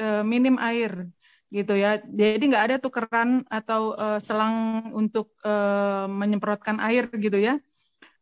uh, 0.02 0.26
minim 0.26 0.58
air 0.58 1.06
gitu 1.54 1.78
ya. 1.78 2.01
Jadi 2.01 2.43
nggak 2.49 2.66
ada 2.66 2.78
tukeran 2.82 3.45
atau 3.45 3.93
uh, 3.93 4.18
selang 4.18 4.89
untuk 4.97 5.30
uh, 5.45 6.10
menyemprotkan 6.10 6.82
air 6.82 7.06
gitu 7.14 7.38
ya. 7.38 7.62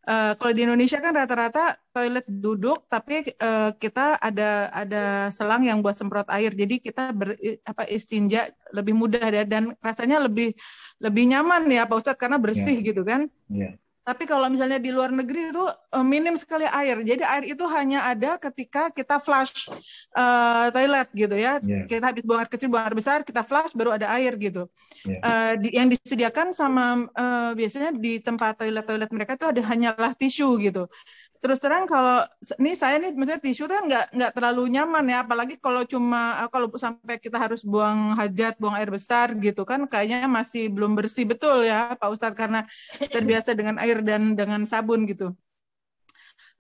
Uh, 0.02 0.34
kalau 0.36 0.50
di 0.50 0.66
Indonesia 0.66 0.98
kan 0.98 1.14
rata-rata 1.14 1.78
toilet 1.94 2.26
duduk, 2.26 2.90
tapi 2.90 3.22
uh, 3.38 3.70
kita 3.78 4.18
ada 4.18 4.68
ada 4.74 5.30
selang 5.30 5.62
yang 5.62 5.80
buat 5.80 5.94
semprot 5.94 6.26
air. 6.34 6.52
Jadi 6.58 6.82
kita 6.82 7.14
ber, 7.14 7.38
apa 7.64 7.86
istinja 7.86 8.50
lebih 8.74 8.98
mudah 8.98 9.22
dan 9.46 9.78
rasanya 9.78 10.18
lebih 10.26 10.58
lebih 10.98 11.24
nyaman 11.30 11.70
ya 11.70 11.86
Pak 11.86 11.98
Ustadz 12.02 12.20
karena 12.20 12.42
bersih 12.42 12.82
yeah. 12.82 12.88
gitu 12.90 13.02
kan. 13.06 13.30
Yeah. 13.48 13.78
Tapi 14.02 14.26
kalau 14.26 14.50
misalnya 14.50 14.82
di 14.82 14.90
luar 14.90 15.14
negeri 15.14 15.54
itu 15.54 15.62
uh, 15.62 16.02
minim 16.02 16.34
sekali 16.34 16.66
air. 16.66 17.06
Jadi 17.06 17.22
air 17.22 17.46
itu 17.46 17.62
hanya 17.70 18.10
ada 18.10 18.42
ketika 18.42 18.90
kita 18.90 19.22
flush 19.22 19.70
uh, 20.18 20.74
toilet 20.74 21.06
gitu 21.14 21.38
ya. 21.38 21.62
Yeah. 21.62 21.86
Kita 21.86 22.10
habis 22.10 22.26
buang 22.26 22.42
air 22.42 22.50
kecil, 22.50 22.74
buang 22.74 22.82
air 22.90 22.98
besar, 22.98 23.22
kita 23.22 23.46
flush 23.46 23.78
baru 23.78 23.94
ada 23.94 24.10
air 24.18 24.34
gitu. 24.42 24.66
Yeah. 25.06 25.22
Uh, 25.22 25.54
di, 25.62 25.70
yang 25.78 25.88
disediakan 25.94 26.50
sama 26.50 27.06
uh, 27.14 27.54
biasanya 27.54 27.94
di 27.94 28.18
tempat 28.18 28.66
toilet-toilet 28.66 29.10
mereka 29.14 29.38
itu 29.38 29.46
ada 29.46 29.62
hanyalah 29.70 30.18
tisu 30.18 30.58
gitu. 30.66 30.90
Terus 31.42 31.58
terang 31.58 31.90
kalau 31.90 32.22
ini 32.62 32.78
saya 32.78 33.02
nih 33.02 33.18
maksudnya 33.18 33.42
tisu 33.42 33.66
kan 33.66 33.90
nggak 33.90 34.06
nggak 34.14 34.32
terlalu 34.38 34.70
nyaman 34.78 35.06
ya, 35.10 35.18
apalagi 35.26 35.58
kalau 35.58 35.82
cuma 35.90 36.38
kalau 36.54 36.70
sampai 36.78 37.18
kita 37.18 37.42
harus 37.42 37.66
buang 37.66 38.14
hajat, 38.14 38.62
buang 38.62 38.78
air 38.78 38.94
besar 38.94 39.34
gitu 39.42 39.66
kan, 39.66 39.90
kayaknya 39.90 40.30
masih 40.30 40.70
belum 40.70 40.94
bersih 40.94 41.26
betul 41.26 41.66
ya 41.66 41.98
Pak 41.98 42.10
Ustadz 42.14 42.38
karena 42.38 42.62
terbiasa 43.10 43.58
dengan 43.58 43.82
air 43.82 44.06
dan 44.06 44.38
dengan 44.38 44.62
sabun 44.70 45.10
gitu. 45.10 45.34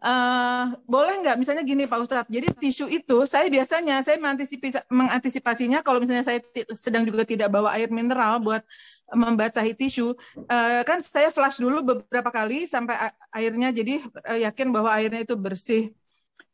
Uh, 0.02 0.73
boleh 0.90 1.22
nggak 1.22 1.38
misalnya 1.38 1.61
gini 1.61 1.86
Pak 1.86 1.99
Ustadz, 2.02 2.26
jadi 2.26 2.49
tisu 2.57 2.90
itu 2.90 3.22
saya 3.30 3.45
biasanya 3.53 4.02
saya 4.02 4.18
mengantisipasi, 4.18 4.82
mengantisipasinya 4.90 5.86
kalau 5.86 6.02
misalnya 6.02 6.26
saya 6.26 6.41
sedang 6.73 7.06
juga 7.06 7.22
tidak 7.22 7.53
bawa 7.53 7.78
air 7.78 7.86
mineral 7.94 8.41
buat 8.41 8.65
membasahi 9.14 9.78
tisu, 9.78 10.18
uh, 10.49 10.82
kan 10.90 11.06
saya 11.06 11.30
flush 11.30 11.61
dulu 11.61 11.86
beberapa 11.86 12.34
kali 12.34 12.65
sampai 12.65 12.98
airnya 13.30 13.69
jadi 13.69 14.02
uh, 14.26 14.41
yakin 14.41 14.73
bahwa 14.73 14.90
airnya 14.90 15.22
itu 15.22 15.38
bersih. 15.38 15.94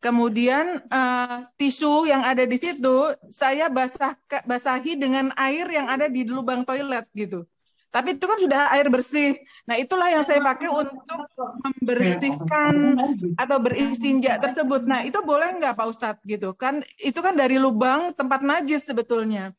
Kemudian 0.03 0.83
uh, 0.91 1.47
tisu 1.55 2.03
yang 2.03 2.27
ada 2.27 2.43
di 2.43 2.59
situ 2.59 3.15
saya 3.31 3.71
basah 3.71 4.19
basahi 4.43 4.99
dengan 4.99 5.31
air 5.39 5.71
yang 5.71 5.87
ada 5.87 6.11
di 6.11 6.27
lubang 6.27 6.67
toilet 6.67 7.07
gitu. 7.15 7.47
Tapi 7.87 8.19
itu 8.19 8.25
kan 8.27 8.37
sudah 8.37 8.61
air 8.75 8.87
bersih. 8.91 9.39
Nah, 9.63 9.79
itulah 9.79 10.11
yang 10.11 10.23
saya 10.27 10.43
pakai 10.43 10.67
untuk 10.67 10.99
membersihkan 11.63 12.73
atau 13.39 13.57
beristinja 13.63 14.37
tersebut. 14.37 14.83
Nah, 14.83 15.07
itu 15.07 15.17
boleh 15.23 15.55
nggak 15.57 15.73
Pak 15.75 15.87
Ustadz 15.87 16.23
gitu? 16.27 16.51
Kan 16.53 16.83
itu 16.99 17.19
kan 17.23 17.33
dari 17.33 17.55
lubang 17.55 18.11
tempat 18.13 18.43
najis 18.43 18.85
sebetulnya 18.85 19.55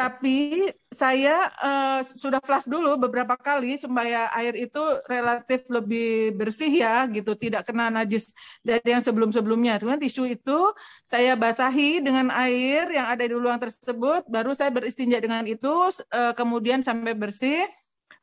tapi 0.00 0.64
saya 0.88 1.52
uh, 1.60 2.00
sudah 2.08 2.40
flash 2.40 2.64
dulu 2.64 2.96
beberapa 2.96 3.36
kali 3.36 3.76
supaya 3.76 4.32
air 4.32 4.56
itu 4.56 4.80
relatif 5.04 5.68
lebih 5.68 6.32
bersih 6.40 6.72
ya 6.72 7.04
gitu 7.12 7.36
tidak 7.36 7.68
kena 7.68 7.92
najis 7.92 8.32
dari 8.64 8.96
yang 8.96 9.04
sebelum-sebelumnya. 9.04 9.76
Cuman 9.76 10.00
tisu 10.00 10.24
itu 10.24 10.58
saya 11.04 11.36
basahi 11.36 12.00
dengan 12.00 12.32
air 12.32 12.88
yang 12.96 13.12
ada 13.12 13.20
di 13.28 13.36
ruang 13.36 13.60
tersebut, 13.60 14.24
baru 14.32 14.56
saya 14.56 14.72
beristinja 14.72 15.20
dengan 15.20 15.44
itu, 15.44 15.68
uh, 15.68 16.32
kemudian 16.32 16.80
sampai 16.80 17.12
bersih, 17.12 17.60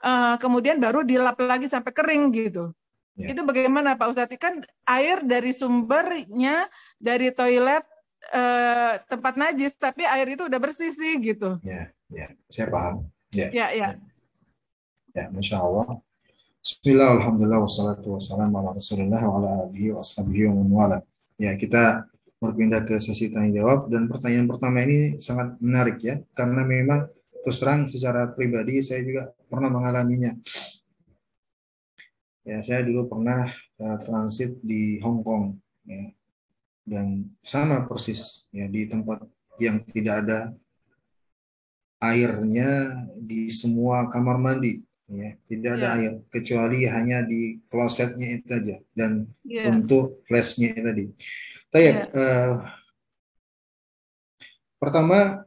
uh, 0.02 0.42
kemudian 0.42 0.82
baru 0.82 1.06
dilap 1.06 1.38
lagi 1.38 1.70
sampai 1.70 1.94
kering 1.94 2.34
gitu. 2.34 2.74
Ya. 3.22 3.38
Itu 3.38 3.46
bagaimana 3.46 3.94
Pak 3.94 4.18
Ustadz? 4.18 4.38
Kan 4.42 4.66
air 4.90 5.22
dari 5.22 5.54
sumbernya 5.54 6.66
dari 6.98 7.30
toilet 7.30 7.86
eh, 8.34 8.94
tempat 9.08 9.34
najis, 9.36 9.74
tapi 9.78 10.04
air 10.04 10.28
itu 10.28 10.44
udah 10.48 10.60
bersih 10.60 10.92
sih 10.92 11.20
gitu. 11.22 11.60
Ya, 11.64 11.92
ya, 12.12 12.32
saya 12.52 12.68
paham. 12.72 13.08
Ya, 13.32 13.48
ya, 13.52 13.68
ya. 13.76 13.90
Ya, 15.16 15.26
masya 15.34 15.60
Allah. 15.60 16.00
Bismillah, 16.62 17.22
alhamdulillah, 17.22 17.62
wassalatu 17.64 18.20
wassalamu 18.20 18.60
ala 18.60 18.76
rasulillah 18.76 19.22
wa 19.24 19.34
ala 19.40 19.52
alihi 19.72 19.96
wa 19.96 20.04
ashabihi 20.04 20.52
wa 20.52 21.00
Ya, 21.40 21.54
kita 21.56 22.10
berpindah 22.38 22.86
ke 22.86 23.02
sesi 23.02 23.34
tanya 23.34 23.62
jawab 23.62 23.90
dan 23.90 24.06
pertanyaan 24.06 24.46
pertama 24.46 24.86
ini 24.86 25.18
sangat 25.18 25.58
menarik 25.58 25.98
ya 26.06 26.22
karena 26.38 26.62
memang 26.62 27.10
terus 27.42 27.58
terang 27.58 27.90
secara 27.90 28.30
pribadi 28.30 28.78
saya 28.86 29.02
juga 29.02 29.34
pernah 29.50 29.74
mengalaminya 29.74 30.38
Ya, 32.48 32.64
saya 32.64 32.80
dulu 32.88 33.12
pernah 33.12 33.52
uh, 33.84 33.98
transit 34.00 34.64
di 34.64 35.04
Hong 35.04 35.20
Kong 35.20 35.60
ya. 35.84 36.16
Dan 36.88 37.36
sama 37.44 37.84
persis 37.84 38.48
ya 38.56 38.72
di 38.72 38.88
tempat 38.88 39.28
yang 39.60 39.84
tidak 39.92 40.24
ada 40.24 40.40
airnya 42.00 42.96
di 43.20 43.52
semua 43.52 44.08
kamar 44.08 44.38
mandi 44.38 44.86
ya 45.10 45.34
tidak 45.50 45.82
ada 45.82 45.88
yeah. 45.88 45.98
air 45.98 46.14
kecuali 46.30 46.86
hanya 46.86 47.26
di 47.26 47.58
klosetnya 47.66 48.38
itu 48.38 48.54
aja 48.54 48.78
dan 48.94 49.26
yeah. 49.44 49.68
untuk 49.68 50.24
flashnya 50.24 50.72
itu 50.72 50.82
tadi. 50.84 51.06
Tapi 51.68 51.84
yeah. 51.92 52.08
uh, 52.16 52.54
pertama 54.80 55.44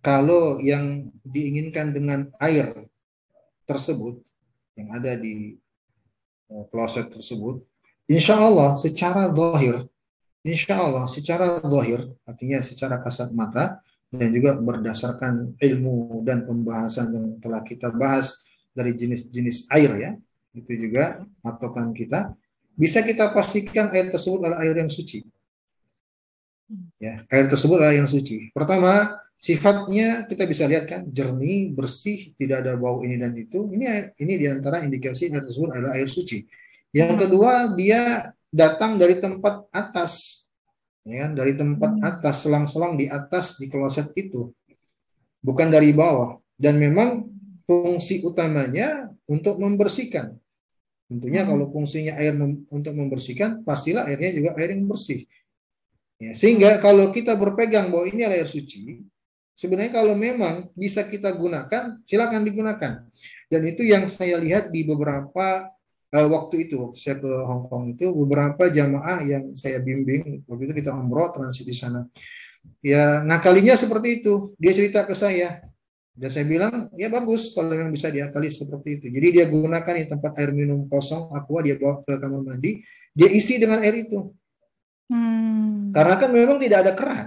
kalau 0.00 0.56
yang 0.64 1.12
diinginkan 1.20 1.92
dengan 1.92 2.32
air 2.40 2.88
tersebut 3.68 4.24
yang 4.78 4.88
ada 4.94 5.18
di 5.18 5.58
Eh, 6.48 6.64
kloset 6.72 7.12
tersebut, 7.12 7.60
insya 8.08 8.40
Allah 8.40 8.72
secara 8.80 9.28
zahir, 9.28 9.84
insya 10.46 10.78
Allah 10.78 11.06
secara 11.10 11.58
zahir, 11.62 12.06
artinya 12.26 12.58
secara 12.62 13.00
kasat 13.02 13.30
mata, 13.34 13.80
dan 14.08 14.32
juga 14.32 14.56
berdasarkan 14.56 15.58
ilmu 15.60 16.24
dan 16.24 16.48
pembahasan 16.48 17.12
yang 17.12 17.26
telah 17.44 17.60
kita 17.60 17.92
bahas 17.92 18.40
dari 18.72 18.96
jenis-jenis 18.96 19.68
air 19.68 19.90
ya, 19.98 20.10
itu 20.56 20.88
juga 20.88 21.22
patokan 21.44 21.92
kita, 21.92 22.32
bisa 22.78 23.02
kita 23.04 23.34
pastikan 23.34 23.90
air 23.92 24.08
tersebut 24.08 24.38
adalah 24.40 24.62
air 24.64 24.74
yang 24.78 24.88
suci. 24.88 25.26
Ya, 27.00 27.24
air 27.28 27.46
tersebut 27.48 27.80
adalah 27.80 27.96
yang 27.96 28.08
suci. 28.08 28.54
Pertama, 28.54 29.18
sifatnya 29.38 30.24
kita 30.30 30.44
bisa 30.46 30.64
lihat 30.70 30.84
kan 30.86 31.02
jernih, 31.10 31.74
bersih, 31.74 32.32
tidak 32.38 32.66
ada 32.66 32.78
bau 32.78 33.02
ini 33.02 33.18
dan 33.18 33.32
itu. 33.34 33.66
Ini 33.70 34.14
ini 34.20 34.32
di 34.38 34.46
antara 34.46 34.80
indikasi 34.86 35.32
air 35.32 35.42
tersebut 35.42 35.74
adalah 35.74 35.98
air 35.98 36.06
suci. 36.06 36.46
Yang 36.94 37.26
kedua 37.26 37.72
dia 37.76 38.32
datang 38.48 38.96
dari 38.96 39.20
tempat 39.20 39.68
atas, 39.70 40.44
ya 41.04 41.26
kan? 41.26 41.36
dari 41.36 41.52
tempat 41.54 41.92
hmm. 41.96 42.04
atas 42.04 42.36
selang-selang 42.44 42.96
di 42.96 43.06
atas 43.08 43.60
di 43.60 43.68
kloset 43.68 44.12
itu, 44.16 44.52
bukan 45.44 45.68
dari 45.68 45.92
bawah. 45.92 46.40
Dan 46.58 46.82
memang 46.82 47.30
fungsi 47.68 48.26
utamanya 48.26 49.06
untuk 49.30 49.62
membersihkan. 49.62 50.34
Tentunya 51.06 51.46
hmm. 51.46 51.50
kalau 51.54 51.66
fungsinya 51.70 52.18
air 52.18 52.34
mem 52.34 52.66
untuk 52.68 52.92
membersihkan, 52.96 53.62
pastilah 53.62 54.08
airnya 54.10 54.34
juga 54.34 54.50
air 54.58 54.74
yang 54.74 54.88
bersih. 54.90 55.24
Ya, 56.18 56.34
sehingga 56.34 56.82
kalau 56.82 57.14
kita 57.14 57.38
berpegang 57.38 57.94
bahwa 57.94 58.10
ini 58.10 58.26
adalah 58.26 58.42
air 58.42 58.50
suci, 58.50 59.06
Sebenarnya 59.58 59.90
kalau 59.90 60.14
memang 60.14 60.70
bisa 60.78 61.02
kita 61.02 61.34
gunakan, 61.34 61.98
silakan 62.06 62.46
digunakan. 62.46 63.02
Dan 63.50 63.62
itu 63.66 63.82
yang 63.82 64.06
saya 64.06 64.38
lihat 64.38 64.70
di 64.70 64.86
beberapa 64.86 65.66
uh, 66.14 66.28
waktu 66.28 66.68
itu, 66.68 66.80
waktu 66.80 66.98
saya 66.98 67.16
ke 67.20 67.28
Hong 67.28 67.68
Kong 67.68 67.84
itu, 67.96 68.08
beberapa 68.12 68.68
jamaah 68.68 69.24
yang 69.24 69.52
saya 69.52 69.80
bimbing, 69.82 70.44
waktu 70.48 70.62
itu 70.70 70.74
kita 70.84 70.94
umroh 70.94 71.32
transit 71.32 71.64
di 71.68 71.76
sana. 71.76 72.08
Ya 72.84 73.24
ngakalinya 73.24 73.74
seperti 73.74 74.22
itu. 74.22 74.54
Dia 74.60 74.72
cerita 74.76 75.02
ke 75.04 75.14
saya. 75.16 75.64
Dan 76.18 76.34
saya 76.34 76.46
bilang, 76.50 76.90
ya 76.98 77.06
bagus 77.06 77.54
kalau 77.54 77.70
memang 77.70 77.94
bisa 77.94 78.10
diakali 78.10 78.50
seperti 78.50 78.98
itu. 78.98 79.06
Jadi 79.06 79.38
dia 79.38 79.44
gunakan 79.46 79.94
di 80.02 80.06
tempat 80.10 80.34
air 80.42 80.50
minum 80.50 80.90
kosong, 80.90 81.30
aqua, 81.30 81.62
dia 81.62 81.78
bawa 81.78 82.02
ke 82.02 82.18
kamar 82.18 82.42
mandi, 82.42 82.82
dia 83.14 83.30
isi 83.30 83.54
dengan 83.62 83.78
air 83.86 84.02
itu. 84.02 84.34
Hmm. 85.06 85.94
Karena 85.94 86.18
kan 86.18 86.30
memang 86.34 86.58
tidak 86.58 86.78
ada 86.82 86.92
keran. 86.98 87.26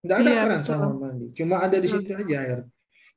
Nggak 0.00 0.16
ada 0.16 0.30
iya, 0.32 0.40
keran 0.48 0.60
sama 0.64 0.88
mandi. 0.96 1.26
Cuma 1.36 1.60
ada 1.60 1.76
di 1.76 1.88
situ 1.92 2.08
aja 2.08 2.36
air. 2.40 2.60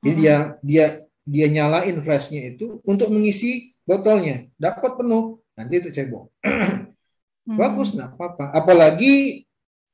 Jadi 0.03 0.11
hmm. 0.11 0.19
dia 0.19 0.36
dia 0.60 0.86
dia 1.26 1.48
nyalain 1.48 1.95
flashnya 2.03 2.52
itu 2.52 2.84
untuk 2.84 3.07
mengisi 3.07 3.74
botolnya. 3.85 4.49
Dapat 4.59 4.99
penuh. 4.99 5.39
Nanti 5.55 5.73
itu 5.79 5.89
cebok. 5.93 6.33
hmm. 7.47 7.55
Bagus 7.55 7.95
nggak 7.95 8.17
apa-apa. 8.17 8.51
Apalagi 8.51 9.45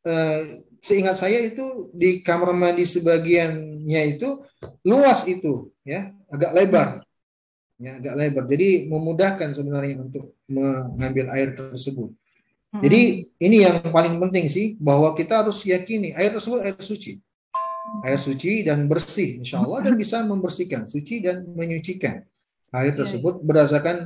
eh, 0.07 0.41
seingat 0.81 1.19
saya 1.19 1.45
itu 1.45 1.93
di 1.93 2.25
kamar 2.25 2.55
mandi 2.57 2.89
sebagiannya 2.89 4.01
itu 4.17 4.41
luas 4.81 5.29
itu 5.29 5.69
ya 5.85 6.09
agak 6.25 6.57
lebar 6.57 6.89
ya 7.77 8.01
agak 8.01 8.17
lebar 8.17 8.43
jadi 8.49 8.89
memudahkan 8.89 9.53
sebenarnya 9.53 10.01
untuk 10.01 10.33
mengambil 10.49 11.29
air 11.33 11.53
tersebut 11.53 12.13
jadi 12.79 13.27
hmm. 13.27 13.43
ini 13.43 13.57
yang 13.67 13.77
paling 13.91 14.15
penting 14.15 14.47
sih 14.47 14.79
bahwa 14.79 15.11
kita 15.11 15.43
harus 15.43 15.59
yakini 15.67 16.15
air 16.15 16.31
tersebut 16.31 16.63
air 16.63 16.79
suci. 16.79 17.19
Air 18.07 18.15
suci 18.15 18.63
dan 18.63 18.87
bersih 18.87 19.43
insya 19.43 19.59
Allah 19.59 19.83
dan 19.83 19.93
bisa 20.01 20.23
membersihkan, 20.23 20.87
suci 20.87 21.19
dan 21.19 21.43
menyucikan. 21.51 22.23
Air 22.71 22.95
iya, 22.95 22.99
tersebut 23.03 23.39
iya. 23.39 23.43
berdasarkan 23.43 23.97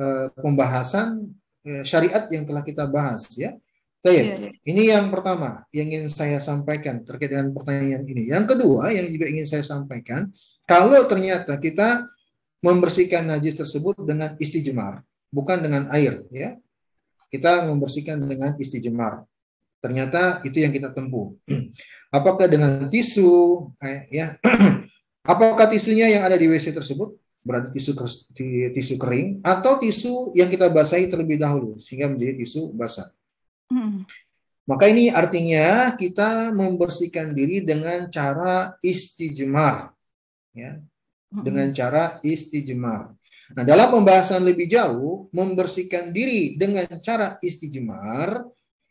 uh, 0.00 0.26
pembahasan 0.40 1.36
uh, 1.68 1.84
syariat 1.84 2.24
yang 2.32 2.48
telah 2.48 2.64
kita 2.64 2.88
bahas 2.88 3.28
ya. 3.36 3.56
Baik, 4.00 4.22
iya, 4.22 4.50
ini 4.70 4.82
yang 4.94 5.10
pertama 5.10 5.66
yang 5.74 5.90
ingin 5.90 6.06
saya 6.06 6.38
sampaikan 6.38 7.02
terkait 7.02 7.32
dengan 7.32 7.50
pertanyaan 7.50 8.06
ini. 8.06 8.30
Yang 8.30 8.54
kedua 8.54 8.94
yang 8.94 9.10
juga 9.10 9.26
ingin 9.26 9.46
saya 9.50 9.66
sampaikan, 9.66 10.30
kalau 10.62 11.02
ternyata 11.10 11.58
kita 11.58 12.06
membersihkan 12.62 13.26
najis 13.26 13.58
tersebut 13.58 13.98
dengan 14.06 14.38
istijmar, 14.38 15.02
bukan 15.34 15.58
dengan 15.58 15.90
air 15.90 16.22
ya 16.30 16.54
kita 17.30 17.66
membersihkan 17.66 18.22
dengan 18.22 18.54
istijmar. 18.56 19.26
Ternyata 19.82 20.40
itu 20.42 20.62
yang 20.62 20.72
kita 20.72 20.90
tempuh. 20.94 21.36
Apakah 22.16 22.48
dengan 22.48 22.88
tisu, 22.88 23.70
eh, 23.82 24.08
ya, 24.10 24.40
apakah 25.32 25.68
tisunya 25.68 26.08
yang 26.10 26.24
ada 26.24 26.38
di 26.38 26.48
WC 26.48 26.72
tersebut 26.72 27.12
berarti 27.46 27.78
tisu 27.78 27.94
tisu 28.74 28.94
kering 28.98 29.38
atau 29.46 29.78
tisu 29.78 30.34
yang 30.34 30.50
kita 30.50 30.66
basahi 30.66 31.06
terlebih 31.06 31.38
dahulu 31.38 31.78
sehingga 31.78 32.10
menjadi 32.10 32.42
tisu 32.42 32.74
basah. 32.74 33.06
Hmm. 33.70 34.02
Maka 34.66 34.90
ini 34.90 35.14
artinya 35.14 35.94
kita 35.94 36.50
membersihkan 36.50 37.30
diri 37.30 37.62
dengan 37.62 38.10
cara 38.10 38.74
istijmar, 38.82 39.94
ya, 40.50 40.82
hmm. 41.30 41.42
dengan 41.46 41.70
cara 41.70 42.18
istijmar. 42.26 43.14
Nah, 43.54 43.62
dalam 43.62 43.94
pembahasan 43.94 44.42
lebih 44.42 44.66
jauh, 44.66 45.30
membersihkan 45.30 46.10
diri 46.10 46.58
dengan 46.58 46.82
cara 46.98 47.38
istijmar 47.38 48.42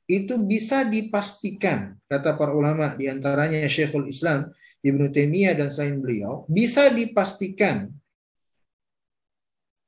itu 0.08 0.40
bisa 0.40 0.88
dipastikan, 0.88 2.00
kata 2.08 2.40
para 2.40 2.56
ulama 2.56 2.96
di 2.96 3.12
antaranya 3.12 3.60
Syekhul 3.68 4.08
Islam 4.08 4.48
Ibnu 4.80 5.12
Taimiyah 5.12 5.60
dan 5.60 5.68
selain 5.68 6.00
beliau, 6.00 6.48
bisa 6.48 6.88
dipastikan 6.88 7.92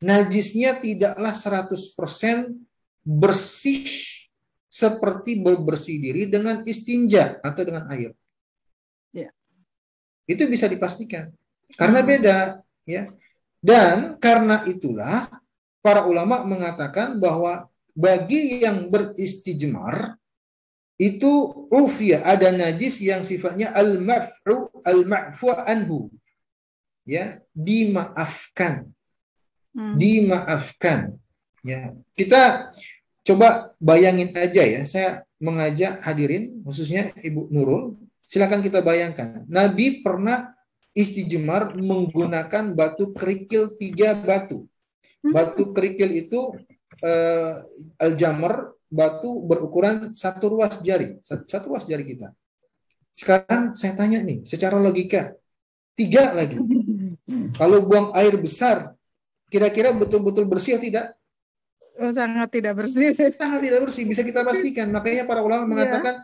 najisnya 0.04 0.78
tidaklah 0.78 1.34
100% 1.34 2.54
bersih 3.08 3.88
seperti 4.68 5.42
berbersih 5.42 5.98
diri 5.98 6.24
dengan 6.30 6.62
istinja 6.68 7.42
atau 7.42 7.62
dengan 7.66 7.90
air. 7.90 8.14
Ya. 9.16 9.34
Itu 10.30 10.46
bisa 10.46 10.70
dipastikan. 10.70 11.34
Karena 11.74 12.06
beda, 12.06 12.38
ya. 12.86 13.10
Dan 13.58 14.22
karena 14.22 14.62
itulah 14.70 15.28
para 15.82 16.06
ulama 16.06 16.46
mengatakan 16.46 17.18
bahwa 17.18 17.66
bagi 17.98 18.62
yang 18.62 18.94
beristijmar 18.94 20.14
itu 20.98 21.66
ufia 21.74 22.22
ada 22.26 22.54
najis 22.54 23.02
yang 23.02 23.26
sifatnya 23.26 23.74
al-maf'u 23.74 24.82
al-ma'fu 24.82 25.54
anhu 25.54 26.10
ya 27.06 27.38
dimaafkan 27.54 28.90
hmm. 29.78 29.96
dimaafkan 30.02 31.14
ya 31.62 31.94
kita 32.18 32.74
coba 33.22 33.78
bayangin 33.78 34.34
aja 34.34 34.66
ya 34.66 34.82
saya 34.90 35.10
mengajak 35.38 36.02
hadirin 36.02 36.66
khususnya 36.66 37.14
Ibu 37.22 37.54
Nurul 37.54 37.94
silakan 38.26 38.66
kita 38.66 38.82
bayangkan 38.82 39.46
Nabi 39.46 40.02
pernah 40.02 40.58
istijmar 40.98 41.78
menggunakan 41.78 42.74
batu 42.74 43.14
kerikil 43.14 43.78
tiga 43.78 44.18
batu. 44.18 44.66
Hmm. 45.22 45.30
Batu 45.30 45.70
kerikil 45.70 46.10
itu 46.10 46.58
uh, 47.06 47.54
al-jamar 48.02 48.74
batu 48.90 49.46
berukuran 49.46 50.18
satu 50.18 50.58
ruas 50.58 50.82
jari, 50.82 51.22
satu, 51.22 51.46
satu 51.46 51.66
ruas 51.70 51.86
jari 51.86 52.02
kita. 52.02 52.34
Sekarang 53.14 53.78
saya 53.78 53.94
tanya 53.94 54.26
nih, 54.26 54.42
secara 54.42 54.82
logika, 54.82 55.38
tiga 55.94 56.34
lagi. 56.34 56.58
Kalau 57.62 57.86
buang 57.86 58.18
air 58.18 58.34
besar, 58.42 58.97
kira-kira 59.48 59.96
betul-betul 59.96 60.48
bersih 60.48 60.80
atau 60.80 60.86
tidak? 60.86 61.06
Oh, 61.98 62.14
sangat 62.14 62.54
tidak 62.54 62.78
bersih. 62.78 63.10
Sangat 63.42 63.60
tidak 63.66 63.90
bersih, 63.90 64.06
bisa 64.06 64.22
kita 64.22 64.46
pastikan. 64.46 64.94
Makanya 64.94 65.26
para 65.26 65.42
ulama 65.42 65.66
iya. 65.66 65.72
mengatakan 65.74 66.16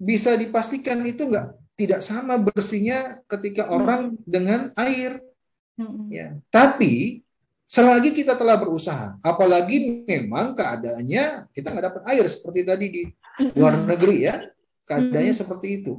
bisa 0.00 0.32
dipastikan 0.40 1.04
itu 1.04 1.28
enggak 1.28 1.52
tidak 1.78 2.02
sama 2.02 2.34
bersihnya 2.42 3.22
ketika 3.30 3.70
hmm. 3.70 3.74
orang 3.78 4.02
dengan 4.26 4.74
air. 4.74 5.22
Hmm. 5.78 6.10
Ya. 6.10 6.34
Tapi 6.50 7.22
selagi 7.68 8.10
kita 8.10 8.34
telah 8.34 8.58
berusaha, 8.58 9.14
apalagi 9.22 10.02
memang 10.08 10.58
keadaannya 10.58 11.52
kita 11.54 11.66
nggak 11.70 11.86
dapat 11.86 12.02
air 12.10 12.24
seperti 12.26 12.60
tadi 12.66 12.86
di 12.90 13.02
luar 13.54 13.78
hmm. 13.78 13.86
negeri 13.86 14.16
ya, 14.26 14.42
keadaannya 14.90 15.32
hmm. 15.36 15.42
seperti 15.46 15.68
itu. 15.84 15.94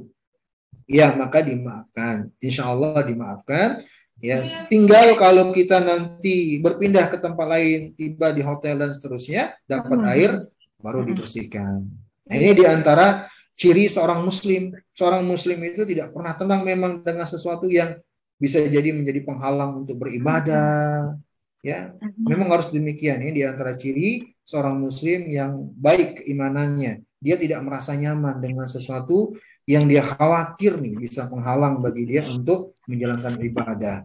Ya 0.90 1.14
maka 1.16 1.40
dimaafkan, 1.40 2.34
insya 2.42 2.68
Allah 2.68 3.00
dimaafkan 3.06 3.80
Ya, 4.20 4.44
tinggal 4.68 5.16
kalau 5.16 5.48
kita 5.48 5.80
nanti 5.80 6.60
berpindah 6.60 7.08
ke 7.08 7.16
tempat 7.16 7.46
lain, 7.48 7.96
tiba 7.96 8.36
di 8.36 8.44
hotel 8.44 8.76
dan 8.76 8.92
seterusnya, 8.92 9.56
dapat 9.64 9.96
hmm. 9.96 10.12
air, 10.12 10.30
baru 10.76 11.00
hmm. 11.00 11.08
dibersihkan. 11.08 11.88
Nah, 12.28 12.34
ini 12.36 12.52
di 12.52 12.64
antara 12.68 13.24
ciri 13.56 13.88
seorang 13.88 14.20
muslim. 14.20 14.76
Seorang 14.92 15.24
muslim 15.24 15.56
itu 15.64 15.88
tidak 15.88 16.12
pernah 16.12 16.36
tenang 16.36 16.68
memang 16.68 17.00
dengan 17.00 17.24
sesuatu 17.24 17.64
yang 17.64 17.96
bisa 18.36 18.60
jadi 18.60 18.92
menjadi 18.92 19.24
penghalang 19.24 19.84
untuk 19.84 19.96
beribadah. 19.96 21.16
Ya, 21.64 21.96
hmm. 21.96 22.24
memang 22.28 22.52
harus 22.52 22.68
demikian. 22.68 23.24
Ini 23.24 23.32
di 23.32 23.42
antara 23.48 23.72
ciri 23.72 24.36
seorang 24.44 24.76
muslim 24.80 25.32
yang 25.32 25.64
baik 25.80 26.24
keimanannya. 26.24 27.00
Dia 27.20 27.36
tidak 27.40 27.64
merasa 27.64 27.96
nyaman 27.96 28.40
dengan 28.40 28.68
sesuatu 28.68 29.32
yang 29.70 29.86
dia 29.86 30.02
khawatir 30.02 30.82
nih 30.82 30.98
bisa 30.98 31.30
penghalang 31.30 31.78
bagi 31.78 32.10
dia 32.10 32.26
untuk 32.26 32.74
menjalankan 32.90 33.38
ibadah. 33.38 33.96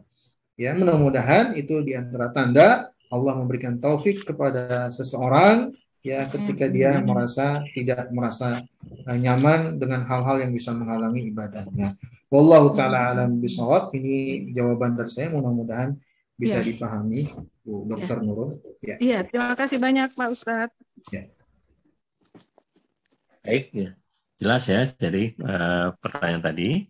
Ya, 0.56 0.78
mudah-mudahan 0.78 1.58
itu 1.58 1.82
di 1.82 1.98
antara 1.98 2.30
tanda 2.30 2.94
Allah 3.10 3.34
memberikan 3.36 3.82
taufik 3.82 4.24
kepada 4.24 4.88
seseorang 4.94 5.74
ya 6.06 6.22
ketika 6.30 6.70
dia 6.70 7.02
merasa 7.02 7.66
tidak 7.74 8.14
merasa 8.14 8.62
uh, 9.10 9.18
nyaman 9.18 9.82
dengan 9.82 10.06
hal-hal 10.06 10.46
yang 10.46 10.54
bisa 10.54 10.70
menghalangi 10.70 11.34
ibadahnya. 11.34 11.98
Wallahu 12.30 12.78
taala 12.78 13.18
alam 13.18 13.42
bisawab. 13.42 13.90
Ini 13.98 14.50
jawaban 14.54 14.94
dari 14.94 15.10
saya 15.10 15.34
mudah-mudahan 15.34 15.98
bisa 16.38 16.62
ya. 16.62 16.66
dipahami 16.68 17.34
Bu 17.66 17.90
Dokter 17.90 18.22
ya. 18.22 18.24
Nurul. 18.24 18.50
Ya. 18.86 18.96
Iya, 19.02 19.20
terima 19.26 19.58
kasih 19.58 19.82
banyak 19.82 20.14
Pak 20.14 20.30
Ustadz. 20.30 20.78
Ya. 21.10 21.26
Baik, 23.42 23.66
ya. 23.74 23.90
Jelas 24.40 24.64
ya. 24.68 24.82
Jadi 24.86 25.36
uh, 25.40 25.96
pertanyaan 26.00 26.44
tadi 26.44 26.90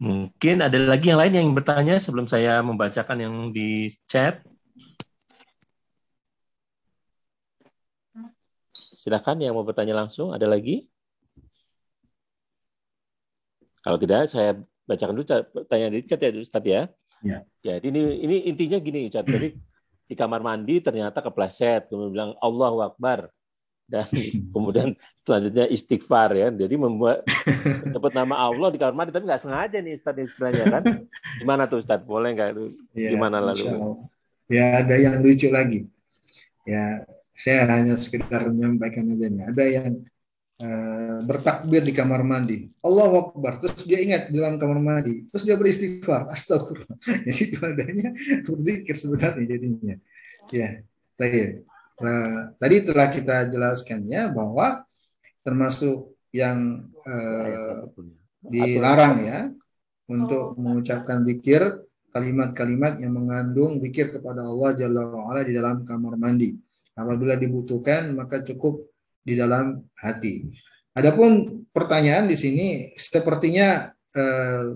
Mungkin 0.00 0.64
ada 0.64 0.80
lagi 0.80 1.12
yang 1.12 1.20
lain 1.20 1.34
yang 1.36 1.48
bertanya 1.52 2.00
sebelum 2.00 2.24
saya 2.24 2.64
membacakan 2.64 3.20
yang 3.20 3.34
di 3.52 3.92
chat. 4.08 4.40
Silakan 8.96 9.44
yang 9.44 9.52
mau 9.52 9.60
bertanya 9.60 9.92
langsung. 10.00 10.32
Ada 10.32 10.48
lagi? 10.48 10.88
Kalau 13.84 14.00
tidak, 14.00 14.32
saya 14.32 14.56
bacakan 14.88 15.20
dulu 15.20 15.26
tanya 15.68 15.92
di 15.92 16.00
chat 16.08 16.20
ya, 16.24 16.32
Ustaz 16.32 16.64
ya. 16.64 16.88
Ya. 17.20 17.44
Jadi 17.60 17.92
ini 17.92 18.00
ini 18.24 18.36
intinya 18.48 18.80
gini, 18.80 19.12
Ustaz. 19.12 19.28
Jadi 19.28 19.52
di 20.08 20.14
kamar 20.16 20.40
mandi 20.40 20.80
ternyata 20.80 21.20
kepleset, 21.20 21.92
kemudian 21.92 22.12
bilang 22.16 22.32
Allahu 22.40 22.80
Akbar 22.88 23.28
dan 23.90 24.06
kemudian 24.54 24.94
selanjutnya 25.26 25.66
istighfar 25.66 26.30
ya. 26.38 26.48
Jadi 26.54 26.74
membuat 26.78 27.26
dapat 27.94 28.12
nama 28.14 28.38
Allah 28.38 28.70
di 28.70 28.78
kamar 28.78 28.94
mandi 28.94 29.10
tapi 29.10 29.26
nggak 29.26 29.42
sengaja 29.42 29.78
nih 29.82 29.98
Ustaz 29.98 30.16
istilahnya 30.16 30.64
kan. 30.70 30.82
Gimana 31.42 31.66
tuh 31.66 31.82
Ustaz? 31.82 32.00
Boleh 32.06 32.32
nggak? 32.38 32.50
Ya, 32.94 33.10
Gimana 33.10 33.42
lalu? 33.42 33.98
Ya 34.46 34.86
ada 34.86 34.94
yang 34.94 35.18
lucu 35.18 35.50
lagi. 35.50 35.90
Ya 36.62 37.02
saya 37.34 37.66
hanya 37.66 37.98
sekedar 37.98 38.46
menyampaikan 38.46 39.10
aja 39.10 39.26
nih. 39.26 39.44
Ada 39.50 39.64
yang 39.66 39.92
uh, 40.60 41.18
bertakbir 41.24 41.82
di 41.82 41.92
kamar 41.96 42.22
mandi. 42.22 42.70
Allah 42.84 43.10
Akbar. 43.10 43.58
Terus 43.58 43.82
dia 43.88 43.98
ingat 43.98 44.30
dalam 44.30 44.60
kamar 44.60 44.78
mandi. 44.78 45.26
Terus 45.26 45.42
dia 45.48 45.56
beristighfar. 45.58 46.30
Astagfirullah. 46.30 46.98
Jadi 47.26 47.42
ibadahnya 47.56 48.08
berzikir 48.44 48.94
sebenarnya 48.94 49.44
jadinya. 49.56 49.96
Ya, 50.52 50.84
baik. 51.16 51.69
Nah, 52.00 52.56
tadi 52.56 52.76
telah 52.80 53.08
kita 53.12 53.36
jelaskannya 53.52 54.32
bahwa 54.32 54.84
termasuk 55.44 56.16
yang 56.32 56.88
eh, 57.04 57.84
dilarang 58.40 59.16
ya 59.20 59.40
untuk 60.08 60.56
mengucapkan 60.56 61.22
zikir 61.28 61.60
kalimat-kalimat 62.10 62.98
yang 62.98 63.14
mengandung 63.14 63.78
zikir 63.78 64.10
kepada 64.10 64.42
Allah 64.42 64.74
Jalla 64.74 65.06
wa'ala 65.06 65.46
di 65.46 65.52
dalam 65.54 65.84
kamar 65.86 66.16
mandi. 66.16 66.56
Apabila 66.96 67.38
dibutuhkan 67.38 68.10
maka 68.16 68.42
cukup 68.42 68.90
di 69.20 69.38
dalam 69.38 69.78
hati. 70.00 70.48
Adapun 70.96 71.62
pertanyaan 71.70 72.26
di 72.26 72.34
sini 72.34 72.66
sepertinya 72.96 73.92
eh, 74.16 74.74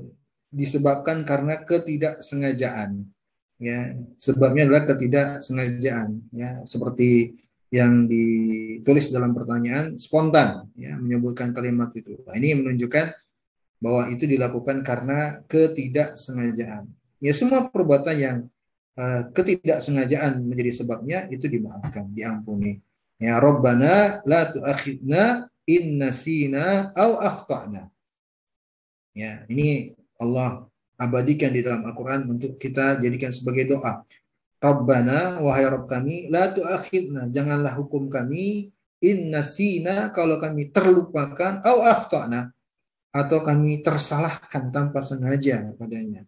disebabkan 0.55 1.27
karena 1.27 1.65
ketidaksengajaan 1.67 3.03
ya 3.59 3.95
sebabnya 4.19 4.69
adalah 4.69 4.85
ketidaksengajaan 4.91 6.09
ya. 6.35 6.63
Seperti 6.67 7.39
yang 7.75 8.07
ditulis 8.07 9.11
dalam 9.11 9.35
pertanyaan 9.35 9.99
spontan 9.99 10.71
ya 10.79 10.95
menyebutkan 10.95 11.51
kalimat 11.51 11.91
itu. 11.99 12.15
Nah, 12.23 12.39
ini 12.39 12.55
menunjukkan 12.55 13.11
bahwa 13.83 14.09
itu 14.15 14.25
dilakukan 14.31 14.87
karena 14.87 15.43
ketidaksengajaan. 15.51 16.87
Ya 17.19 17.33
semua 17.35 17.67
perbuatan 17.69 18.17
yang 18.17 18.39
uh, 18.95 19.27
ketidaksengajaan 19.35 20.41
menjadi 20.47 20.73
sebabnya 20.85 21.27
itu 21.29 21.51
dimaafkan 21.51 22.15
diampuni. 22.15 22.79
Ya 23.19 23.39
Rabbana 23.43 24.23
la 24.27 24.51
tu'akhidna 24.51 25.51
in 25.67 25.99
nasina 25.99 26.95
au 26.95 27.19
akhtana. 27.19 27.91
Ya 29.15 29.47
ini 29.51 29.95
Allah 30.19 30.67
abadikan 30.99 31.51
di 31.51 31.61
dalam 31.61 31.83
Al-Quran 31.87 32.31
untuk 32.31 32.57
kita 32.59 32.99
jadikan 33.03 33.31
sebagai 33.35 33.75
doa. 33.75 34.03
Rabbana, 34.63 35.45
wahai 35.45 35.69
Rabb 35.69 35.91
kami, 35.91 36.33
la 36.33 36.49
tu'akhidna, 36.49 37.29
janganlah 37.29 37.77
hukum 37.77 38.09
kami, 38.09 38.73
in 39.05 39.29
nasina, 39.29 40.09
kalau 40.17 40.41
kami 40.41 40.73
terlupakan, 40.73 41.61
au 41.61 41.85
akhtana, 41.85 42.49
atau 43.13 43.45
kami 43.45 43.85
tersalahkan 43.85 44.73
tanpa 44.73 45.05
sengaja 45.05 45.69
padanya. 45.77 46.25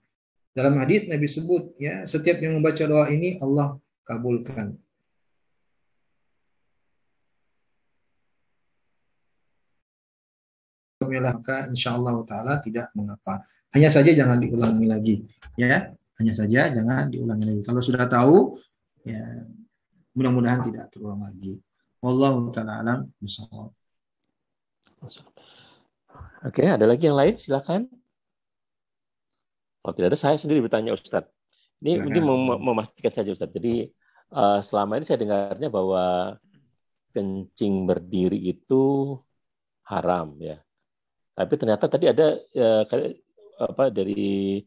Dalam 0.53 0.77
hadis 0.77 1.09
Nabi 1.09 1.25
sebut, 1.25 1.73
ya 1.81 2.05
setiap 2.05 2.37
yang 2.45 2.61
membaca 2.61 2.85
doa 2.85 3.09
ini 3.09 3.41
Allah 3.41 3.81
kabulkan. 4.05 4.77
maka 11.07 11.71
insya 11.71 11.95
Allah 11.95 12.19
Ta'ala 12.27 12.59
tidak 12.59 12.91
mengapa. 12.99 13.47
Hanya 13.77 13.93
saja 13.93 14.09
jangan 14.17 14.41
diulangi 14.41 14.87
lagi, 14.89 15.15
ya. 15.61 15.93
Hanya 16.17 16.33
saja 16.33 16.73
jangan 16.73 17.13
diulangi 17.13 17.45
lagi. 17.45 17.61
Kalau 17.61 17.85
sudah 17.85 18.09
tahu, 18.09 18.57
ya 19.05 19.45
mudah-mudahan 20.17 20.65
tidak 20.73 20.89
terulang 20.89 21.21
lagi. 21.21 21.61
Wallahu 22.01 22.49
taala 22.57 22.81
alam 22.81 22.99
Oke, 26.41 26.65
ada 26.65 26.89
lagi 26.89 27.05
yang 27.05 27.21
lain? 27.21 27.37
Silakan. 27.37 27.85
Kalau 29.85 29.93
tidak 29.93 30.17
ada, 30.17 30.19
saya 30.19 30.41
sendiri 30.41 30.65
bertanya 30.65 30.97
Ustadz. 30.97 31.29
Ini 31.85 32.01
mungkin 32.01 32.23
mem 32.25 32.57
memastikan 32.73 33.13
saja 33.13 33.37
Ustadz. 33.37 33.53
Jadi 33.61 33.93
uh, 34.33 34.65
selama 34.65 34.97
ini 34.97 35.05
saya 35.05 35.21
dengarnya 35.21 35.69
bahwa 35.69 36.35
kencing 37.13 37.85
berdiri 37.85 38.41
itu 38.41 39.15
haram 39.85 40.33
ya. 40.41 40.65
Tapi 41.37 41.53
ternyata 41.61 41.85
tadi 41.93 42.09
ada 42.09 42.41
ya, 42.57 42.89
apa 43.57 43.89
dari 43.89 44.61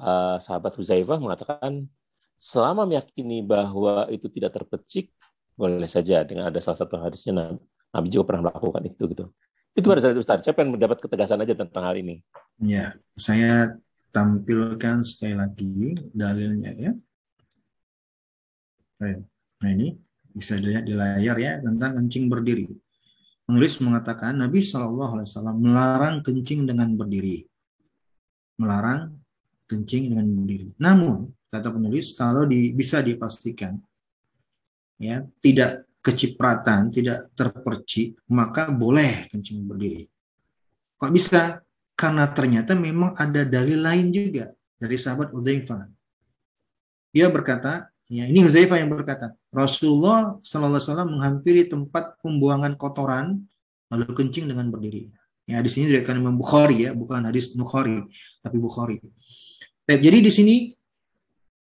uh, 0.00 0.36
sahabat 0.40 0.72
Huzaifah 0.76 1.20
mengatakan 1.20 1.86
selama 2.40 2.88
meyakini 2.88 3.44
bahwa 3.44 4.08
itu 4.08 4.26
tidak 4.32 4.56
terpecik 4.56 5.12
boleh 5.60 5.90
saja 5.90 6.24
dengan 6.24 6.48
ada 6.48 6.56
salah 6.64 6.80
satu 6.80 6.96
hadisnya 6.96 7.52
Nabi 7.92 8.08
juga 8.08 8.32
pernah 8.32 8.48
melakukan 8.48 8.82
itu 8.88 9.02
gitu. 9.12 9.24
Itu 9.76 9.86
pada 9.86 10.00
saat 10.02 10.16
Ustaz. 10.16 10.40
Saya 10.42 10.56
pengen 10.56 10.74
mendapat 10.74 10.98
ketegasan 11.04 11.44
aja 11.44 11.54
tentang 11.54 11.84
hal 11.84 11.94
ini. 12.00 12.24
Ya, 12.58 12.96
saya 13.14 13.76
tampilkan 14.10 15.04
sekali 15.06 15.36
lagi 15.36 15.94
dalilnya 16.10 16.70
ya. 16.74 16.92
Nah 19.60 19.68
ini 19.70 19.94
bisa 20.32 20.56
dilihat 20.56 20.88
di 20.88 20.94
layar 20.96 21.36
ya 21.36 21.52
tentang 21.60 22.02
kencing 22.02 22.26
berdiri. 22.30 22.66
Penulis 23.44 23.82
mengatakan 23.82 24.38
Nabi 24.38 24.62
Shallallahu 24.62 25.12
Alaihi 25.18 25.28
Wasallam 25.28 25.56
melarang 25.58 26.16
kencing 26.22 26.70
dengan 26.70 26.94
berdiri 26.94 27.49
melarang 28.60 29.16
kencing 29.64 30.12
dengan 30.12 30.28
berdiri. 30.28 30.76
Namun, 30.76 31.32
kata 31.48 31.72
penulis, 31.72 32.12
kalau 32.12 32.44
di, 32.44 32.76
bisa 32.76 33.00
dipastikan 33.00 33.80
ya 35.00 35.24
tidak 35.40 35.88
kecipratan, 36.04 36.92
tidak 36.92 37.32
terpercik, 37.32 38.20
maka 38.28 38.68
boleh 38.68 39.32
kencing 39.32 39.64
berdiri. 39.64 40.04
Kok 41.00 41.12
bisa? 41.12 41.64
Karena 41.96 42.28
ternyata 42.32 42.72
memang 42.76 43.16
ada 43.16 43.44
dalil 43.44 43.80
lain 43.80 44.12
juga 44.12 44.52
dari 44.76 44.96
sahabat 44.96 45.32
Udzaifah. 45.32 45.88
Dia 47.12 47.28
berkata, 47.28 47.90
Ya, 48.10 48.26
ini 48.26 48.42
Huzaifah 48.42 48.74
yang 48.82 48.90
berkata, 48.90 49.38
Rasulullah 49.54 50.34
Wasallam 50.42 51.14
menghampiri 51.14 51.70
tempat 51.70 52.18
pembuangan 52.18 52.74
kotoran 52.74 53.46
lalu 53.86 54.10
kencing 54.10 54.50
dengan 54.50 54.66
berdiri. 54.66 55.14
Ya, 55.50 55.58
di 55.58 55.66
sini 55.66 55.90
diriwayatkan 55.90 56.14
Imam 56.22 56.38
Bukhari 56.38 56.86
ya, 56.86 56.94
bukan 56.94 57.26
hadis 57.26 57.50
Bukhari, 57.58 58.06
tapi 58.38 58.56
Bukhari. 58.62 59.02
Jadi 59.82 60.18
di 60.22 60.30
sini 60.30 60.56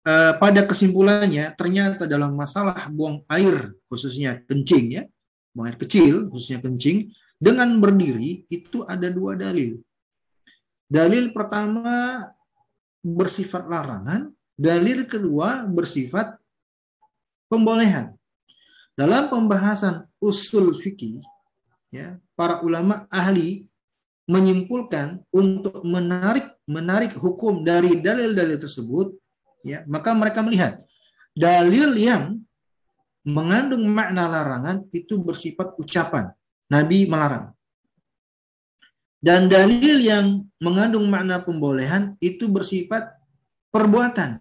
eh, 0.04 0.32
pada 0.36 0.68
kesimpulannya 0.68 1.56
ternyata 1.56 2.04
dalam 2.04 2.36
masalah 2.36 2.92
buang 2.92 3.24
air 3.32 3.72
khususnya 3.88 4.44
kencing 4.44 5.00
ya, 5.00 5.02
buang 5.56 5.72
air 5.72 5.78
kecil 5.80 6.28
khususnya 6.28 6.60
kencing 6.60 7.08
dengan 7.40 7.72
berdiri 7.80 8.44
itu 8.52 8.84
ada 8.84 9.08
dua 9.08 9.32
dalil. 9.32 9.80
Dalil 10.84 11.32
pertama 11.32 12.28
bersifat 13.00 13.64
larangan, 13.64 14.28
dalil 14.60 15.08
kedua 15.08 15.64
bersifat 15.64 16.36
pembolehan. 17.48 18.12
Dalam 18.92 19.32
pembahasan 19.32 20.04
usul 20.20 20.76
fikih, 20.76 21.24
ya, 21.88 22.20
para 22.36 22.60
ulama 22.60 23.08
ahli 23.08 23.69
menyimpulkan 24.30 25.26
untuk 25.34 25.82
menarik 25.82 26.46
menarik 26.70 27.18
hukum 27.18 27.66
dari 27.66 27.98
dalil-dalil 27.98 28.62
tersebut, 28.62 29.10
ya, 29.66 29.82
maka 29.90 30.14
mereka 30.14 30.38
melihat 30.46 30.86
dalil 31.34 31.98
yang 31.98 32.38
mengandung 33.26 33.90
makna 33.90 34.30
larangan 34.30 34.86
itu 34.94 35.18
bersifat 35.18 35.74
ucapan. 35.82 36.30
Nabi 36.70 37.10
melarang. 37.10 37.50
Dan 39.18 39.50
dalil 39.50 39.98
yang 40.00 40.46
mengandung 40.62 41.10
makna 41.10 41.42
pembolehan 41.42 42.14
itu 42.22 42.46
bersifat 42.46 43.10
perbuatan. 43.74 44.38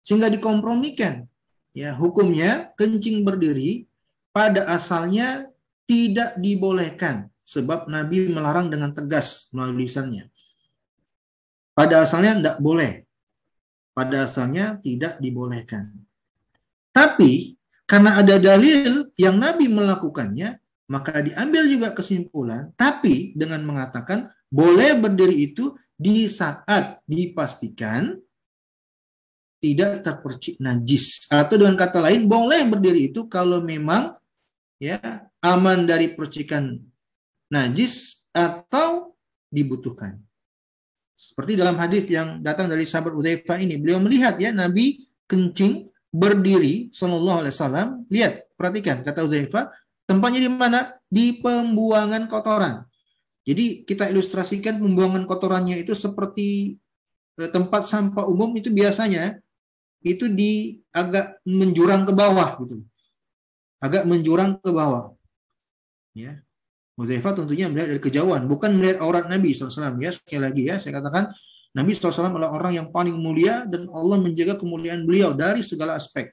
Sehingga 0.00 0.30
dikompromikan. 0.30 1.26
Ya, 1.74 1.90
hukumnya 1.90 2.70
kencing 2.78 3.26
berdiri 3.26 3.90
pada 4.30 4.70
asalnya 4.70 5.50
tidak 5.90 6.38
dibolehkan 6.38 7.33
sebab 7.54 7.86
Nabi 7.86 8.26
melarang 8.26 8.66
dengan 8.66 8.90
tegas 8.90 9.54
melalui 9.54 9.86
lisannya. 9.86 10.26
Pada 11.74 12.02
asalnya 12.02 12.34
tidak 12.38 12.56
boleh. 12.58 12.92
Pada 13.94 14.26
asalnya 14.26 14.78
tidak 14.82 15.22
dibolehkan. 15.22 15.94
Tapi 16.90 17.54
karena 17.86 18.18
ada 18.18 18.38
dalil 18.42 19.14
yang 19.14 19.38
Nabi 19.38 19.70
melakukannya, 19.70 20.58
maka 20.90 21.22
diambil 21.22 21.62
juga 21.70 21.94
kesimpulan, 21.94 22.74
tapi 22.74 23.34
dengan 23.38 23.62
mengatakan 23.62 24.30
boleh 24.50 24.98
berdiri 24.98 25.50
itu 25.50 25.74
di 25.94 26.26
saat 26.26 27.02
dipastikan 27.06 28.18
tidak 29.62 30.04
terpercik 30.04 30.60
najis 30.60 31.24
atau 31.32 31.56
dengan 31.56 31.80
kata 31.80 32.04
lain 32.04 32.28
boleh 32.28 32.68
berdiri 32.68 33.08
itu 33.08 33.24
kalau 33.32 33.64
memang 33.64 34.12
ya 34.76 35.00
aman 35.40 35.88
dari 35.88 36.12
percikan 36.12 36.76
najis 37.52 38.26
atau 38.34 39.14
dibutuhkan. 39.52 40.18
Seperti 41.14 41.54
dalam 41.54 41.78
hadis 41.78 42.10
yang 42.10 42.42
datang 42.42 42.66
dari 42.66 42.82
sahabat 42.82 43.14
Udzaifah 43.14 43.62
ini, 43.62 43.78
beliau 43.78 44.02
melihat 44.02 44.34
ya 44.36 44.50
Nabi 44.50 45.06
kencing 45.30 45.86
berdiri 46.10 46.90
sallallahu 46.90 47.46
alaihi 47.46 47.54
wasallam. 47.54 47.88
Lihat, 48.10 48.50
perhatikan 48.58 49.06
kata 49.06 49.22
Udzaifah, 49.22 49.70
tempatnya 50.10 50.40
di 50.42 50.50
mana? 50.50 50.98
Di 51.06 51.38
pembuangan 51.38 52.26
kotoran. 52.26 52.82
Jadi 53.44 53.84
kita 53.84 54.08
ilustrasikan 54.08 54.80
pembuangan 54.80 55.28
kotorannya 55.28 55.78
itu 55.78 55.92
seperti 55.92 56.80
eh, 57.38 57.50
tempat 57.52 57.84
sampah 57.84 58.24
umum 58.26 58.50
itu 58.56 58.72
biasanya 58.72 59.38
itu 60.04 60.28
di 60.28 60.80
agak 60.92 61.40
menjurang 61.44 62.08
ke 62.08 62.12
bawah 62.12 62.56
gitu. 62.64 62.84
Agak 63.80 64.08
menjurang 64.08 64.60
ke 64.60 64.70
bawah. 64.72 65.12
Ya. 66.16 66.40
Muzaifah 66.94 67.34
tentunya 67.34 67.66
melihat 67.66 67.90
dari 67.90 68.02
kejauhan, 68.02 68.46
bukan 68.46 68.70
melihat 68.78 69.02
aurat 69.02 69.26
Nabi 69.26 69.50
SAW. 69.50 69.98
Ya, 69.98 70.14
sekali 70.14 70.40
lagi 70.46 70.62
ya, 70.70 70.78
saya 70.78 71.02
katakan 71.02 71.34
Nabi 71.74 71.90
SAW 71.90 72.30
adalah 72.30 72.54
orang 72.54 72.72
yang 72.78 72.88
paling 72.94 73.18
mulia 73.18 73.66
dan 73.66 73.90
Allah 73.90 74.14
menjaga 74.22 74.54
kemuliaan 74.54 75.02
beliau 75.02 75.34
dari 75.34 75.58
segala 75.66 75.98
aspek. 75.98 76.30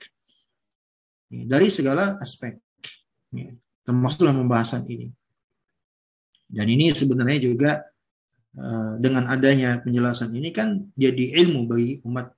Dari 1.34 1.74
segala 1.74 2.14
aspek. 2.22 2.62
Termasuk 3.82 4.22
dalam 4.22 4.46
pembahasan 4.46 4.86
ini. 4.86 5.10
Dan 6.46 6.68
ini 6.70 6.94
sebenarnya 6.94 7.42
juga 7.42 7.82
eh, 8.54 8.92
dengan 9.02 9.26
adanya 9.34 9.82
penjelasan 9.82 10.30
ini 10.36 10.54
kan 10.54 10.78
jadi 10.94 11.42
ilmu 11.42 11.66
bagi 11.66 12.06
umat 12.06 12.30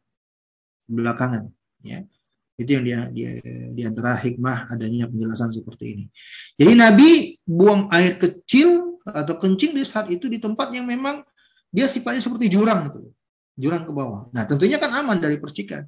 belakangan. 0.88 1.52
Ya. 1.84 2.08
Itu 2.54 2.70
yang 2.78 2.86
dia, 2.86 3.00
dia 3.10 3.32
di 3.74 3.82
antara 3.82 4.14
hikmah 4.14 4.70
adanya 4.70 5.10
penjelasan 5.10 5.50
seperti 5.50 5.86
ini. 5.98 6.06
Jadi 6.54 6.74
Nabi 6.78 7.10
buang 7.42 7.90
air 7.90 8.22
kecil 8.22 9.02
atau 9.04 9.36
kencing 9.42 9.74
di 9.74 9.84
saat 9.84 10.08
itu 10.14 10.30
di 10.30 10.38
tempat 10.38 10.70
yang 10.70 10.86
memang 10.86 11.26
dia 11.74 11.90
sifatnya 11.90 12.22
seperti 12.22 12.54
jurang 12.54 12.94
itu. 12.94 13.10
Jurang 13.58 13.86
ke 13.86 13.92
bawah. 13.94 14.30
Nah, 14.30 14.46
tentunya 14.46 14.78
kan 14.78 14.94
aman 14.94 15.18
dari 15.18 15.42
percikan. 15.42 15.82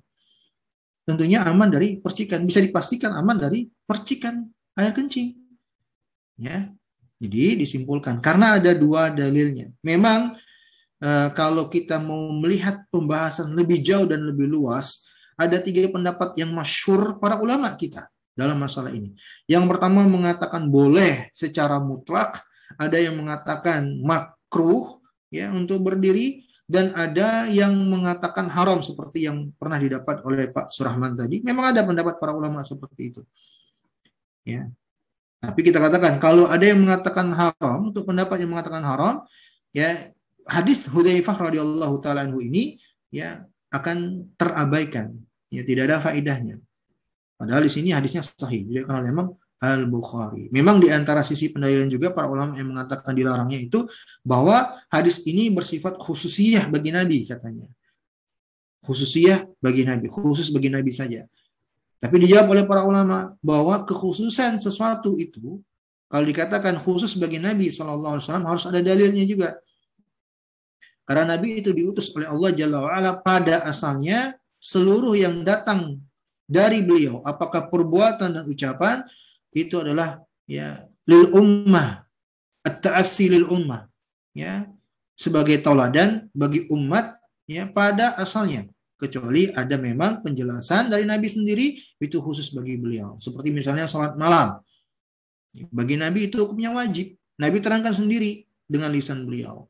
Tentunya 1.05 1.45
aman 1.45 1.69
dari 1.69 2.01
percikan. 2.01 2.41
Bisa 2.41 2.57
dipastikan 2.61 3.13
aman 3.13 3.37
dari 3.37 3.69
percikan 3.85 4.41
air 4.73 4.93
kencing. 4.93 5.37
Ya. 6.41 6.73
Jadi 7.21 7.61
disimpulkan 7.63 8.19
karena 8.19 8.57
ada 8.57 8.73
dua 8.73 9.13
dalilnya. 9.13 9.71
Memang 9.85 10.35
eh, 10.99 11.29
kalau 11.37 11.69
kita 11.69 12.01
mau 12.01 12.33
melihat 12.41 12.83
pembahasan 12.89 13.53
lebih 13.53 13.79
jauh 13.85 14.09
dan 14.09 14.25
lebih 14.25 14.49
luas, 14.49 15.05
ada 15.35 15.57
tiga 15.59 15.87
pendapat 15.91 16.39
yang 16.39 16.51
masyur 16.55 17.19
para 17.19 17.39
ulama 17.39 17.71
kita 17.75 18.07
dalam 18.35 18.59
masalah 18.59 18.91
ini. 18.91 19.15
Yang 19.47 19.65
pertama 19.71 20.03
mengatakan 20.07 20.67
boleh 20.67 21.31
secara 21.31 21.79
mutlak, 21.79 22.43
ada 22.75 22.99
yang 22.99 23.15
mengatakan 23.15 23.99
makruh 24.03 24.99
ya 25.31 25.51
untuk 25.51 25.83
berdiri 25.83 26.43
dan 26.65 26.91
ada 26.97 27.45
yang 27.45 27.77
mengatakan 27.87 28.49
haram 28.49 28.81
seperti 28.81 29.29
yang 29.29 29.53
pernah 29.55 29.77
didapat 29.77 30.25
oleh 30.25 30.49
Pak 30.49 30.73
Surahman 30.73 31.13
tadi. 31.13 31.39
Memang 31.45 31.71
ada 31.71 31.85
pendapat 31.85 32.17
para 32.17 32.33
ulama 32.33 32.65
seperti 32.65 33.13
itu. 33.13 33.21
Ya. 34.43 34.67
Tapi 35.45 35.61
kita 35.61 35.77
katakan 35.77 36.17
kalau 36.17 36.49
ada 36.49 36.65
yang 36.65 36.81
mengatakan 36.81 37.29
haram 37.37 37.93
untuk 37.93 38.09
pendapat 38.09 38.41
yang 38.41 38.49
mengatakan 38.49 38.81
haram, 38.81 39.21
ya 39.69 40.09
hadis 40.49 40.89
Hudzaifah 40.89 41.37
radhiyallahu 41.37 42.01
taala 42.01 42.25
ini 42.25 42.81
ya 43.13 43.45
akan 43.75 44.31
terabaikan. 44.39 45.11
Ya, 45.51 45.67
tidak 45.67 45.91
ada 45.91 45.97
faedahnya. 45.99 46.63
Padahal 47.35 47.67
di 47.67 47.71
sini 47.71 47.91
hadisnya 47.91 48.23
sahih. 48.23 48.63
Jadi 48.63 48.87
kalau 48.87 49.03
memang 49.03 49.27
Al-Bukhari. 49.59 50.51
Memang 50.51 50.83
di 50.83 50.91
antara 50.91 51.23
sisi 51.23 51.47
pendalilan 51.51 51.87
juga 51.87 52.11
para 52.11 52.27
ulama 52.27 52.59
yang 52.59 52.75
mengatakan 52.75 53.15
dilarangnya 53.15 53.59
itu 53.59 53.87
bahwa 54.21 54.75
hadis 54.91 55.23
ini 55.23 55.47
bersifat 55.47 55.95
khususiyah 55.95 56.67
bagi 56.67 56.91
Nabi 56.91 57.23
katanya. 57.23 57.67
Khususiyah 58.83 59.47
bagi 59.57 59.87
Nabi, 59.87 60.11
khusus 60.11 60.51
bagi 60.53 60.69
Nabi 60.69 60.91
saja. 60.93 61.25
Tapi 61.97 62.15
dijawab 62.21 62.47
oleh 62.51 62.63
para 62.67 62.85
ulama 62.85 63.33
bahwa 63.41 63.81
kekhususan 63.87 64.61
sesuatu 64.61 65.17
itu 65.17 65.57
kalau 66.05 66.25
dikatakan 66.27 66.77
khusus 66.77 67.17
bagi 67.17 67.41
Nabi 67.41 67.73
SAW 67.73 68.21
harus 68.21 68.63
ada 68.69 68.77
dalilnya 68.83 69.25
juga. 69.25 69.57
Karena 71.05 71.37
Nabi 71.37 71.61
itu 71.61 71.69
diutus 71.69 72.09
oleh 72.17 72.25
Allah 72.25 72.49
Jalla 72.57 72.81
wa'ala 72.81 73.11
pada 73.21 73.61
asalnya 73.61 74.33
seluruh 74.57 75.13
yang 75.13 75.45
datang 75.45 76.01
dari 76.49 76.81
beliau, 76.81 77.21
apakah 77.21 77.69
perbuatan 77.69 78.41
dan 78.41 78.45
ucapan, 78.49 79.05
itu 79.53 79.77
adalah 79.77 80.25
ya 80.49 80.81
lil 81.05 81.29
ummah, 81.29 82.01
at-ta'assi 82.65 83.29
lil 83.29 83.45
ummah, 83.45 83.85
ya 84.33 84.65
sebagai 85.13 85.61
tauladan 85.61 86.25
bagi 86.33 86.65
umat 86.73 87.21
ya 87.45 87.69
pada 87.69 88.17
asalnya. 88.17 88.65
Kecuali 88.95 89.51
ada 89.51 89.75
memang 89.75 90.23
penjelasan 90.23 90.87
dari 90.89 91.03
Nabi 91.03 91.27
sendiri 91.27 91.77
itu 91.99 92.17
khusus 92.23 92.49
bagi 92.55 92.79
beliau. 92.79 93.19
Seperti 93.19 93.51
misalnya 93.51 93.91
salat 93.91 94.15
malam. 94.15 94.57
Bagi 95.51 95.99
Nabi 95.99 96.31
itu 96.31 96.39
hukumnya 96.39 96.71
wajib. 96.71 97.11
Nabi 97.35 97.59
terangkan 97.59 97.91
sendiri 97.91 98.47
dengan 98.63 98.95
lisan 98.95 99.27
beliau 99.27 99.67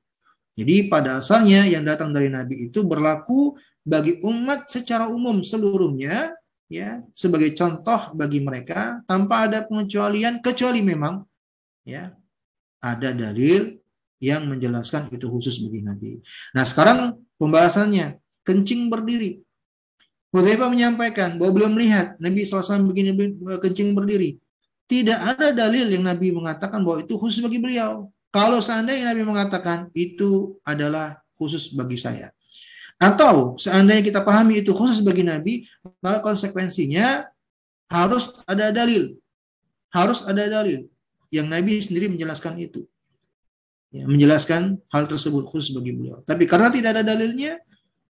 jadi 0.56 0.88
pada 0.88 1.20
asalnya 1.20 1.68
yang 1.68 1.84
datang 1.84 2.16
dari 2.16 2.32
Nabi 2.32 2.72
itu 2.72 2.88
berlaku 2.88 3.60
bagi 3.86 4.18
umat 4.24 4.72
secara 4.72 5.12
umum 5.12 5.44
seluruhnya 5.44 6.34
ya 6.72 7.04
sebagai 7.14 7.54
contoh 7.54 8.16
bagi 8.18 8.42
mereka 8.42 9.04
tanpa 9.06 9.46
ada 9.46 9.62
pengecualian 9.68 10.42
kecuali 10.42 10.82
memang 10.82 11.22
ya 11.86 12.16
ada 12.82 13.14
dalil 13.14 13.78
yang 14.24 14.48
menjelaskan 14.48 15.12
itu 15.12 15.28
khusus 15.28 15.60
bagi 15.62 15.86
Nabi. 15.86 16.12
Nah 16.56 16.64
sekarang 16.66 17.20
pembahasannya 17.38 18.18
kencing 18.42 18.88
berdiri. 18.88 19.42
Hudzaifah 20.32 20.68
menyampaikan 20.68 21.40
bahwa 21.40 21.52
belum 21.64 21.72
melihat 21.80 22.20
Nabi 22.20 22.44
SAW 22.44 22.84
begini 22.92 23.16
kencing 23.62 23.96
berdiri. 23.96 24.36
Tidak 24.86 25.18
ada 25.18 25.50
dalil 25.50 25.90
yang 25.90 26.06
Nabi 26.06 26.30
mengatakan 26.30 26.84
bahwa 26.84 27.02
itu 27.02 27.16
khusus 27.18 27.42
bagi 27.42 27.58
beliau. 27.58 28.12
Kalau 28.36 28.60
seandainya 28.60 29.16
Nabi 29.16 29.24
mengatakan 29.24 29.88
itu 29.96 30.60
adalah 30.68 31.24
khusus 31.40 31.72
bagi 31.72 31.96
saya. 31.96 32.36
Atau 33.00 33.56
seandainya 33.56 34.04
kita 34.04 34.20
pahami 34.28 34.60
itu 34.60 34.76
khusus 34.76 35.00
bagi 35.00 35.24
Nabi, 35.24 35.64
maka 36.04 36.20
konsekuensinya 36.20 37.32
harus 37.88 38.36
ada 38.44 38.76
dalil. 38.76 39.16
Harus 39.88 40.20
ada 40.28 40.52
dalil. 40.52 40.84
Yang 41.32 41.48
Nabi 41.48 41.74
sendiri 41.80 42.12
menjelaskan 42.12 42.60
itu. 42.60 42.84
Ya, 43.96 44.04
menjelaskan 44.04 44.84
hal 44.92 45.08
tersebut 45.08 45.48
khusus 45.48 45.72
bagi 45.72 45.96
beliau. 45.96 46.20
Tapi 46.28 46.44
karena 46.44 46.68
tidak 46.68 47.00
ada 47.00 47.16
dalilnya, 47.16 47.64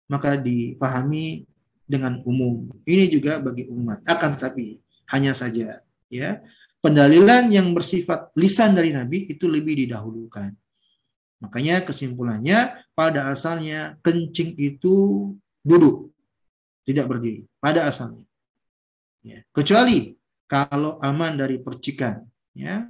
maka 0.07 0.39
dipahami 0.39 1.43
dengan 1.83 2.23
umum. 2.23 2.71
Ini 2.87 3.11
juga 3.11 3.43
bagi 3.43 3.67
umat. 3.67 3.99
Akan 4.07 4.39
tetapi 4.39 4.79
hanya 5.11 5.35
saja 5.35 5.83
ya 6.07 6.39
pendalilan 6.83 7.47
yang 7.47 7.71
bersifat 7.71 8.35
lisan 8.35 8.75
dari 8.75 8.91
Nabi 8.91 9.31
itu 9.31 9.47
lebih 9.47 9.87
didahulukan. 9.87 10.51
Makanya 11.39 11.87
kesimpulannya 11.87 12.83
pada 12.91 13.31
asalnya 13.31 13.95
kencing 14.03 14.59
itu 14.59 15.31
duduk, 15.63 16.11
tidak 16.83 17.07
berdiri 17.07 17.47
pada 17.63 17.87
asalnya. 17.87 18.27
Ya. 19.23 19.39
Kecuali 19.55 20.19
kalau 20.43 20.99
aman 20.99 21.39
dari 21.39 21.63
percikan, 21.63 22.19
ya 22.51 22.83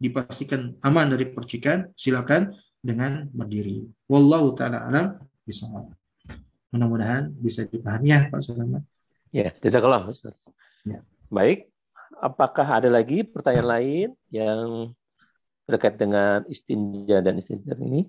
dipastikan 0.00 0.80
aman 0.80 1.12
dari 1.12 1.28
percikan, 1.28 1.92
silakan 1.92 2.56
dengan 2.80 3.28
berdiri. 3.28 3.84
Wallahu 4.08 4.56
taala 4.56 4.88
alam 4.88 5.20
bisa. 5.44 5.68
Mudah-mudahan 6.72 7.30
bisa 7.38 7.68
dipahami 7.68 8.10
ya 8.10 8.26
Pak 8.32 8.40
Sulaiman. 8.42 8.82
Ya, 9.30 9.54
jazakallah. 9.62 10.10
Ya. 10.82 11.00
Baik, 11.30 11.70
apakah 12.24 12.80
ada 12.80 12.88
lagi 12.88 13.20
pertanyaan 13.20 13.68
lain 13.68 14.08
yang 14.32 14.96
terkait 15.68 16.00
dengan 16.00 16.40
istinja 16.48 17.20
dan 17.20 17.36
istinja 17.36 17.76
ini? 17.76 18.08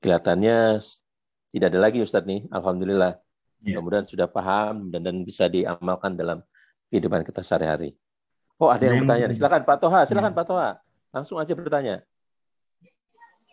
Kelihatannya 0.00 0.80
tidak 1.52 1.66
ada 1.68 1.80
lagi 1.80 1.98
Ustadz 2.00 2.24
nih, 2.24 2.48
Alhamdulillah. 2.48 3.20
Ya. 3.64 3.76
Kemudian 3.80 4.08
sudah 4.08 4.28
paham 4.28 4.88
dan, 4.88 5.04
dan 5.04 5.16
bisa 5.24 5.44
diamalkan 5.48 6.16
dalam 6.16 6.40
kehidupan 6.88 7.20
kita 7.24 7.44
sehari-hari. 7.44 7.92
Oh 8.56 8.72
ada 8.72 8.88
yang 8.88 9.04
bertanya, 9.04 9.28
silakan 9.36 9.68
Pak 9.68 9.76
Toha, 9.84 10.00
silakan 10.08 10.32
ya. 10.32 10.38
Pak 10.40 10.46
Toha, 10.48 10.70
langsung 11.12 11.36
aja 11.36 11.52
bertanya. 11.52 12.00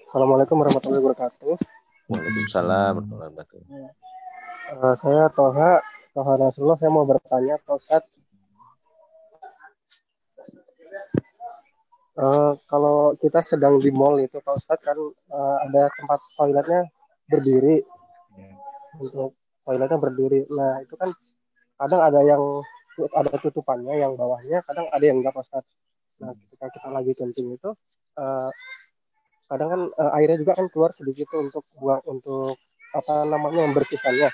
Assalamualaikum 0.07 0.55
warahmatullahi 0.55 1.03
wabarakatuh. 1.03 1.55
Waalaikumsalam 2.07 2.91
warahmatullahi 3.01 3.29
wabarakatuh. 3.35 3.61
Uh, 4.79 4.95
saya 4.95 5.27
Toha, 5.35 5.83
Toha 6.13 6.33
Rasulullah, 6.37 6.77
saya 6.77 6.91
mau 6.93 7.05
bertanya, 7.09 7.57
Pak 7.65 7.75
Ustadz, 7.77 8.21
Uh, 12.13 12.53
kalau 12.69 13.17
kita 13.17 13.41
sedang 13.41 13.81
di 13.81 13.89
mall 13.89 14.21
itu 14.21 14.37
Pak 14.37 14.53
Ustadz 14.53 14.85
kan 14.85 14.93
uh, 15.33 15.57
ada 15.65 15.89
tempat 15.97 16.21
toiletnya 16.37 16.85
berdiri 17.25 17.81
untuk 19.01 19.33
toiletnya 19.65 19.97
berdiri. 19.97 20.45
Nah 20.53 20.77
itu 20.85 20.93
kan 20.93 21.09
kadang 21.81 22.05
ada 22.05 22.21
yang 22.21 22.61
ada 23.17 23.33
tutupannya 23.41 23.97
yang 23.97 24.13
bawahnya, 24.13 24.61
kadang 24.61 24.85
ada 24.93 25.01
yang 25.01 25.25
enggak 25.25 25.33
Pak 25.33 25.41
Ustadz. 25.41 25.73
Nah 26.21 26.37
ketika 26.45 26.69
kita 26.69 26.87
lagi 26.93 27.11
kencing 27.17 27.57
itu 27.57 27.73
uh, 28.21 28.49
kadang 29.49 29.69
kan 29.73 29.81
uh, 29.97 30.11
airnya 30.13 30.37
juga 30.37 30.53
kan 30.53 30.69
keluar 30.69 30.93
sedikit 30.93 31.33
untuk 31.33 31.65
buang 31.73 32.05
untuk 32.05 32.61
apa 32.93 33.25
namanya 33.25 33.65
membersihkannya. 33.65 34.29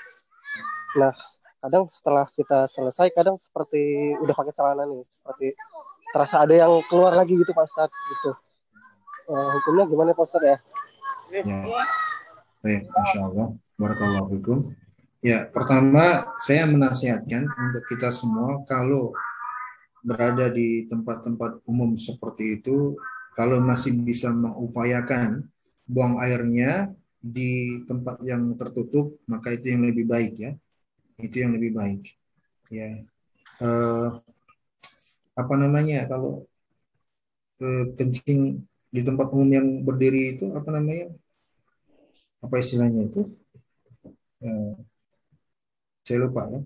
Nah 1.00 1.16
kadang 1.60 1.84
setelah 1.92 2.24
kita 2.32 2.64
selesai 2.66 3.12
kadang 3.12 3.36
seperti 3.36 4.16
udah 4.20 4.32
pakai 4.32 4.52
celana 4.56 4.88
nih 4.88 5.04
seperti 5.12 5.52
terasa 6.10 6.42
ada 6.42 6.54
yang 6.56 6.72
keluar 6.88 7.14
lagi 7.14 7.36
gitu 7.36 7.52
Pak 7.52 7.68
Ustadz 7.68 7.94
gitu. 7.94 8.30
Uh, 9.30 9.48
hukumnya 9.60 9.84
gimana 9.86 10.10
Pak 10.16 10.26
Ustadz 10.26 10.48
ya? 10.48 10.56
Ya. 11.30 11.60
Baik, 12.60 12.90
Masya 12.90 13.20
Allah. 13.30 13.48
Barakallahu 13.78 14.36
Ya, 15.20 15.44
pertama 15.48 16.32
saya 16.40 16.64
menasihatkan 16.64 17.44
untuk 17.44 17.84
kita 17.92 18.08
semua 18.08 18.64
kalau 18.64 19.12
berada 20.00 20.48
di 20.48 20.88
tempat-tempat 20.88 21.60
umum 21.68 21.92
seperti 22.00 22.60
itu, 22.60 22.96
kalau 23.36 23.60
masih 23.60 24.00
bisa 24.00 24.32
mengupayakan 24.32 25.44
buang 25.84 26.16
airnya 26.24 26.88
di 27.20 27.84
tempat 27.84 28.24
yang 28.24 28.56
tertutup, 28.56 29.20
maka 29.28 29.52
itu 29.52 29.76
yang 29.76 29.84
lebih 29.84 30.08
baik 30.08 30.34
ya. 30.40 30.52
Itu 31.20 31.36
yang 31.40 31.52
lebih 31.56 31.76
baik. 31.76 32.02
Ya. 32.72 33.04
Uh, 33.60 34.20
apa 35.40 35.54
namanya 35.56 36.04
kalau 36.10 36.44
eh, 37.62 37.84
kencing 37.96 38.60
di 38.90 39.00
tempat 39.06 39.30
umum 39.30 39.48
yang 39.48 39.68
berdiri 39.86 40.36
itu 40.36 40.50
apa 40.52 40.68
namanya 40.74 41.14
apa 42.42 42.54
istilahnya 42.58 43.06
itu 43.06 43.20
eh, 44.42 44.74
saya 46.04 46.18
lupa 46.26 46.50
ya 46.50 46.60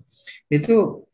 itu 0.48 1.05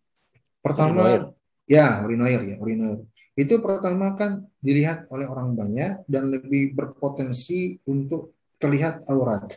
pertama 0.63 1.03
urinoir. 1.03 1.23
ya 1.67 1.87
urinoir 2.07 2.41
ya 2.47 2.57
urinoir 2.63 3.01
itu 3.35 3.55
pertama 3.59 4.15
kan 4.15 4.45
dilihat 4.61 5.09
oleh 5.11 5.27
orang 5.27 5.57
banyak 5.57 6.05
dan 6.07 6.29
lebih 6.29 6.77
berpotensi 6.77 7.81
untuk 7.89 8.37
terlihat 8.61 9.09
aurat 9.11 9.49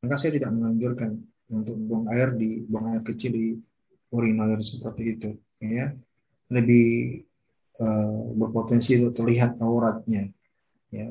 maka 0.00 0.14
saya 0.16 0.38
tidak 0.38 0.54
menganjurkan 0.54 1.18
untuk 1.52 1.76
buang 1.78 2.06
air 2.10 2.34
di 2.34 2.66
buang 2.66 2.94
air 2.94 3.02
kecil 3.06 3.30
di 3.34 3.54
urinoir 4.10 4.58
seperti 4.62 5.02
itu 5.14 5.30
ya 5.62 5.94
lebih 6.50 7.22
uh, 7.82 8.30
berpotensi 8.34 9.02
untuk 9.02 9.22
terlihat 9.22 9.58
auratnya. 9.58 10.30
Ya. 10.94 11.10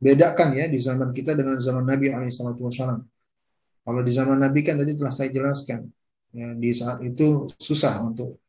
Bedakan 0.00 0.56
ya 0.56 0.66
di 0.66 0.80
zaman 0.80 1.12
kita 1.12 1.36
dengan 1.36 1.60
zaman 1.60 1.84
Nabi 1.84 2.10
Alaihissalam. 2.10 3.04
Kalau 3.80 4.00
di 4.00 4.12
zaman 4.12 4.38
Nabi 4.40 4.60
kan 4.64 4.80
tadi 4.80 4.96
telah 4.96 5.12
saya 5.12 5.28
jelaskan, 5.28 5.88
ya, 6.32 6.52
di 6.56 6.70
saat 6.72 7.04
itu 7.04 7.48
susah 7.60 8.00
untuk 8.00 8.40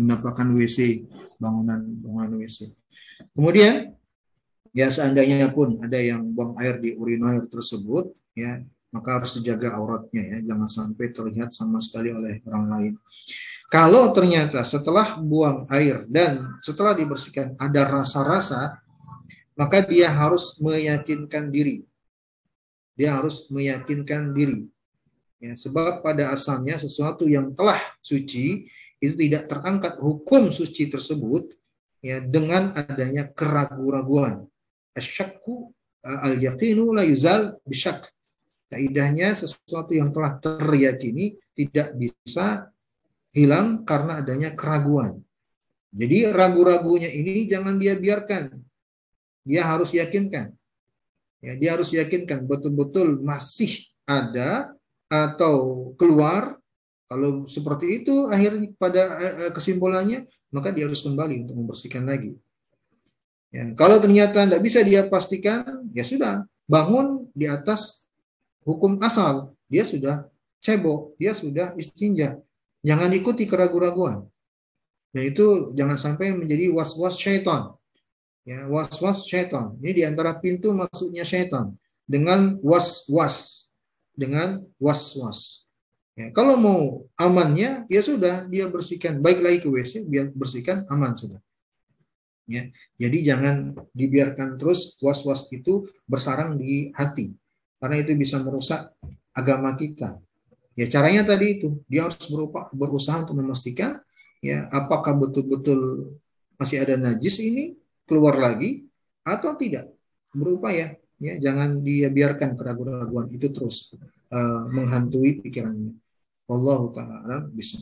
mendapatkan 0.00 0.48
WC 0.56 1.08
bangunan 1.36 1.80
bangunan 2.00 2.40
WC. 2.40 2.72
Kemudian 3.36 3.92
ya 4.72 4.88
seandainya 4.88 5.52
pun 5.52 5.76
ada 5.84 6.00
yang 6.00 6.24
buang 6.32 6.56
air 6.56 6.80
di 6.80 6.96
urinoir 6.96 7.48
tersebut, 7.52 8.16
ya 8.32 8.64
maka 8.92 9.18
harus 9.18 9.32
dijaga 9.40 9.72
auratnya 9.72 10.36
ya, 10.36 10.38
jangan 10.52 10.68
sampai 10.68 11.06
terlihat 11.10 11.56
sama 11.56 11.80
sekali 11.80 12.12
oleh 12.12 12.44
orang 12.44 12.66
lain. 12.68 12.94
Kalau 13.72 14.12
ternyata 14.12 14.60
setelah 14.68 15.16
buang 15.16 15.64
air 15.72 16.04
dan 16.04 16.60
setelah 16.60 16.92
dibersihkan 16.92 17.56
ada 17.56 17.88
rasa-rasa, 17.88 18.76
maka 19.56 19.80
dia 19.80 20.12
harus 20.12 20.60
meyakinkan 20.60 21.48
diri. 21.48 21.80
Dia 22.92 23.16
harus 23.16 23.48
meyakinkan 23.48 24.36
diri. 24.36 24.68
Ya, 25.40 25.56
sebab 25.56 26.04
pada 26.04 26.30
asalnya 26.30 26.76
sesuatu 26.76 27.24
yang 27.26 27.56
telah 27.56 27.80
suci 28.04 28.68
itu 29.02 29.14
tidak 29.18 29.50
terangkat 29.50 29.98
hukum 29.98 30.52
suci 30.54 30.86
tersebut 30.86 31.50
ya 32.04 32.20
dengan 32.20 32.76
adanya 32.76 33.26
keraguan-raguan. 33.26 34.46
Asyakku 34.92 35.72
al-yaqinu 36.04 36.92
la 36.92 37.02
yuzal 37.08 37.56
bisyak 37.64 38.06
Kaidahnya 38.72 39.36
sesuatu 39.36 39.92
yang 39.92 40.08
telah 40.16 40.40
terjadi 40.40 41.36
tidak 41.52 41.88
bisa 41.92 42.72
hilang 43.36 43.84
karena 43.84 44.24
adanya 44.24 44.56
keraguan. 44.56 45.20
Jadi 45.92 46.32
ragu-ragunya 46.32 47.12
ini 47.12 47.44
jangan 47.44 47.76
dia 47.76 47.92
biarkan. 47.92 48.56
Dia 49.44 49.68
harus 49.68 49.92
yakinkan. 49.92 50.56
Ya, 51.44 51.52
dia 51.52 51.76
harus 51.76 51.92
yakinkan 51.92 52.48
betul-betul 52.48 53.20
masih 53.20 53.84
ada 54.08 54.72
atau 55.12 55.92
keluar. 56.00 56.56
Kalau 57.12 57.44
seperti 57.44 58.00
itu 58.00 58.24
akhirnya 58.24 58.72
pada 58.80 59.02
eh, 59.20 59.52
kesimpulannya 59.52 60.24
maka 60.48 60.72
dia 60.72 60.88
harus 60.88 61.04
kembali 61.04 61.44
untuk 61.44 61.60
membersihkan 61.60 62.08
lagi. 62.08 62.32
Ya, 63.52 63.68
kalau 63.76 64.00
ternyata 64.00 64.48
tidak 64.48 64.64
bisa 64.64 64.80
dia 64.80 65.04
pastikan, 65.12 65.84
ya 65.92 66.08
sudah 66.08 66.48
bangun 66.64 67.28
di 67.36 67.44
atas 67.44 68.01
hukum 68.66 68.98
asal. 69.02 69.54
Dia 69.66 69.82
sudah 69.86 70.28
cebok, 70.62 71.18
dia 71.18 71.34
sudah 71.34 71.74
istinja. 71.74 72.38
Jangan 72.82 73.10
ikuti 73.14 73.46
keraguan-raguan. 73.46 74.26
Dan 75.12 75.22
itu 75.28 75.76
jangan 75.76 75.98
sampai 76.00 76.32
menjadi 76.32 76.72
was-was 76.72 77.18
syaitan. 77.20 77.76
Ya, 78.42 78.66
was-was 78.66 79.28
syaitan. 79.28 79.76
Ini 79.78 79.90
di 79.92 80.02
antara 80.02 80.34
pintu 80.38 80.74
masuknya 80.74 81.22
syaitan. 81.22 81.74
Dengan 82.08 82.58
was-was. 82.64 83.68
Dengan 84.16 84.66
was-was. 84.82 85.68
Ya, 86.12 86.28
kalau 86.32 86.60
mau 86.60 86.80
amannya, 87.16 87.88
ya 87.88 88.02
sudah, 88.04 88.44
dia 88.48 88.68
bersihkan. 88.68 89.20
Baik 89.20 89.40
lagi 89.40 89.58
ke 89.64 89.68
WC, 89.68 90.04
biar 90.04 90.28
bersihkan, 90.32 90.84
aman 90.92 91.16
sudah. 91.16 91.40
Ya, 92.44 92.68
jadi 92.98 93.32
jangan 93.32 93.78
dibiarkan 93.94 94.58
terus 94.58 94.98
was-was 94.98 95.48
itu 95.54 95.86
bersarang 96.04 96.58
di 96.58 96.90
hati 96.92 97.32
karena 97.82 97.98
itu 97.98 98.14
bisa 98.14 98.38
merusak 98.38 98.94
agama 99.34 99.74
kita. 99.74 100.22
Ya 100.78 100.86
caranya 100.86 101.26
tadi 101.26 101.58
itu 101.58 101.82
dia 101.90 102.06
harus 102.06 102.22
berupa, 102.30 102.70
berusaha 102.70 103.26
untuk 103.26 103.42
memastikan 103.42 103.98
ya 104.38 104.70
apakah 104.70 105.18
betul-betul 105.18 106.14
masih 106.54 106.86
ada 106.86 106.94
najis 106.94 107.42
ini 107.42 107.74
keluar 108.06 108.38
lagi 108.38 108.86
atau 109.26 109.58
tidak. 109.58 109.90
berupaya 110.32 110.96
ya 111.20 111.36
jangan 111.36 111.84
dia 111.84 112.08
biarkan 112.08 112.56
keraguan-keraguan 112.56 113.28
itu 113.36 113.52
terus 113.52 113.92
uh, 114.32 114.64
menghantui 114.72 115.44
pikirannya. 115.44 115.92
Allah 116.48 116.80
taala 116.96 117.36
bisa. 117.52 117.76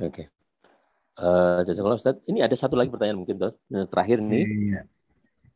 Okay. 0.00 0.26
Uh, 1.20 1.60
Ustaz. 1.92 2.16
Ini 2.24 2.40
ada 2.40 2.56
satu 2.56 2.72
lagi 2.72 2.88
pertanyaan 2.88 3.20
mungkin 3.20 3.36
Dot. 3.36 3.60
Terakhir 3.68 4.24
nih. 4.24 4.44
Iya. 4.48 4.80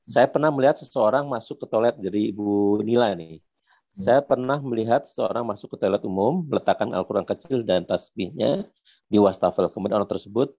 Saya 0.06 0.26
pernah 0.26 0.50
melihat 0.52 0.78
seseorang 0.80 1.26
masuk 1.28 1.62
ke 1.62 1.66
toilet 1.68 1.96
dari 1.98 2.30
Ibu 2.32 2.80
Nila 2.84 3.12
nih. 3.14 3.38
Hmm. 3.40 4.02
Saya 4.04 4.20
pernah 4.22 4.58
melihat 4.62 5.06
seseorang 5.06 5.44
masuk 5.46 5.74
ke 5.74 5.86
toilet 5.86 6.02
umum, 6.06 6.46
meletakkan 6.46 6.90
Al-Quran 6.94 7.26
kecil 7.26 7.62
dan 7.62 7.84
tasbihnya 7.84 8.66
di 9.06 9.18
wastafel. 9.18 9.68
Kemudian 9.70 10.02
orang 10.02 10.10
tersebut 10.10 10.54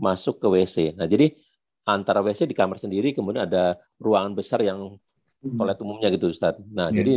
masuk 0.00 0.40
ke 0.40 0.46
WC. 0.48 0.96
Nah, 0.96 1.04
jadi 1.06 1.36
antara 1.84 2.24
WC 2.24 2.48
di 2.48 2.56
kamar 2.56 2.80
sendiri, 2.80 3.12
kemudian 3.12 3.46
ada 3.46 3.78
ruangan 4.00 4.32
besar 4.32 4.62
yang 4.64 4.96
hmm. 5.44 5.56
toilet 5.58 5.78
umumnya 5.82 6.08
gitu, 6.14 6.32
Ustaz. 6.32 6.56
Nah, 6.70 6.88
yeah. 6.88 6.98
jadi 7.02 7.14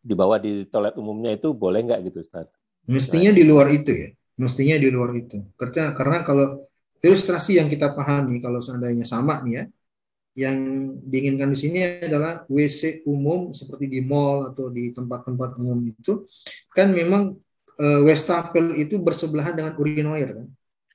dibawa 0.00 0.40
di 0.40 0.68
toilet 0.68 0.94
umumnya 1.00 1.32
itu 1.32 1.52
boleh 1.52 1.80
nggak 1.84 2.00
gitu, 2.12 2.22
Ustaz? 2.22 2.50
Mestinya 2.84 3.32
di 3.32 3.42
luar 3.48 3.72
itu 3.72 3.92
ya 3.92 4.10
mestinya 4.38 4.76
di 4.78 4.88
luar 4.90 5.14
itu. 5.14 5.38
Karena 5.54 5.94
karena 5.94 6.18
kalau 6.26 6.46
ilustrasi 7.00 7.60
yang 7.60 7.68
kita 7.70 7.94
pahami 7.94 8.42
kalau 8.42 8.58
seandainya 8.58 9.06
sama 9.06 9.42
nih 9.46 9.52
ya, 9.54 9.64
yang 10.34 10.58
diinginkan 10.98 11.54
di 11.54 11.58
sini 11.58 11.78
adalah 12.02 12.42
WC 12.50 13.06
umum 13.06 13.54
seperti 13.54 13.86
di 13.86 14.02
mall 14.02 14.50
atau 14.50 14.66
di 14.66 14.90
tempat-tempat 14.90 15.54
umum 15.62 15.78
itu 15.86 16.26
kan 16.74 16.90
memang 16.90 17.38
e, 17.78 17.86
wastafel 18.02 18.74
itu 18.74 18.98
bersebelahan 18.98 19.54
dengan 19.54 19.78
urinoir 19.78 20.42
kan 20.42 20.46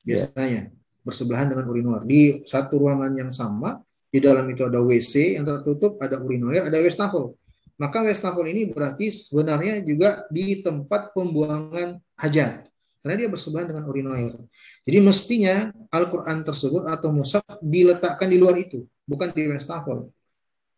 biasanya 0.03 0.67
yeah. 0.67 1.03
bersebelahan 1.07 1.47
dengan 1.47 1.71
urinoir 1.71 2.03
di 2.03 2.43
satu 2.43 2.83
ruangan 2.83 3.15
yang 3.15 3.31
sama 3.31 3.79
di 4.11 4.19
dalam 4.19 4.43
itu 4.51 4.67
ada 4.67 4.83
WC 4.83 5.39
yang 5.39 5.47
tertutup 5.47 5.95
ada 6.03 6.19
urinoir 6.19 6.67
ada 6.67 6.75
wastafel 6.83 7.31
maka 7.79 8.03
wastafel 8.03 8.43
ini 8.43 8.67
berarti 8.67 9.07
sebenarnya 9.07 9.79
juga 9.87 10.27
di 10.27 10.59
tempat 10.59 11.15
pembuangan 11.15 11.95
hajat 12.19 12.67
karena 12.99 13.15
dia 13.15 13.29
bersebelahan 13.31 13.71
dengan 13.71 13.87
urinoir. 13.87 14.35
Jadi 14.83 14.97
mestinya 14.99 15.71
Al-Quran 15.87 16.43
tersebut 16.43 16.83
atau 16.83 17.15
mushaf 17.15 17.43
diletakkan 17.63 18.27
di 18.27 18.35
luar 18.35 18.59
itu, 18.59 18.83
bukan 19.09 19.33
di 19.33 19.49
wastafel. 19.49 20.13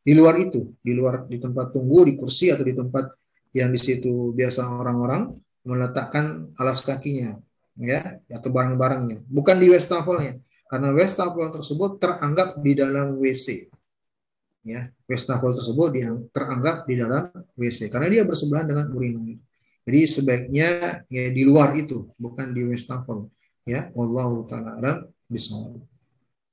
Di 0.02 0.16
luar 0.16 0.40
itu, 0.40 0.72
di 0.80 0.96
luar 0.96 1.28
di 1.28 1.38
tempat 1.38 1.76
tunggu, 1.76 2.08
di 2.08 2.16
kursi 2.16 2.50
atau 2.50 2.64
di 2.66 2.74
tempat 2.74 3.12
yang 3.52 3.70
di 3.70 3.78
situ 3.78 4.32
biasa 4.32 4.66
orang-orang 4.72 5.36
meletakkan 5.68 6.50
alas 6.58 6.82
kakinya, 6.82 7.38
ya, 7.78 8.18
atau 8.32 8.50
barang-barangnya, 8.50 9.28
bukan 9.30 9.62
di 9.62 9.68
wastafelnya. 9.70 10.42
Karena 10.66 10.96
wastafel 10.96 11.52
tersebut 11.52 12.00
teranggap 12.00 12.58
di 12.64 12.72
dalam 12.74 13.20
WC. 13.20 13.68
Ya, 14.64 14.90
wastafel 15.06 15.52
tersebut 15.58 15.92
yang 16.00 16.16
teranggap 16.32 16.88
di 16.88 16.96
dalam 16.96 17.30
WC 17.58 17.90
karena 17.92 18.08
dia 18.08 18.24
bersebelahan 18.24 18.70
dengan 18.72 18.88
urinoir. 18.94 19.38
Jadi 19.82 20.00
sebaiknya 20.06 21.02
ya 21.10 21.26
di 21.34 21.44
luar 21.44 21.76
itu, 21.76 22.10
bukan 22.16 22.56
di 22.56 22.64
wastafel. 22.66 23.28
Ya, 23.68 23.92
wallahu 23.94 24.48
taala 24.50 24.80
alam 24.80 24.98
bismillah. 25.30 25.91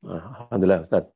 Alhamdulillah 0.04 0.86
Ustaz. 0.86 1.10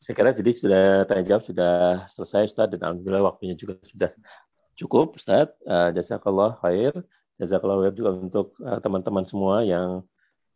Saya 0.00 0.14
kira 0.16 0.32
jadi 0.32 0.50
sudah 0.56 0.84
tanya 1.04 1.24
jawab 1.24 1.44
sudah 1.44 1.74
selesai 2.08 2.48
Ustaz 2.48 2.66
dan 2.72 2.80
alhamdulillah 2.80 3.28
waktunya 3.28 3.52
juga 3.52 3.76
sudah 3.84 4.10
cukup 4.80 5.20
Ustaz. 5.20 5.52
Uh, 5.68 5.92
jazakallah 5.92 6.56
khair. 6.64 6.96
Jazakallah 7.36 7.84
khair 7.84 7.94
juga 7.96 8.10
untuk 8.16 8.56
uh, 8.64 8.80
teman-teman 8.80 9.28
semua 9.28 9.60
yang 9.60 10.00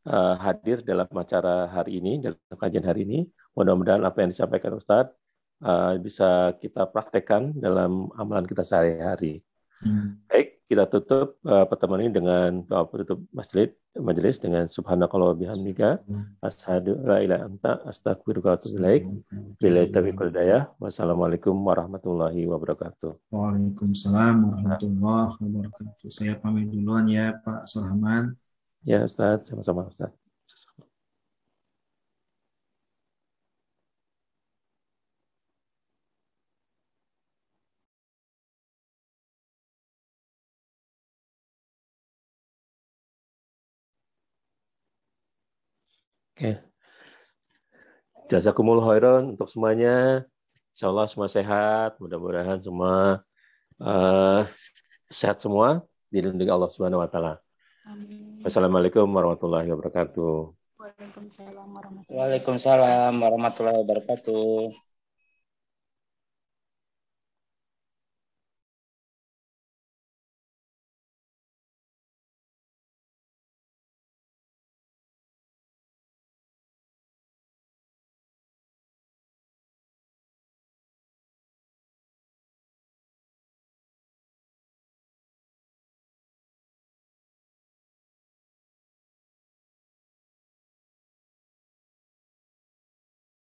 uh, 0.08 0.34
hadir 0.40 0.80
dalam 0.80 1.08
acara 1.12 1.68
hari 1.68 2.00
ini, 2.00 2.24
dalam 2.24 2.40
kajian 2.56 2.84
hari 2.86 3.04
ini. 3.04 3.18
Mudah-mudahan 3.52 4.00
apa 4.08 4.24
yang 4.24 4.32
disampaikan 4.32 4.72
Ustaz 4.76 5.12
uh, 5.60 6.00
bisa 6.00 6.56
kita 6.56 6.88
praktekkan 6.88 7.52
dalam 7.60 8.08
amalan 8.16 8.48
kita 8.48 8.64
sehari-hari. 8.64 9.44
Hmm. 9.84 10.16
Baik, 10.32 10.64
kita 10.64 10.88
tutup 10.88 11.36
uh, 11.44 11.68
pertemuan 11.68 12.08
ini 12.08 12.12
dengan 12.12 12.64
doa 12.64 12.88
penutup 12.88 13.20
majelis 13.36 13.76
majelis 14.02 14.36
dengan 14.42 14.68
subhanakallah 14.68 15.32
bihamdika 15.38 16.02
asyhadu 16.44 17.00
la 17.06 17.22
ilaha 17.24 17.42
anta 17.48 17.72
astaghfiruka 17.86 18.46
wa 18.52 18.56
atubu 18.58 18.76
ilaik. 18.82 19.02
Bila 19.56 19.80
taufiq 19.88 20.20
daya 20.34 20.68
wassalamualaikum 20.82 21.54
warahmatullahi 21.54 22.44
wabarakatuh. 22.44 23.32
Waalaikumsalam 23.32 24.34
warahmatullahi 24.52 25.36
wabarakatuh. 25.40 26.08
Saya 26.12 26.36
pamit 26.36 26.68
duluan 26.68 27.08
ya 27.08 27.36
Pak 27.40 27.64
Surahman 27.70 28.36
ya 28.84 29.06
Ustaz. 29.06 29.48
Sama-sama 29.48 29.88
Ustaz 29.88 30.25
Oke. 46.36 46.60
Jazakumul 48.28 48.84
khairan 48.84 49.32
untuk 49.32 49.48
semuanya. 49.48 50.28
Insya 50.76 50.92
Allah 50.92 51.08
semua 51.08 51.32
sehat. 51.32 51.96
Mudah-mudahan 51.96 52.60
semua 52.60 53.24
uh, 53.80 54.44
sehat 55.08 55.40
semua. 55.40 55.80
Dilindungi 56.12 56.52
Allah 56.52 56.68
Subhanahu 56.68 57.00
wa 57.00 57.08
taala. 57.08 57.40
Assalamualaikum 58.44 59.08
warahmatullahi 59.08 59.72
wabarakatuh. 59.72 60.52
Waalaikumsalam 62.12 63.16
warahmatullahi 63.16 63.80
wabarakatuh. 63.80 64.76